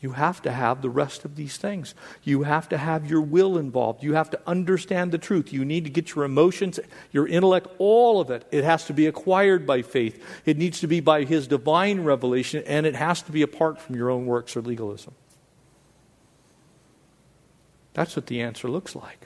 You 0.06 0.12
have 0.12 0.40
to 0.44 0.52
have 0.52 0.84
the 0.84 0.90
rest 0.92 1.26
of 1.26 1.36
these 1.36 1.58
things. 1.58 1.96
You 2.24 2.44
have 2.44 2.70
to 2.70 2.78
have 2.78 3.10
your 3.10 3.22
will 3.22 3.58
involved. 3.58 4.04
You 4.04 4.14
have 4.14 4.30
to 4.30 4.40
understand 4.46 5.12
the 5.12 5.18
truth. 5.18 5.52
You 5.52 5.66
need 5.66 5.84
to 5.86 5.90
get 5.90 6.14
your 6.14 6.26
emotions, 6.26 6.80
your 7.12 7.28
intellect, 7.28 7.66
all 7.80 8.22
of 8.22 8.30
it. 8.30 8.46
It 8.52 8.64
has 8.64 8.86
to 8.86 8.94
be 8.94 9.08
acquired 9.08 9.66
by 9.66 9.82
faith. 9.82 10.24
It 10.46 10.60
needs 10.60 10.80
to 10.82 10.88
be 10.88 11.00
by 11.00 11.24
His 11.24 11.48
divine 11.48 12.04
revelation, 12.04 12.64
and 12.68 12.86
it 12.86 12.94
has 12.96 13.24
to 13.24 13.32
be 13.32 13.42
apart 13.42 13.82
from 13.82 13.96
your 13.96 14.12
own 14.12 14.28
works 14.28 14.56
or 14.56 14.62
legalism. 14.62 15.16
That's 17.96 18.16
what 18.16 18.28
the 18.28 18.44
answer 18.44 18.70
looks 18.70 18.96
like. 18.96 19.26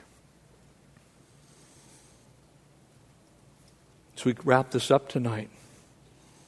So 4.16 4.30
we 4.30 4.34
wrap 4.44 4.70
this 4.70 4.90
up 4.90 5.10
tonight. 5.10 5.50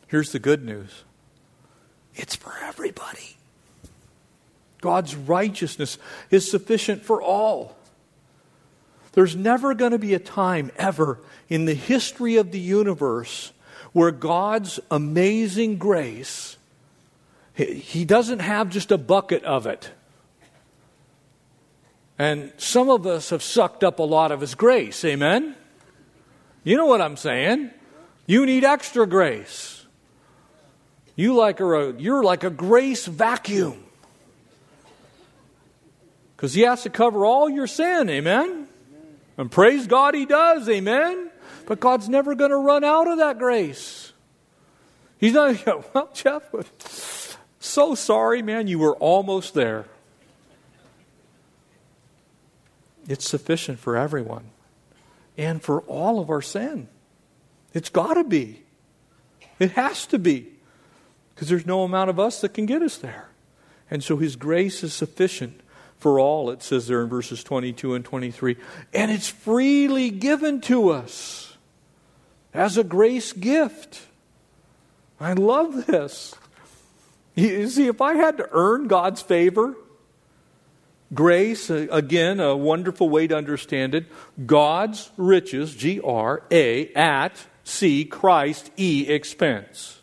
Here's 0.06 0.32
the 0.32 0.38
good 0.38 0.64
news 0.64 1.04
it's 2.14 2.34
for 2.34 2.54
everybody. 2.62 3.36
God's 4.82 5.16
righteousness 5.16 5.96
is 6.30 6.50
sufficient 6.50 7.02
for 7.02 7.22
all. 7.22 7.74
There's 9.12 9.34
never 9.34 9.74
going 9.74 9.92
to 9.92 9.98
be 9.98 10.12
a 10.12 10.18
time 10.18 10.70
ever 10.76 11.18
in 11.48 11.64
the 11.64 11.74
history 11.74 12.36
of 12.36 12.50
the 12.50 12.60
universe 12.60 13.52
where 13.92 14.10
God's 14.10 14.80
amazing 14.90 15.78
grace, 15.78 16.56
He 17.54 18.04
doesn't 18.04 18.40
have 18.40 18.70
just 18.70 18.90
a 18.90 18.98
bucket 18.98 19.44
of 19.44 19.66
it. 19.66 19.90
And 22.18 22.52
some 22.56 22.90
of 22.90 23.06
us 23.06 23.30
have 23.30 23.42
sucked 23.42 23.84
up 23.84 23.98
a 23.98 24.02
lot 24.02 24.32
of 24.32 24.40
His 24.40 24.54
grace. 24.54 25.04
Amen? 25.04 25.54
You 26.64 26.76
know 26.76 26.86
what 26.86 27.00
I'm 27.00 27.16
saying? 27.16 27.70
You 28.26 28.46
need 28.46 28.64
extra 28.64 29.06
grace. 29.06 29.84
You 31.14 31.34
like 31.34 31.60
a, 31.60 31.94
you're 31.98 32.22
like 32.22 32.44
a 32.44 32.50
grace 32.50 33.06
vacuum. 33.06 33.81
Because 36.42 36.54
He 36.54 36.62
has 36.62 36.82
to 36.82 36.90
cover 36.90 37.24
all 37.24 37.48
your 37.48 37.68
sin. 37.68 38.10
Amen? 38.10 38.66
And 39.38 39.48
praise 39.48 39.86
God, 39.86 40.16
He 40.16 40.26
does. 40.26 40.68
Amen? 40.68 41.30
But 41.66 41.78
God's 41.78 42.08
never 42.08 42.34
going 42.34 42.50
to 42.50 42.56
run 42.56 42.82
out 42.82 43.06
of 43.06 43.18
that 43.18 43.38
grace. 43.38 44.12
He's 45.18 45.34
not, 45.34 45.64
well, 45.94 46.10
Jeff, 46.12 47.38
so 47.60 47.94
sorry, 47.94 48.42
man, 48.42 48.66
you 48.66 48.80
were 48.80 48.96
almost 48.96 49.54
there. 49.54 49.84
It's 53.08 53.28
sufficient 53.28 53.78
for 53.78 53.96
everyone 53.96 54.46
and 55.38 55.62
for 55.62 55.82
all 55.82 56.18
of 56.18 56.28
our 56.28 56.42
sin. 56.42 56.88
It's 57.72 57.88
got 57.88 58.14
to 58.14 58.24
be. 58.24 58.64
It 59.60 59.70
has 59.70 60.06
to 60.06 60.18
be. 60.18 60.48
Because 61.36 61.48
there's 61.48 61.66
no 61.66 61.84
amount 61.84 62.10
of 62.10 62.18
us 62.18 62.40
that 62.40 62.52
can 62.52 62.66
get 62.66 62.82
us 62.82 62.96
there. 62.96 63.28
And 63.88 64.02
so 64.02 64.16
His 64.16 64.34
grace 64.34 64.82
is 64.82 64.92
sufficient 64.92 65.60
for 66.02 66.18
all, 66.18 66.50
it 66.50 66.62
says 66.62 66.88
there 66.88 67.02
in 67.02 67.08
verses 67.08 67.42
22 67.44 67.94
and 67.94 68.04
23. 68.04 68.56
And 68.92 69.10
it's 69.10 69.28
freely 69.28 70.10
given 70.10 70.60
to 70.62 70.90
us 70.90 71.56
as 72.52 72.76
a 72.76 72.84
grace 72.84 73.32
gift. 73.32 74.02
I 75.20 75.32
love 75.32 75.86
this. 75.86 76.34
You 77.34 77.68
see, 77.68 77.86
if 77.86 78.02
I 78.02 78.14
had 78.14 78.36
to 78.38 78.48
earn 78.50 78.88
God's 78.88 79.22
favor, 79.22 79.76
Grace, 81.14 81.70
uh, 81.70 81.86
again, 81.90 82.40
a 82.40 82.56
wonderful 82.56 83.08
way 83.08 83.26
to 83.26 83.36
understand 83.36 83.94
it. 83.94 84.06
God's 84.46 85.10
riches, 85.16 85.74
G 85.74 86.00
R 86.02 86.42
A, 86.50 86.92
at 86.94 87.46
C, 87.64 88.04
Christ, 88.04 88.70
E, 88.76 89.06
expense. 89.08 90.01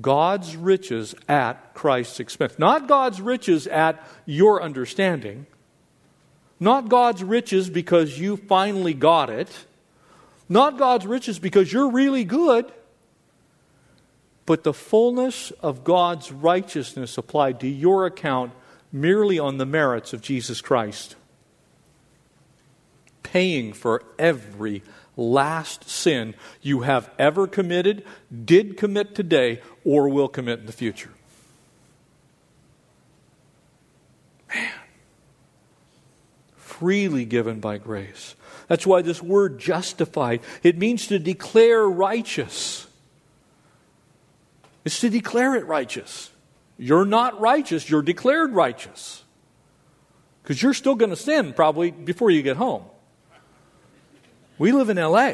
God's 0.00 0.56
riches 0.56 1.14
at 1.28 1.74
Christ's 1.74 2.20
expense. 2.20 2.58
Not 2.58 2.88
God's 2.88 3.20
riches 3.20 3.66
at 3.66 4.02
your 4.24 4.62
understanding. 4.62 5.46
Not 6.58 6.88
God's 6.88 7.22
riches 7.22 7.68
because 7.68 8.18
you 8.18 8.36
finally 8.36 8.94
got 8.94 9.28
it. 9.28 9.50
Not 10.48 10.78
God's 10.78 11.06
riches 11.06 11.38
because 11.38 11.72
you're 11.72 11.90
really 11.90 12.24
good. 12.24 12.70
But 14.46 14.64
the 14.64 14.72
fullness 14.72 15.50
of 15.60 15.84
God's 15.84 16.32
righteousness 16.32 17.18
applied 17.18 17.60
to 17.60 17.68
your 17.68 18.06
account 18.06 18.52
merely 18.92 19.38
on 19.38 19.56
the 19.56 19.66
merits 19.66 20.12
of 20.12 20.20
Jesus 20.20 20.60
Christ, 20.60 21.16
paying 23.22 23.72
for 23.72 24.02
every 24.18 24.82
last 25.16 25.88
sin 25.88 26.34
you 26.60 26.80
have 26.80 27.10
ever 27.18 27.46
committed, 27.46 28.04
did 28.44 28.76
commit 28.76 29.14
today, 29.14 29.60
or 29.84 30.08
will 30.08 30.28
commit 30.28 30.60
in 30.60 30.66
the 30.66 30.72
future. 30.72 31.10
Man. 34.54 34.70
Freely 36.56 37.24
given 37.24 37.60
by 37.60 37.78
grace. 37.78 38.34
That's 38.68 38.86
why 38.86 39.02
this 39.02 39.22
word 39.22 39.58
justified, 39.58 40.40
it 40.62 40.78
means 40.78 41.06
to 41.08 41.18
declare 41.18 41.86
righteous. 41.86 42.86
It's 44.84 45.00
to 45.00 45.10
declare 45.10 45.54
it 45.54 45.66
righteous. 45.66 46.30
You're 46.78 47.04
not 47.04 47.40
righteous, 47.40 47.88
you're 47.88 48.02
declared 48.02 48.52
righteous. 48.52 49.22
Because 50.42 50.60
you're 50.60 50.74
still 50.74 50.96
going 50.96 51.10
to 51.10 51.16
sin 51.16 51.52
probably 51.52 51.92
before 51.92 52.30
you 52.30 52.42
get 52.42 52.56
home. 52.56 52.82
We 54.62 54.70
live 54.70 54.90
in 54.90 54.96
LA. 54.96 55.32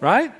Right? 0.00 0.32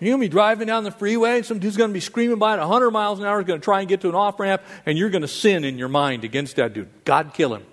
You're 0.00 0.12
going 0.12 0.22
to 0.22 0.24
be 0.24 0.28
driving 0.30 0.66
down 0.66 0.84
the 0.84 0.90
freeway, 0.90 1.36
and 1.36 1.44
some 1.44 1.58
dude's 1.58 1.76
going 1.76 1.90
to 1.90 1.92
be 1.92 2.00
screaming 2.00 2.38
by 2.38 2.54
at 2.54 2.60
100 2.60 2.92
miles 2.92 3.18
an 3.18 3.26
hour, 3.26 3.40
he's 3.40 3.46
going 3.46 3.60
to 3.60 3.64
try 3.64 3.80
and 3.80 3.88
get 3.90 4.00
to 4.00 4.08
an 4.08 4.14
off 4.14 4.40
ramp, 4.40 4.62
and 4.86 4.96
you're 4.96 5.10
going 5.10 5.20
to 5.20 5.28
sin 5.28 5.64
in 5.64 5.76
your 5.76 5.90
mind 5.90 6.24
against 6.24 6.56
that 6.56 6.72
dude. 6.72 6.88
God 7.04 7.32
kill 7.34 7.54
him. 7.56 7.66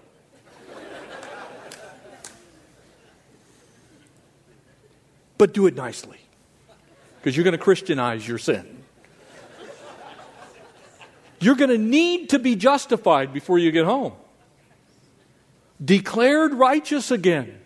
but 5.37 5.53
do 5.53 5.65
it 5.65 5.75
nicely, 5.75 6.19
because 7.19 7.37
you're 7.37 7.45
going 7.45 7.57
to 7.57 7.63
Christianize 7.63 8.27
your 8.27 8.37
sin. 8.37 8.83
You're 11.39 11.55
going 11.55 11.69
to 11.69 11.77
need 11.77 12.31
to 12.31 12.39
be 12.39 12.57
justified 12.57 13.31
before 13.31 13.59
you 13.59 13.71
get 13.71 13.85
home. 13.85 14.11
Declared 15.81 16.53
righteous 16.53 17.11
again. 17.11 17.61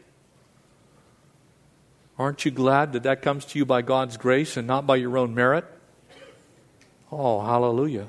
Aren't 2.20 2.46
you 2.46 2.52
glad 2.52 2.94
that 2.94 3.04
that 3.04 3.22
comes 3.22 3.46
to 3.46 3.60
you 3.60 3.66
by 3.66 3.82
God's 3.82 4.18
grace 4.18 4.58
and 4.58 4.68
not 4.68 4.88
by 4.88 4.96
your 4.96 5.18
own 5.18 5.36
merit? 5.36 5.66
Oh, 7.12 7.42
hallelujah. 7.42 8.08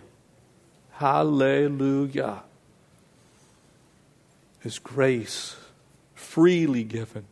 Hallelujah. 0.93 2.43
His 4.61 4.79
grace 4.79 5.57
freely 6.15 6.85
given 6.85 7.27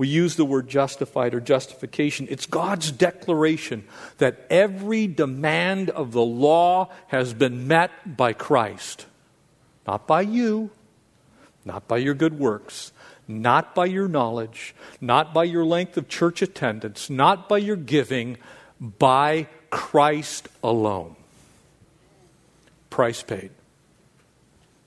we 0.00 0.08
use 0.08 0.36
the 0.36 0.46
word 0.46 0.66
justified 0.66 1.34
or 1.34 1.40
justification. 1.40 2.26
It's 2.30 2.46
God's 2.46 2.90
declaration 2.90 3.84
that 4.16 4.46
every 4.48 5.06
demand 5.06 5.90
of 5.90 6.12
the 6.12 6.22
law 6.22 6.88
has 7.08 7.34
been 7.34 7.68
met 7.68 8.16
by 8.16 8.32
Christ. 8.32 9.04
Not 9.86 10.06
by 10.06 10.22
you, 10.22 10.70
not 11.66 11.86
by 11.86 11.98
your 11.98 12.14
good 12.14 12.38
works, 12.38 12.92
not 13.30 13.74
by 13.74 13.86
your 13.86 14.08
knowledge, 14.08 14.74
not 15.00 15.32
by 15.32 15.44
your 15.44 15.64
length 15.64 15.96
of 15.96 16.08
church 16.08 16.42
attendance, 16.42 17.08
not 17.08 17.48
by 17.48 17.58
your 17.58 17.76
giving, 17.76 18.36
by 18.80 19.46
Christ 19.70 20.48
alone. 20.62 21.16
Price 22.90 23.22
paid. 23.22 23.50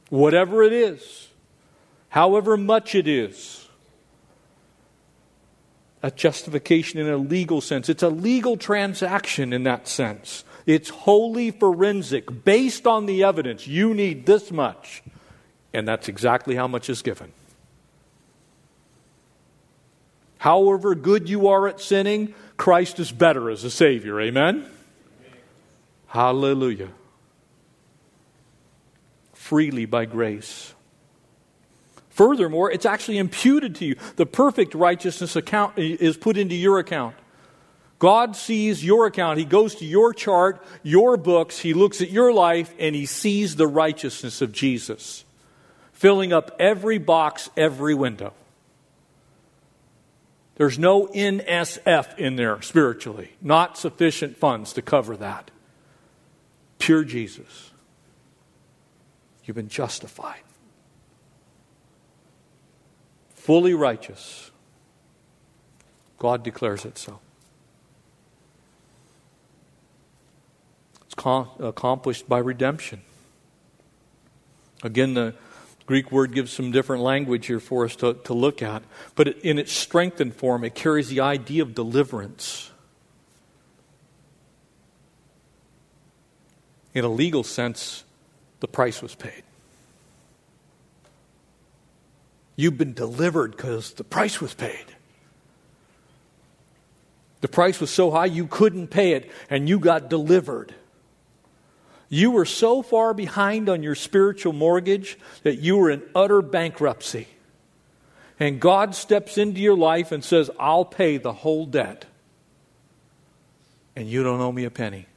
Whatever 0.09 0.61
it 0.61 0.73
is 0.73 1.29
however 2.13 2.55
much 2.55 2.93
it 2.93 3.07
is. 3.07 3.67
A 6.03 6.11
justification 6.11 6.99
in 6.99 7.09
a 7.09 7.17
legal 7.17 7.59
sense. 7.59 7.89
It's 7.89 8.03
a 8.03 8.09
legal 8.09 8.55
transaction 8.55 9.51
in 9.51 9.63
that 9.63 9.87
sense. 9.87 10.43
It's 10.67 10.89
wholly 10.89 11.49
forensic, 11.49 12.43
based 12.43 12.85
on 12.85 13.07
the 13.07 13.23
evidence. 13.23 13.65
You 13.65 13.95
need 13.95 14.27
this 14.27 14.51
much. 14.51 15.01
And 15.73 15.87
that's 15.87 16.07
exactly 16.07 16.55
how 16.55 16.67
much 16.67 16.87
is 16.87 17.01
given. 17.01 17.31
However 20.43 20.93
good 20.93 21.29
you 21.29 21.47
are 21.47 21.69
at 21.69 21.79
sinning, 21.79 22.33
Christ 22.57 22.99
is 22.99 23.13
better 23.13 23.49
as 23.49 23.63
a 23.63 23.71
Savior. 23.71 24.19
Amen? 24.19 24.55
Amen. 24.55 24.69
Hallelujah. 26.07 26.89
Freely 29.31 29.85
by 29.85 30.03
grace. 30.03 30.73
Furthermore, 32.09 32.69
it's 32.69 32.85
actually 32.85 33.19
imputed 33.19 33.75
to 33.75 33.85
you. 33.85 33.95
The 34.17 34.25
perfect 34.25 34.75
righteousness 34.75 35.37
account 35.37 35.79
is 35.79 36.17
put 36.17 36.35
into 36.35 36.55
your 36.55 36.77
account. 36.77 37.15
God 37.97 38.35
sees 38.35 38.83
your 38.83 39.05
account. 39.05 39.39
He 39.39 39.45
goes 39.45 39.75
to 39.75 39.85
your 39.85 40.13
chart, 40.13 40.61
your 40.83 41.15
books, 41.15 41.59
he 41.59 41.73
looks 41.73 42.01
at 42.01 42.09
your 42.09 42.33
life, 42.33 42.73
and 42.77 42.93
he 42.93 43.05
sees 43.05 43.55
the 43.55 43.67
righteousness 43.67 44.41
of 44.41 44.51
Jesus, 44.51 45.23
filling 45.93 46.33
up 46.33 46.53
every 46.59 46.97
box, 46.97 47.49
every 47.55 47.93
window. 47.93 48.33
There's 50.55 50.77
no 50.77 51.07
NSF 51.07 52.17
in 52.17 52.35
there 52.35 52.61
spiritually, 52.61 53.31
not 53.41 53.77
sufficient 53.77 54.37
funds 54.37 54.73
to 54.73 54.81
cover 54.81 55.17
that. 55.17 55.49
Pure 56.77 57.05
Jesus. 57.05 57.71
You've 59.45 59.55
been 59.55 59.69
justified, 59.69 60.41
fully 63.35 63.73
righteous. 63.73 64.51
God 66.17 66.43
declares 66.43 66.85
it 66.85 66.97
so. 66.97 67.19
It's 71.05 71.15
accomplished 71.59 72.29
by 72.29 72.37
redemption. 72.37 73.01
Again, 74.83 75.13
the 75.13 75.35
Greek 75.85 76.11
word 76.11 76.33
gives 76.33 76.51
some 76.51 76.71
different 76.71 77.03
language 77.03 77.47
here 77.47 77.59
for 77.59 77.83
us 77.85 77.95
to, 77.97 78.13
to 78.13 78.33
look 78.33 78.61
at, 78.61 78.83
but 79.15 79.27
in 79.39 79.59
its 79.59 79.71
strengthened 79.71 80.35
form, 80.35 80.63
it 80.63 80.75
carries 80.75 81.09
the 81.09 81.19
idea 81.19 81.61
of 81.61 81.75
deliverance. 81.75 82.71
In 86.93 87.03
a 87.03 87.09
legal 87.09 87.43
sense, 87.43 88.03
the 88.59 88.67
price 88.67 89.01
was 89.01 89.15
paid. 89.15 89.43
You've 92.55 92.77
been 92.77 92.93
delivered 92.93 93.51
because 93.51 93.93
the 93.93 94.03
price 94.03 94.39
was 94.39 94.53
paid. 94.53 94.85
The 97.41 97.47
price 97.47 97.81
was 97.81 97.89
so 97.89 98.09
high 98.09 98.27
you 98.27 98.47
couldn't 98.47 98.87
pay 98.87 99.13
it, 99.13 99.29
and 99.49 99.67
you 99.67 99.79
got 99.79 100.09
delivered. 100.09 100.73
You 102.13 102.29
were 102.29 102.45
so 102.45 102.83
far 102.83 103.15
behind 103.15 103.69
on 103.69 103.81
your 103.81 103.95
spiritual 103.95 104.53
mortgage 104.53 105.17
that 105.41 105.57
you 105.57 105.77
were 105.77 105.89
in 105.89 106.03
utter 106.13 106.43
bankruptcy. 106.43 107.27
And 108.39 108.59
God 108.59 108.93
steps 108.93 109.39
into 109.39 109.59
your 109.59 109.75
life 109.75 110.11
and 110.11 110.23
says, 110.23 110.51
I'll 110.59 110.85
pay 110.85 111.17
the 111.17 111.33
whole 111.33 111.65
debt. 111.65 112.05
And 113.95 114.07
you 114.07 114.21
don't 114.21 114.39
owe 114.39 114.51
me 114.51 114.63
a 114.63 114.69
penny. 114.69 115.07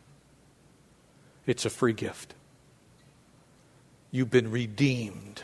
It's 1.45 1.67
a 1.67 1.71
free 1.71 1.93
gift. 1.93 2.33
You've 4.11 4.31
been 4.31 4.51
redeemed, 4.51 5.43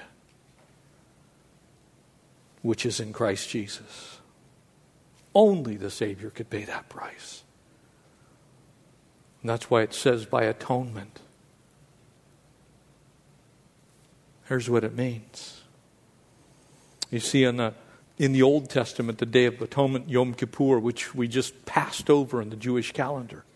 which 2.62 2.86
is 2.86 2.98
in 2.98 3.12
Christ 3.12 3.50
Jesus. 3.50 4.20
Only 5.34 5.76
the 5.76 5.90
Savior 5.90 6.30
could 6.30 6.48
pay 6.48 6.64
that 6.64 6.88
price. 6.88 7.42
And 9.42 9.50
that's 9.50 9.68
why 9.68 9.82
it 9.82 9.92
says 9.92 10.24
by 10.24 10.44
atonement. 10.44 11.18
Here's 14.52 14.68
what 14.68 14.84
it 14.84 14.94
means. 14.94 15.62
You 17.10 17.20
see, 17.20 17.44
in 17.44 17.56
the, 17.56 17.72
in 18.18 18.32
the 18.32 18.42
Old 18.42 18.68
Testament, 18.68 19.16
the 19.16 19.24
Day 19.24 19.46
of 19.46 19.62
Atonement, 19.62 20.10
Yom 20.10 20.34
Kippur, 20.34 20.78
which 20.78 21.14
we 21.14 21.26
just 21.26 21.64
passed 21.64 22.10
over 22.10 22.42
in 22.42 22.50
the 22.50 22.56
Jewish 22.56 22.92
calendar, 22.92 23.46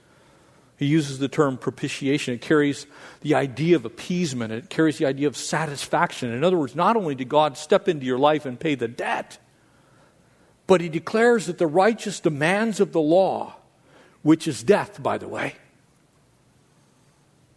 he 0.78 0.86
uses 0.86 1.18
the 1.18 1.28
term 1.28 1.58
propitiation. 1.58 2.32
It 2.32 2.40
carries 2.40 2.86
the 3.20 3.34
idea 3.34 3.76
of 3.76 3.84
appeasement, 3.84 4.54
it 4.54 4.70
carries 4.70 4.96
the 4.96 5.04
idea 5.04 5.28
of 5.28 5.36
satisfaction. 5.36 6.32
In 6.32 6.42
other 6.42 6.56
words, 6.56 6.74
not 6.74 6.96
only 6.96 7.14
did 7.14 7.28
God 7.28 7.58
step 7.58 7.88
into 7.88 8.06
your 8.06 8.18
life 8.18 8.46
and 8.46 8.58
pay 8.58 8.74
the 8.74 8.88
debt, 8.88 9.36
but 10.66 10.80
he 10.80 10.88
declares 10.88 11.44
that 11.44 11.58
the 11.58 11.66
righteous 11.66 12.20
demands 12.20 12.80
of 12.80 12.92
the 12.92 13.02
law, 13.02 13.56
which 14.22 14.48
is 14.48 14.62
death, 14.62 15.02
by 15.02 15.18
the 15.18 15.28
way, 15.28 15.56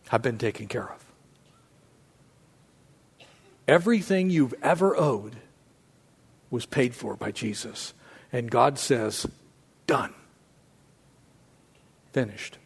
have 0.09 0.21
been 0.21 0.37
taken 0.37 0.67
care 0.67 0.91
of. 0.91 0.99
Everything 3.70 4.32
you've 4.32 4.55
ever 4.63 4.97
owed 4.97 5.36
was 6.49 6.65
paid 6.65 6.95
for 6.95 7.15
by 7.15 7.30
Jesus. 7.30 7.93
And 8.34 8.49
God 8.49 8.80
says, 8.80 9.28
done. 9.86 10.11
Finished. 12.11 12.57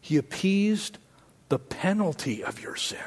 He 0.00 0.16
appeased 0.16 0.98
the 1.48 1.58
penalty 1.58 2.44
of 2.44 2.62
your 2.62 2.76
sin. 2.76 3.00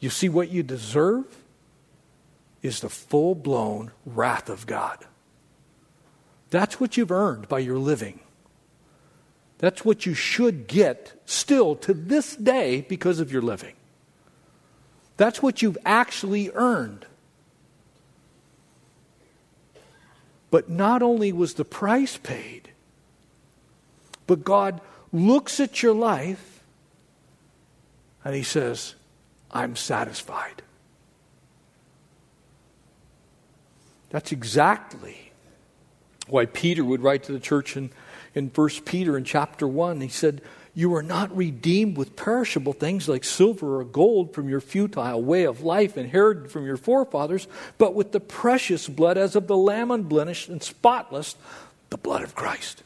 You 0.00 0.08
see, 0.08 0.30
what 0.30 0.48
you 0.48 0.62
deserve 0.62 1.26
is 2.62 2.80
the 2.80 2.88
full 2.88 3.34
blown 3.34 3.90
wrath 4.06 4.48
of 4.48 4.66
God. 4.66 5.04
That's 6.48 6.80
what 6.80 6.96
you've 6.96 7.12
earned 7.12 7.46
by 7.50 7.58
your 7.58 7.76
living. 7.76 8.20
That's 9.64 9.82
what 9.82 10.04
you 10.04 10.12
should 10.12 10.66
get 10.66 11.18
still 11.24 11.74
to 11.76 11.94
this 11.94 12.36
day 12.36 12.82
because 12.82 13.18
of 13.18 13.32
your 13.32 13.40
living. 13.40 13.72
That's 15.16 15.42
what 15.42 15.62
you've 15.62 15.78
actually 15.86 16.50
earned. 16.52 17.06
But 20.50 20.68
not 20.68 21.00
only 21.00 21.32
was 21.32 21.54
the 21.54 21.64
price 21.64 22.18
paid, 22.18 22.72
but 24.26 24.44
God 24.44 24.82
looks 25.14 25.58
at 25.60 25.82
your 25.82 25.94
life 25.94 26.62
and 28.22 28.34
He 28.34 28.42
says, 28.42 28.96
I'm 29.50 29.76
satisfied. 29.76 30.60
That's 34.10 34.30
exactly 34.30 35.32
why 36.28 36.44
Peter 36.44 36.84
would 36.84 37.00
write 37.00 37.22
to 37.22 37.32
the 37.32 37.40
church 37.40 37.78
in 37.78 37.88
in 38.34 38.50
1 38.54 38.68
Peter 38.84 39.16
in 39.16 39.24
chapter 39.24 39.66
1. 39.66 40.00
He 40.00 40.08
said, 40.08 40.42
You 40.74 40.94
are 40.94 41.02
not 41.02 41.36
redeemed 41.36 41.96
with 41.96 42.16
perishable 42.16 42.72
things 42.72 43.08
like 43.08 43.24
silver 43.24 43.80
or 43.80 43.84
gold 43.84 44.34
from 44.34 44.48
your 44.48 44.60
futile 44.60 45.22
way 45.22 45.44
of 45.44 45.62
life 45.62 45.96
inherited 45.96 46.50
from 46.50 46.66
your 46.66 46.76
forefathers, 46.76 47.46
but 47.78 47.94
with 47.94 48.12
the 48.12 48.20
precious 48.20 48.88
blood 48.88 49.16
as 49.16 49.36
of 49.36 49.46
the 49.46 49.56
lamb 49.56 49.90
unblemished 49.90 50.48
and 50.48 50.62
spotless, 50.62 51.36
the 51.90 51.96
blood 51.96 52.22
of 52.22 52.34
Christ. 52.34 52.82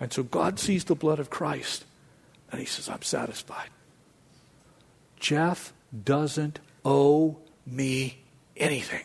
And 0.00 0.12
so 0.12 0.22
God 0.22 0.58
sees 0.58 0.84
the 0.84 0.94
blood 0.94 1.18
of 1.18 1.30
Christ 1.30 1.84
and 2.50 2.60
he 2.60 2.66
says, 2.66 2.88
I'm 2.88 3.02
satisfied. 3.02 3.70
Jeff 5.18 5.72
doesn't 6.04 6.60
owe 6.84 7.36
me 7.66 8.18
anything. 8.56 9.04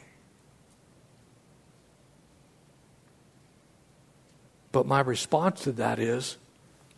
But 4.74 4.88
my 4.88 5.00
response 5.00 5.62
to 5.62 5.72
that 5.74 6.00
is, 6.00 6.36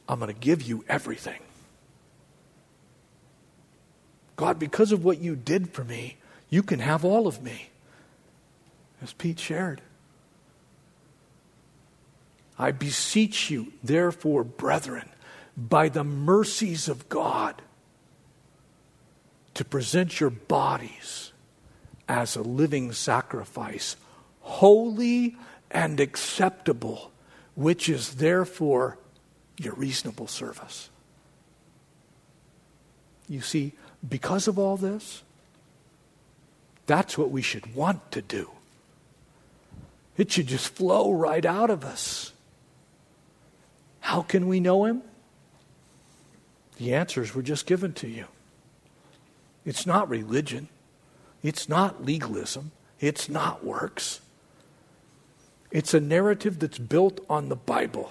I'm 0.07 0.19
going 0.19 0.33
to 0.33 0.39
give 0.39 0.63
you 0.63 0.83
everything. 0.87 1.41
God, 4.37 4.57
because 4.57 4.91
of 4.91 5.03
what 5.03 5.19
you 5.19 5.35
did 5.35 5.69
for 5.69 5.83
me, 5.83 6.17
you 6.49 6.63
can 6.63 6.79
have 6.79 7.03
all 7.05 7.27
of 7.27 7.43
me. 7.43 7.69
As 9.03 9.13
Pete 9.13 9.39
shared. 9.39 9.81
I 12.57 12.71
beseech 12.71 13.51
you, 13.51 13.73
therefore, 13.83 14.45
brethren, 14.45 15.09
by 15.57 15.89
the 15.89 16.05
mercies 16.05 16.87
of 16.87 17.09
God, 17.09 17.61
to 19.53 19.65
present 19.65 20.21
your 20.21 20.29
bodies 20.29 21.33
as 22.07 22.37
a 22.37 22.41
living 22.41 22.93
sacrifice, 22.93 23.97
holy 24.39 25.35
and 25.69 25.99
acceptable 25.99 27.11
which 27.55 27.89
is 27.89 28.15
therefore 28.15 28.97
your 29.57 29.73
reasonable 29.73 30.27
service. 30.27 30.89
You 33.27 33.41
see, 33.41 33.73
because 34.07 34.47
of 34.47 34.59
all 34.59 34.77
this, 34.77 35.23
that's 36.85 37.17
what 37.17 37.31
we 37.31 37.41
should 37.41 37.73
want 37.73 38.11
to 38.11 38.21
do. 38.21 38.51
It 40.17 40.31
should 40.31 40.47
just 40.47 40.69
flow 40.69 41.11
right 41.11 41.45
out 41.45 41.69
of 41.69 41.83
us. 41.83 42.31
How 43.99 44.21
can 44.21 44.47
we 44.47 44.59
know 44.59 44.85
Him? 44.85 45.01
The 46.77 46.93
answers 46.93 47.33
were 47.33 47.41
just 47.41 47.65
given 47.65 47.93
to 47.93 48.07
you. 48.07 48.25
It's 49.65 49.85
not 49.85 50.09
religion. 50.09 50.67
It's 51.41 51.67
not 51.67 52.05
legalism. 52.05 52.71
It's 52.99 53.27
not 53.27 53.65
works. 53.65 54.21
It's 55.75 55.93
a 55.93 55.99
narrative 55.99 56.59
that's 56.59 56.77
built 56.79 57.19
on 57.29 57.49
the 57.49 57.55
Bible. 57.57 58.09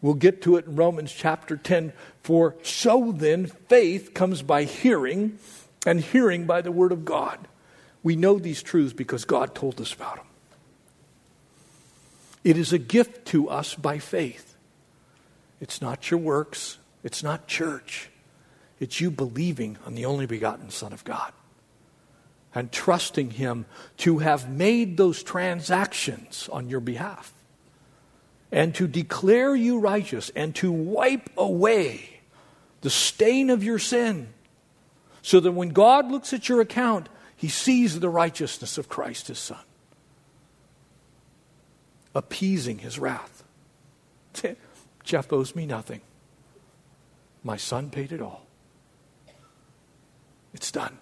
We'll 0.00 0.14
get 0.14 0.40
to 0.40 0.56
it 0.56 0.64
in 0.64 0.74
Romans 0.74 1.12
chapter 1.12 1.54
10. 1.54 1.92
For 2.22 2.54
so 2.62 3.12
then, 3.12 3.44
faith 3.44 4.14
comes 4.14 4.40
by 4.40 4.64
hearing, 4.64 5.38
and 5.84 6.00
hearing 6.00 6.46
by 6.46 6.62
the 6.62 6.72
Word 6.72 6.92
of 6.92 7.04
God. 7.04 7.46
We 8.02 8.16
know 8.16 8.38
these 8.38 8.62
truths 8.62 8.94
because 8.94 9.26
God 9.26 9.54
told 9.54 9.78
us 9.82 9.92
about 9.92 10.16
them. 10.16 10.26
It 12.42 12.56
is 12.56 12.72
a 12.72 12.78
gift 12.78 13.26
to 13.26 13.50
us 13.50 13.74
by 13.74 13.98
faith. 13.98 14.56
It's 15.60 15.82
not 15.82 16.10
your 16.10 16.20
works, 16.20 16.78
it's 17.04 17.22
not 17.22 17.48
church. 17.48 18.08
It's 18.80 18.98
you 18.98 19.10
believing 19.10 19.76
on 19.84 19.94
the 19.94 20.06
only 20.06 20.24
begotten 20.24 20.70
Son 20.70 20.94
of 20.94 21.04
God 21.04 21.34
and 22.56 22.72
trusting 22.72 23.32
Him 23.32 23.66
to 23.98 24.20
have 24.20 24.48
made 24.48 24.96
those 24.96 25.22
transactions 25.22 26.48
on 26.50 26.70
your 26.70 26.80
behalf 26.80 27.34
and 28.50 28.74
to 28.76 28.88
declare 28.88 29.54
you 29.54 29.78
righteous 29.78 30.30
and 30.34 30.54
to 30.54 30.72
wipe 30.72 31.28
away 31.36 32.20
the 32.80 32.88
stain 32.88 33.50
of 33.50 33.62
your 33.62 33.78
sin 33.78 34.28
so 35.20 35.38
that 35.38 35.52
when 35.52 35.68
God 35.68 36.10
looks 36.10 36.32
at 36.32 36.48
your 36.48 36.62
account, 36.62 37.10
He 37.36 37.48
sees 37.48 38.00
the 38.00 38.08
righteousness 38.08 38.78
of 38.78 38.88
Christ 38.88 39.28
His 39.28 39.38
Son, 39.38 39.58
appeasing 42.14 42.78
His 42.78 42.98
wrath. 42.98 43.44
Jeff 45.04 45.30
owes 45.30 45.54
me 45.54 45.66
nothing. 45.66 46.00
My 47.44 47.58
son 47.58 47.90
paid 47.90 48.12
it 48.12 48.22
all. 48.22 48.46
It's 50.54 50.72
done. 50.72 50.96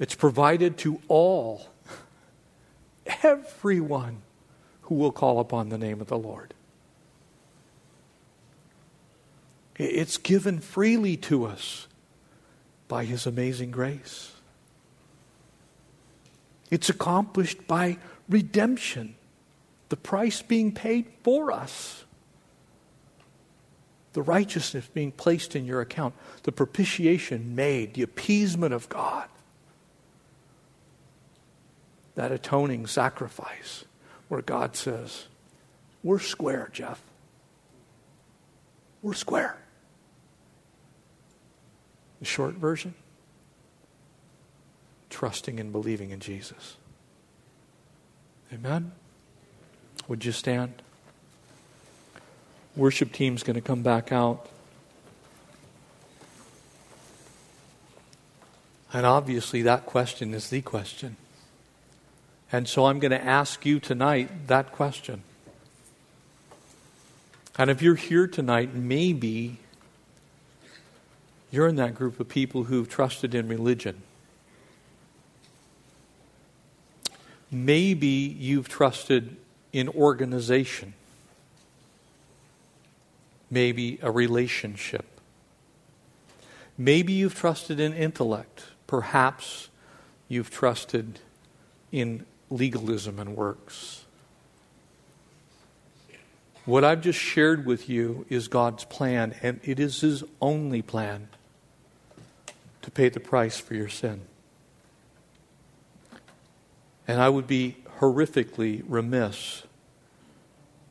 It's 0.00 0.16
provided 0.16 0.78
to 0.78 1.00
all, 1.06 1.68
everyone 3.22 4.22
who 4.82 4.96
will 4.96 5.12
call 5.12 5.38
upon 5.38 5.68
the 5.68 5.78
name 5.78 6.00
of 6.00 6.08
the 6.08 6.18
Lord. 6.18 6.52
It's 9.76 10.16
given 10.16 10.58
freely 10.58 11.16
to 11.18 11.44
us 11.44 11.86
by 12.88 13.04
His 13.04 13.26
amazing 13.26 13.70
grace. 13.70 14.32
It's 16.70 16.88
accomplished 16.88 17.66
by 17.68 17.98
redemption, 18.28 19.14
the 19.90 19.96
price 19.96 20.42
being 20.42 20.72
paid 20.72 21.06
for 21.22 21.52
us 21.52 22.04
the 24.12 24.22
righteousness 24.22 24.88
being 24.92 25.12
placed 25.12 25.54
in 25.54 25.64
your 25.64 25.80
account, 25.80 26.14
the 26.42 26.52
propitiation 26.52 27.54
made, 27.54 27.94
the 27.94 28.02
appeasement 28.02 28.74
of 28.74 28.88
God, 28.88 29.28
that 32.20 32.32
atoning 32.32 32.86
sacrifice 32.86 33.86
where 34.28 34.42
God 34.42 34.76
says, 34.76 35.24
We're 36.02 36.18
square, 36.18 36.68
Jeff. 36.70 37.00
We're 39.00 39.14
square. 39.14 39.56
The 42.18 42.26
short 42.26 42.56
version 42.56 42.92
trusting 45.08 45.58
and 45.58 45.72
believing 45.72 46.10
in 46.10 46.20
Jesus. 46.20 46.76
Amen? 48.52 48.92
Would 50.06 50.26
you 50.26 50.32
stand? 50.32 50.82
worship 52.76 53.12
team's 53.12 53.42
going 53.42 53.54
to 53.54 53.60
come 53.62 53.82
back 53.82 54.12
out. 54.12 54.46
And 58.92 59.04
obviously, 59.04 59.62
that 59.62 59.86
question 59.86 60.34
is 60.34 60.50
the 60.50 60.60
question. 60.60 61.16
And 62.52 62.68
so 62.68 62.86
I'm 62.86 62.98
going 62.98 63.12
to 63.12 63.24
ask 63.24 63.64
you 63.64 63.78
tonight 63.80 64.48
that 64.48 64.72
question. 64.72 65.22
And 67.58 67.70
if 67.70 67.82
you're 67.82 67.94
here 67.94 68.26
tonight, 68.26 68.74
maybe 68.74 69.58
you're 71.50 71.68
in 71.68 71.76
that 71.76 71.94
group 71.94 72.18
of 72.20 72.28
people 72.28 72.64
who've 72.64 72.88
trusted 72.88 73.34
in 73.34 73.48
religion. 73.48 74.02
Maybe 77.50 78.06
you've 78.06 78.68
trusted 78.68 79.36
in 79.72 79.88
organization 79.88 80.94
maybe 83.50 83.98
a 84.00 84.10
relationship. 84.10 85.04
Maybe 86.78 87.12
you've 87.12 87.34
trusted 87.34 87.80
in 87.80 87.92
intellect. 87.92 88.64
Perhaps 88.86 89.68
you've 90.28 90.50
trusted 90.50 91.18
in 91.90 92.24
legalism 92.50 93.18
and 93.18 93.36
works. 93.36 94.04
What 96.66 96.84
I've 96.84 97.00
just 97.00 97.18
shared 97.18 97.64
with 97.64 97.88
you 97.88 98.26
is 98.28 98.48
God's 98.48 98.84
plan, 98.84 99.34
and 99.42 99.60
it 99.64 99.80
is 99.80 100.00
His 100.02 100.22
only 100.40 100.82
plan 100.82 101.28
to 102.82 102.90
pay 102.90 103.08
the 103.08 103.20
price 103.20 103.58
for 103.58 103.74
your 103.74 103.88
sin. 103.88 104.20
And 107.08 107.20
I 107.20 107.28
would 107.28 107.46
be 107.46 107.76
horrifically 107.98 108.82
remiss 108.86 109.64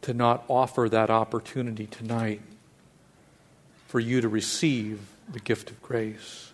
to 0.02 0.14
not 0.14 0.44
offer 0.48 0.90
that 0.90 1.10
opportunity 1.10 1.86
tonight 1.86 2.42
for 3.88 4.00
you 4.00 4.22
to 4.22 4.30
receive 4.30 5.00
the 5.32 5.40
gift 5.40 5.72
of 5.72 5.82
grace. 5.82 6.52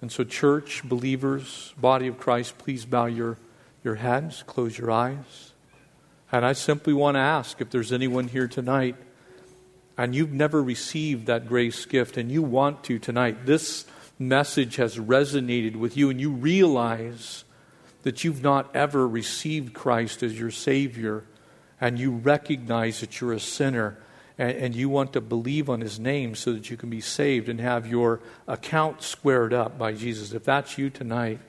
And 0.00 0.10
so, 0.10 0.24
church, 0.24 0.82
believers, 0.84 1.72
body 1.80 2.06
of 2.06 2.18
Christ, 2.18 2.58
please 2.58 2.84
bow 2.84 3.06
your, 3.06 3.38
your 3.84 3.96
heads, 3.96 4.42
close 4.46 4.78
your 4.78 4.90
eyes. 4.90 5.52
And 6.30 6.44
I 6.44 6.52
simply 6.54 6.92
want 6.92 7.16
to 7.16 7.20
ask 7.20 7.60
if 7.60 7.70
there's 7.70 7.92
anyone 7.92 8.28
here 8.28 8.48
tonight 8.48 8.96
and 9.98 10.14
you've 10.14 10.32
never 10.32 10.62
received 10.62 11.26
that 11.26 11.46
grace 11.46 11.84
gift 11.84 12.16
and 12.16 12.30
you 12.30 12.42
want 12.42 12.84
to 12.84 12.98
tonight, 12.98 13.44
this 13.44 13.84
message 14.18 14.76
has 14.76 14.96
resonated 14.96 15.76
with 15.76 15.96
you 15.96 16.08
and 16.08 16.20
you 16.20 16.30
realize 16.30 17.44
that 18.02 18.24
you've 18.24 18.42
not 18.42 18.74
ever 18.74 19.06
received 19.06 19.74
Christ 19.74 20.22
as 20.22 20.38
your 20.38 20.50
Savior 20.50 21.24
and 21.80 21.98
you 21.98 22.12
recognize 22.12 23.00
that 23.00 23.20
you're 23.20 23.32
a 23.32 23.40
sinner 23.40 23.98
and, 24.38 24.52
and 24.52 24.74
you 24.74 24.88
want 24.88 25.12
to 25.12 25.20
believe 25.20 25.68
on 25.68 25.80
his 25.80 25.98
name 25.98 26.34
so 26.34 26.52
that 26.52 26.70
you 26.70 26.76
can 26.76 26.88
be 26.88 27.00
saved 27.00 27.48
and 27.48 27.60
have 27.60 27.86
your 27.86 28.20
account 28.48 29.02
squared 29.02 29.52
up 29.52 29.78
by 29.78 29.92
Jesus, 29.92 30.32
if 30.32 30.44
that's 30.44 30.78
you 30.78 30.90
tonight, 30.90 31.40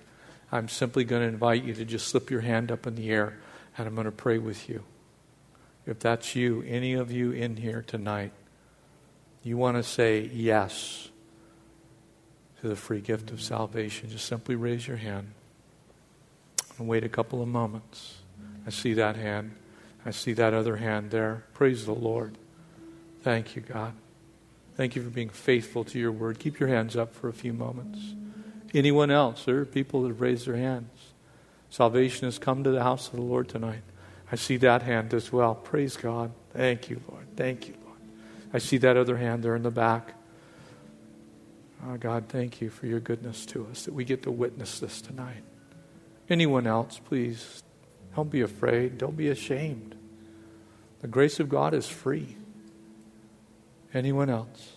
I'm 0.53 0.69
simply 0.69 1.03
going 1.03 1.23
to 1.23 1.27
invite 1.27 1.63
you 1.63 1.73
to 1.73 1.83
just 1.83 2.07
slip 2.09 2.29
your 2.29 2.41
hand 2.41 2.71
up 2.71 2.85
in 2.85 2.93
the 2.93 3.09
air 3.09 3.39
and 3.75 3.87
I'm 3.87 3.95
going 3.95 4.05
to 4.05 4.11
pray 4.11 4.37
with 4.37 4.69
you. 4.69 4.83
If 5.87 5.97
that's 5.97 6.35
you, 6.35 6.63
any 6.67 6.93
of 6.93 7.11
you 7.11 7.31
in 7.31 7.57
here 7.57 7.83
tonight, 7.85 8.31
you 9.41 9.57
want 9.57 9.77
to 9.77 9.83
say 9.83 10.29
yes 10.31 11.09
to 12.61 12.67
the 12.69 12.75
free 12.75 13.01
gift 13.01 13.31
of 13.31 13.41
salvation, 13.41 14.11
just 14.11 14.27
simply 14.27 14.53
raise 14.53 14.87
your 14.87 14.97
hand 14.97 15.31
and 16.77 16.87
wait 16.87 17.03
a 17.03 17.09
couple 17.09 17.41
of 17.41 17.47
moments. 17.47 18.17
I 18.67 18.69
see 18.69 18.93
that 18.93 19.15
hand. 19.15 19.55
I 20.05 20.11
see 20.11 20.33
that 20.33 20.53
other 20.53 20.75
hand 20.75 21.09
there. 21.09 21.45
Praise 21.55 21.87
the 21.87 21.95
Lord. 21.95 22.37
Thank 23.23 23.55
you, 23.55 23.63
God. 23.63 23.93
Thank 24.75 24.95
you 24.95 25.01
for 25.01 25.09
being 25.09 25.29
faithful 25.29 25.83
to 25.85 25.97
your 25.97 26.11
word. 26.11 26.37
Keep 26.37 26.59
your 26.59 26.69
hands 26.69 26.95
up 26.95 27.15
for 27.15 27.27
a 27.27 27.33
few 27.33 27.53
moments. 27.53 27.99
Anyone 28.73 29.11
else? 29.11 29.45
There 29.45 29.59
are 29.59 29.65
people 29.65 30.01
that 30.01 30.09
have 30.09 30.21
raised 30.21 30.47
their 30.47 30.57
hands. 30.57 30.89
Salvation 31.69 32.25
has 32.25 32.39
come 32.39 32.63
to 32.63 32.71
the 32.71 32.83
house 32.83 33.07
of 33.07 33.15
the 33.15 33.21
Lord 33.21 33.47
tonight. 33.47 33.83
I 34.31 34.35
see 34.35 34.57
that 34.57 34.81
hand 34.81 35.13
as 35.13 35.31
well. 35.31 35.55
Praise 35.55 35.95
God. 35.95 36.31
Thank 36.53 36.89
you, 36.89 37.01
Lord. 37.09 37.25
Thank 37.35 37.67
you, 37.67 37.75
Lord. 37.85 37.99
I 38.53 38.57
see 38.57 38.77
that 38.77 38.97
other 38.97 39.17
hand 39.17 39.43
there 39.43 39.55
in 39.55 39.63
the 39.63 39.71
back. 39.71 40.13
Oh, 41.85 41.97
God, 41.97 42.25
thank 42.29 42.61
you 42.61 42.69
for 42.69 42.87
your 42.87 42.99
goodness 42.99 43.45
to 43.47 43.67
us 43.67 43.85
that 43.85 43.93
we 43.93 44.05
get 44.05 44.23
to 44.23 44.31
witness 44.31 44.79
this 44.79 45.01
tonight. 45.01 45.43
Anyone 46.29 46.65
else, 46.65 46.99
please 47.03 47.61
don't 48.15 48.31
be 48.31 48.41
afraid. 48.41 48.97
Don't 48.97 49.17
be 49.17 49.27
ashamed. 49.27 49.95
The 51.01 51.07
grace 51.07 51.39
of 51.39 51.49
God 51.49 51.73
is 51.73 51.89
free. 51.89 52.37
Anyone 53.93 54.29
else? 54.29 54.73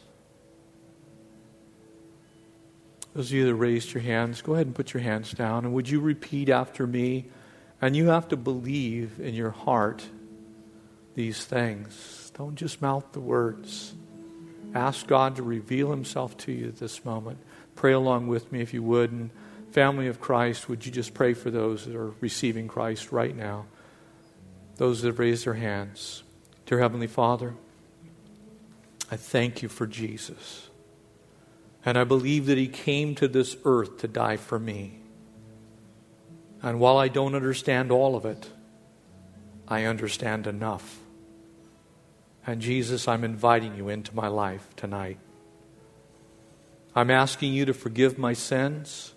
Those 3.17 3.31
of 3.31 3.33
you 3.33 3.47
that 3.47 3.55
raised 3.55 3.95
your 3.95 4.03
hands, 4.03 4.43
go 4.43 4.53
ahead 4.53 4.67
and 4.67 4.75
put 4.75 4.93
your 4.93 5.03
hands 5.03 5.33
down. 5.33 5.65
And 5.65 5.73
would 5.73 5.89
you 5.89 6.01
repeat 6.01 6.51
after 6.51 6.87
me? 6.87 7.25
And 7.81 7.97
you 7.97 8.09
have 8.09 8.29
to 8.29 8.37
believe 8.37 9.19
in 9.19 9.35
your 9.35 9.53
heart 9.53 10.07
these 11.15 11.43
things. 11.43 12.31
Don't 12.37 12.57
just 12.57 12.83
mouth 12.83 13.07
the 13.13 13.21
words. 13.21 13.95
Ask 14.75 15.07
God 15.07 15.37
to 15.37 15.43
reveal 15.43 15.91
Himself 15.91 16.37
to 16.39 16.53
you 16.53 16.69
at 16.69 16.77
this 16.77 17.07
moment. 17.07 17.39
Pray 17.75 17.93
along 17.93 18.27
with 18.27 18.53
me 18.53 18.61
if 18.61 18.75
you 18.75 18.83
would. 18.83 19.13
And 19.13 19.31
family 19.71 20.09
of 20.09 20.21
Christ, 20.21 20.69
would 20.69 20.85
you 20.85 20.93
just 20.93 21.15
pray 21.15 21.33
for 21.33 21.51
those 21.51 21.87
that 21.87 21.97
are 21.97 22.13
receiving 22.21 22.69
Christ 22.69 23.13
right 23.13 23.35
now? 23.35 23.65
Those 24.77 25.01
that 25.01 25.09
have 25.09 25.19
raised 25.19 25.47
their 25.47 25.55
hands. 25.55 26.23
Dear 26.67 26.81
Heavenly 26.81 27.07
Father, 27.07 27.55
I 29.11 29.17
thank 29.17 29.63
you 29.63 29.71
for 29.71 29.87
Jesus. 29.87 30.69
And 31.87 31.97
I 31.97 32.05
believe 32.05 32.47
that 32.47 32.59
He 32.59 32.69
came 32.69 33.15
to 33.15 33.29
this 33.29 33.57
earth 33.65 33.99
to 33.99 34.09
die 34.09 34.37
for 34.37 34.59
me. 34.59 34.99
And 36.61 36.81
while 36.81 36.99
I 36.99 37.09
don't 37.09 37.35
understand 37.37 37.93
all 37.93 38.17
of 38.17 38.27
it, 38.27 38.51
I 39.69 39.85
understand 39.85 40.49
enough. 40.49 40.99
And 42.45 42.61
Jesus, 42.61 43.07
I'm 43.07 43.25
inviting 43.25 43.77
you 43.77 43.89
into 43.89 44.15
my 44.15 44.27
life 44.27 44.67
tonight. 44.77 45.19
I'm 46.95 47.11
asking 47.11 47.53
you 47.53 47.65
to 47.67 47.75
forgive 47.75 48.19
my 48.19 48.33
sins, 48.33 49.13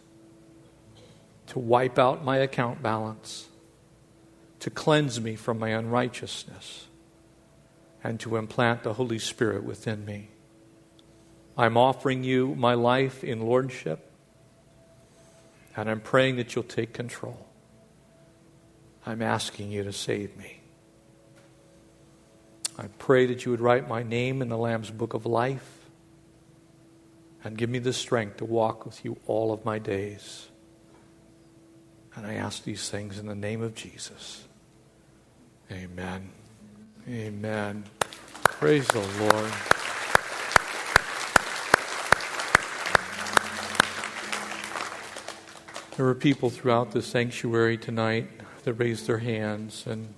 to 1.48 1.60
wipe 1.60 1.98
out 1.98 2.24
my 2.24 2.38
account 2.38 2.84
balance, 2.84 3.48
to 4.60 4.70
cleanse 4.70 5.20
me 5.20 5.36
from 5.36 5.58
my 5.58 5.70
unrighteousness, 5.70 6.88
and 8.04 8.20
to 8.20 8.36
implant 8.36 8.84
the 8.84 8.94
Holy 8.94 9.20
Spirit 9.20 9.64
within 9.64 10.06
me. 10.06 10.30
I'm 11.58 11.78
offering 11.78 12.24
you 12.24 12.56
my 12.56 12.74
life 12.74 13.24
in 13.24 13.42
lordship, 13.42 14.12
and 15.76 15.90
I'm 15.90 16.00
praying 16.00 16.38
that 16.38 16.56
you'll 16.56 16.64
take 16.64 16.94
control. 16.94 17.46
I'm 19.06 19.22
asking 19.22 19.72
you 19.72 19.84
to 19.84 19.94
save 19.94 20.38
me. 20.38 20.60
I 22.78 22.88
pray 22.98 23.26
that 23.26 23.44
you 23.44 23.52
would 23.52 23.60
write 23.60 23.90
my 23.90 24.04
name 24.04 24.42
in 24.42 24.50
the 24.50 24.58
Lamb's 24.58 24.90
book 24.90 25.14
of 25.14 25.26
life 25.26 25.80
and 27.44 27.58
give 27.58 27.70
me 27.70 27.80
the 27.80 27.94
strength 27.94 28.38
to 28.38 28.46
walk 28.46 28.86
with 28.86 29.04
you 29.04 29.18
all 29.26 29.52
of 29.52 29.66
my 29.66 29.80
days. 29.80 30.48
And 32.16 32.26
I 32.26 32.36
ask 32.36 32.64
these 32.64 32.90
things 32.90 33.18
in 33.18 33.28
the 33.28 33.36
name 33.36 33.62
of 33.62 33.76
Jesus. 33.76 34.46
Amen. 35.72 36.30
Amen. 37.08 37.84
Praise 38.44 38.88
the 38.88 39.00
Lord. 39.20 39.79
There 46.00 46.06
were 46.06 46.16
people 46.16 46.50
throughout 46.50 46.92
the 46.92 47.02
sanctuary 47.02 47.78
tonight 47.78 48.30
that 48.64 48.76
raised 48.76 49.06
their 49.06 49.18
hands. 49.18 49.84
And 49.86 50.14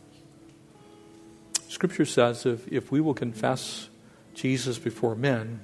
Scripture 1.70 2.06
says 2.06 2.46
if, 2.46 2.68
if 2.68 2.92
we 2.92 3.02
will 3.02 3.16
confess 3.16 3.90
Jesus 4.36 4.78
before 4.78 5.16
men, 5.16 5.62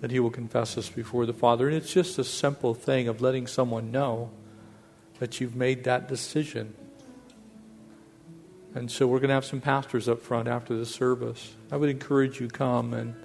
that 0.00 0.12
he 0.12 0.20
will 0.20 0.30
confess 0.30 0.78
us 0.78 0.88
before 0.88 1.26
the 1.26 1.32
Father. 1.32 1.66
And 1.66 1.76
it's 1.76 1.92
just 1.92 2.20
a 2.20 2.24
simple 2.24 2.72
thing 2.72 3.08
of 3.08 3.20
letting 3.20 3.48
someone 3.48 3.90
know 3.90 4.30
that 5.18 5.40
you've 5.40 5.56
made 5.56 5.82
that 5.82 6.08
decision. 6.08 6.76
And 8.76 8.92
so 8.92 9.08
we're 9.08 9.18
going 9.18 9.30
to 9.30 9.34
have 9.34 9.44
some 9.44 9.60
pastors 9.60 10.08
up 10.08 10.20
front 10.20 10.46
after 10.46 10.76
the 10.76 10.86
service. 10.86 11.52
I 11.72 11.78
would 11.78 11.90
encourage 11.90 12.40
you 12.40 12.46
come 12.46 12.94
and 12.94 13.16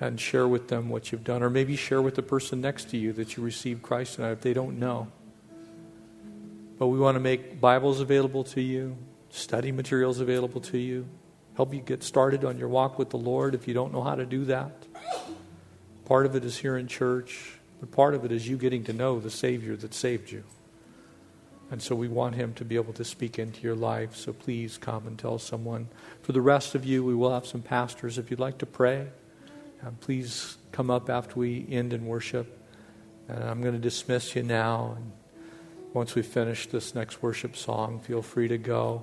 and 0.00 0.20
share 0.20 0.48
with 0.48 0.66
them 0.66 0.88
what 0.88 1.12
you've 1.12 1.24
done, 1.24 1.40
or 1.40 1.48
maybe 1.48 1.76
share 1.76 2.02
with 2.02 2.16
the 2.16 2.22
person 2.22 2.60
next 2.60 2.90
to 2.90 2.96
you 2.96 3.12
that 3.12 3.36
you 3.36 3.44
received 3.44 3.82
Christ 3.82 4.16
tonight 4.16 4.32
if 4.32 4.40
they 4.40 4.52
don't 4.52 4.80
know. 4.80 5.06
But 6.78 6.88
we 6.88 6.98
want 6.98 7.14
to 7.14 7.20
make 7.20 7.58
Bibles 7.58 8.00
available 8.00 8.44
to 8.44 8.60
you, 8.60 8.98
study 9.30 9.72
materials 9.72 10.20
available 10.20 10.60
to 10.62 10.78
you, 10.78 11.08
help 11.54 11.72
you 11.72 11.80
get 11.80 12.02
started 12.02 12.44
on 12.44 12.58
your 12.58 12.68
walk 12.68 12.98
with 12.98 13.08
the 13.08 13.16
Lord 13.16 13.54
if 13.54 13.66
you 13.66 13.72
don't 13.72 13.94
know 13.94 14.02
how 14.02 14.14
to 14.14 14.26
do 14.26 14.44
that. 14.44 14.86
Part 16.04 16.26
of 16.26 16.36
it 16.36 16.44
is 16.44 16.58
here 16.58 16.76
in 16.76 16.86
church, 16.86 17.58
but 17.80 17.90
part 17.92 18.14
of 18.14 18.26
it 18.26 18.32
is 18.32 18.46
you 18.46 18.58
getting 18.58 18.84
to 18.84 18.92
know 18.92 19.18
the 19.20 19.30
Savior 19.30 19.74
that 19.76 19.94
saved 19.94 20.30
you. 20.30 20.44
And 21.70 21.80
so 21.80 21.96
we 21.96 22.08
want 22.08 22.34
Him 22.34 22.52
to 22.54 22.64
be 22.64 22.76
able 22.76 22.92
to 22.92 23.04
speak 23.04 23.38
into 23.38 23.62
your 23.62 23.74
life. 23.74 24.14
So 24.14 24.34
please 24.34 24.76
come 24.76 25.06
and 25.06 25.18
tell 25.18 25.38
someone. 25.38 25.88
For 26.20 26.32
the 26.32 26.42
rest 26.42 26.74
of 26.74 26.84
you, 26.84 27.02
we 27.02 27.14
will 27.14 27.32
have 27.32 27.46
some 27.46 27.62
pastors. 27.62 28.18
If 28.18 28.30
you'd 28.30 28.38
like 28.38 28.58
to 28.58 28.66
pray, 28.66 29.08
uh, 29.84 29.90
please 30.00 30.58
come 30.72 30.90
up 30.90 31.08
after 31.08 31.40
we 31.40 31.66
end 31.70 31.94
in 31.94 32.04
worship. 32.04 32.60
And 33.28 33.42
I'm 33.42 33.62
going 33.62 33.74
to 33.74 33.80
dismiss 33.80 34.36
you 34.36 34.42
now. 34.42 34.98
Once 35.96 36.14
we 36.14 36.20
finish 36.20 36.66
this 36.66 36.94
next 36.94 37.22
worship 37.22 37.56
song, 37.56 37.98
feel 38.00 38.20
free 38.20 38.48
to 38.48 38.58
go. 38.58 39.02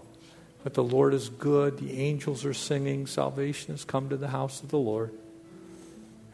But 0.64 0.76
the 0.76 0.84
Lord 0.84 1.16
is 1.16 1.28
good. 1.28 1.80
The 1.80 2.00
angels 2.00 2.46
are 2.46 2.54
singing. 2.54 3.08
Salvation 3.08 3.74
has 3.74 3.84
come 3.84 4.10
to 4.10 4.16
the 4.16 4.28
house 4.28 4.62
of 4.62 4.70
the 4.70 4.78
Lord. 4.78 5.12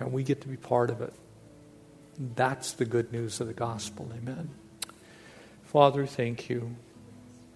And 0.01 0.12
we 0.12 0.22
get 0.22 0.41
to 0.41 0.49
be 0.49 0.57
part 0.57 0.89
of 0.89 0.99
it. 0.99 1.14
That's 2.36 2.74
the 2.74 2.84
good 2.84 3.14
news 3.14 3.39
of 3.39 3.47
the 3.47 3.53
gospel. 3.53 4.12
Amen. 4.14 4.49
Father, 5.64 6.05
thank 6.05 6.49
you. 6.49 6.76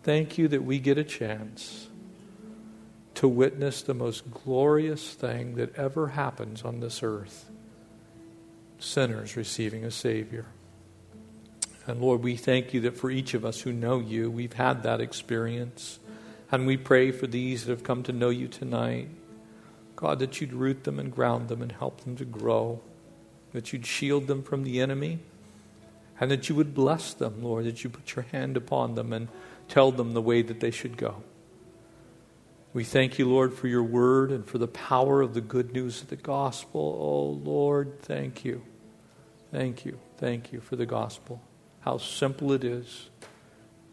Thank 0.04 0.38
you 0.38 0.48
that 0.48 0.64
we 0.64 0.80
get 0.80 0.98
a 0.98 1.04
chance 1.04 1.90
to 3.16 3.28
witness 3.28 3.82
the 3.82 3.94
most 3.94 4.32
glorious 4.32 5.14
thing 5.14 5.56
that 5.56 5.76
ever 5.76 6.08
happens 6.08 6.64
on 6.64 6.80
this 6.80 7.04
earth 7.04 7.52
sinners 8.80 9.36
receiving 9.36 9.84
a 9.84 9.92
Savior. 9.92 10.46
And 11.86 12.02
Lord, 12.02 12.24
we 12.24 12.38
thank 12.38 12.74
you 12.74 12.82
that 12.82 12.98
for 12.98 13.12
each 13.12 13.34
of 13.34 13.44
us 13.44 13.62
who 13.62 13.74
know 13.74 14.00
you, 14.00 14.32
we've 14.32 14.54
had 14.54 14.84
that 14.84 15.02
experience. 15.02 16.00
And 16.52 16.66
we 16.66 16.78
pray 16.78 17.12
for 17.12 17.28
these 17.28 17.66
that 17.66 17.72
have 17.72 17.84
come 17.84 18.04
to 18.04 18.14
know 18.14 18.30
you 18.30 18.48
tonight. 18.48 19.10
God, 19.96 20.20
that 20.20 20.40
you'd 20.40 20.54
root 20.54 20.86
them 20.86 20.98
and 21.00 21.12
ground 21.12 21.50
them 21.50 21.62
and 21.62 21.72
help 21.72 22.02
them 22.02 22.16
to 22.18 22.26
grow, 22.26 22.82
that 23.52 23.74
you'd 23.74 23.86
shield 23.86 24.28
them 24.28 24.44
from 24.44 24.64
the 24.64 24.80
enemy, 24.82 25.20
and 26.20 26.32
that 26.32 26.48
you 26.48 26.56
would 26.56 26.74
bless 26.74 27.14
them, 27.14 27.44
Lord, 27.44 27.66
that 27.66 27.84
you 27.84 27.90
put 27.90 28.16
your 28.16 28.26
hand 28.32 28.56
upon 28.56 28.96
them 28.96 29.12
and 29.12 29.28
tell 29.68 29.92
them 29.92 30.14
the 30.14 30.22
way 30.22 30.42
that 30.42 30.60
they 30.60 30.72
should 30.72 30.98
go. 30.98 31.24
We 32.74 32.84
thank 32.84 33.20
you, 33.20 33.30
Lord, 33.30 33.54
for 33.54 33.68
your 33.68 33.84
word 33.84 34.32
and 34.32 34.46
for 34.46 34.58
the 34.58 34.68
power 34.68 35.22
of 35.22 35.34
the 35.34 35.42
good 35.42 35.74
news 35.74 36.02
of 36.02 36.08
the 36.08 36.16
gospel. 36.16 36.98
Oh, 37.00 37.50
Lord, 37.50 38.00
thank 38.02 38.44
you. 38.44 38.64
Thank 39.52 39.86
you. 39.86 40.00
Thank 40.18 40.52
you 40.52 40.60
for 40.60 40.76
the 40.76 40.86
gospel 40.86 41.42
how 41.84 41.98
simple 41.98 42.54
it 42.54 42.64
is, 42.64 43.10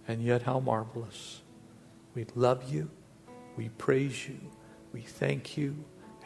and 0.07 0.23
yet 0.23 0.43
how 0.43 0.61
marvelous. 0.61 1.41
We 2.15 2.27
love 2.35 2.73
you, 2.73 2.91
we 3.57 3.69
praise 3.71 4.29
you, 4.29 4.39
we 4.93 5.01
thank 5.01 5.57
you, 5.57 5.77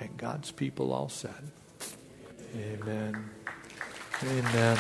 and 0.00 0.16
God's 0.16 0.50
people 0.50 0.92
all 0.92 1.08
said, 1.08 1.50
Amen. 2.56 3.30
Amen. 4.22 4.78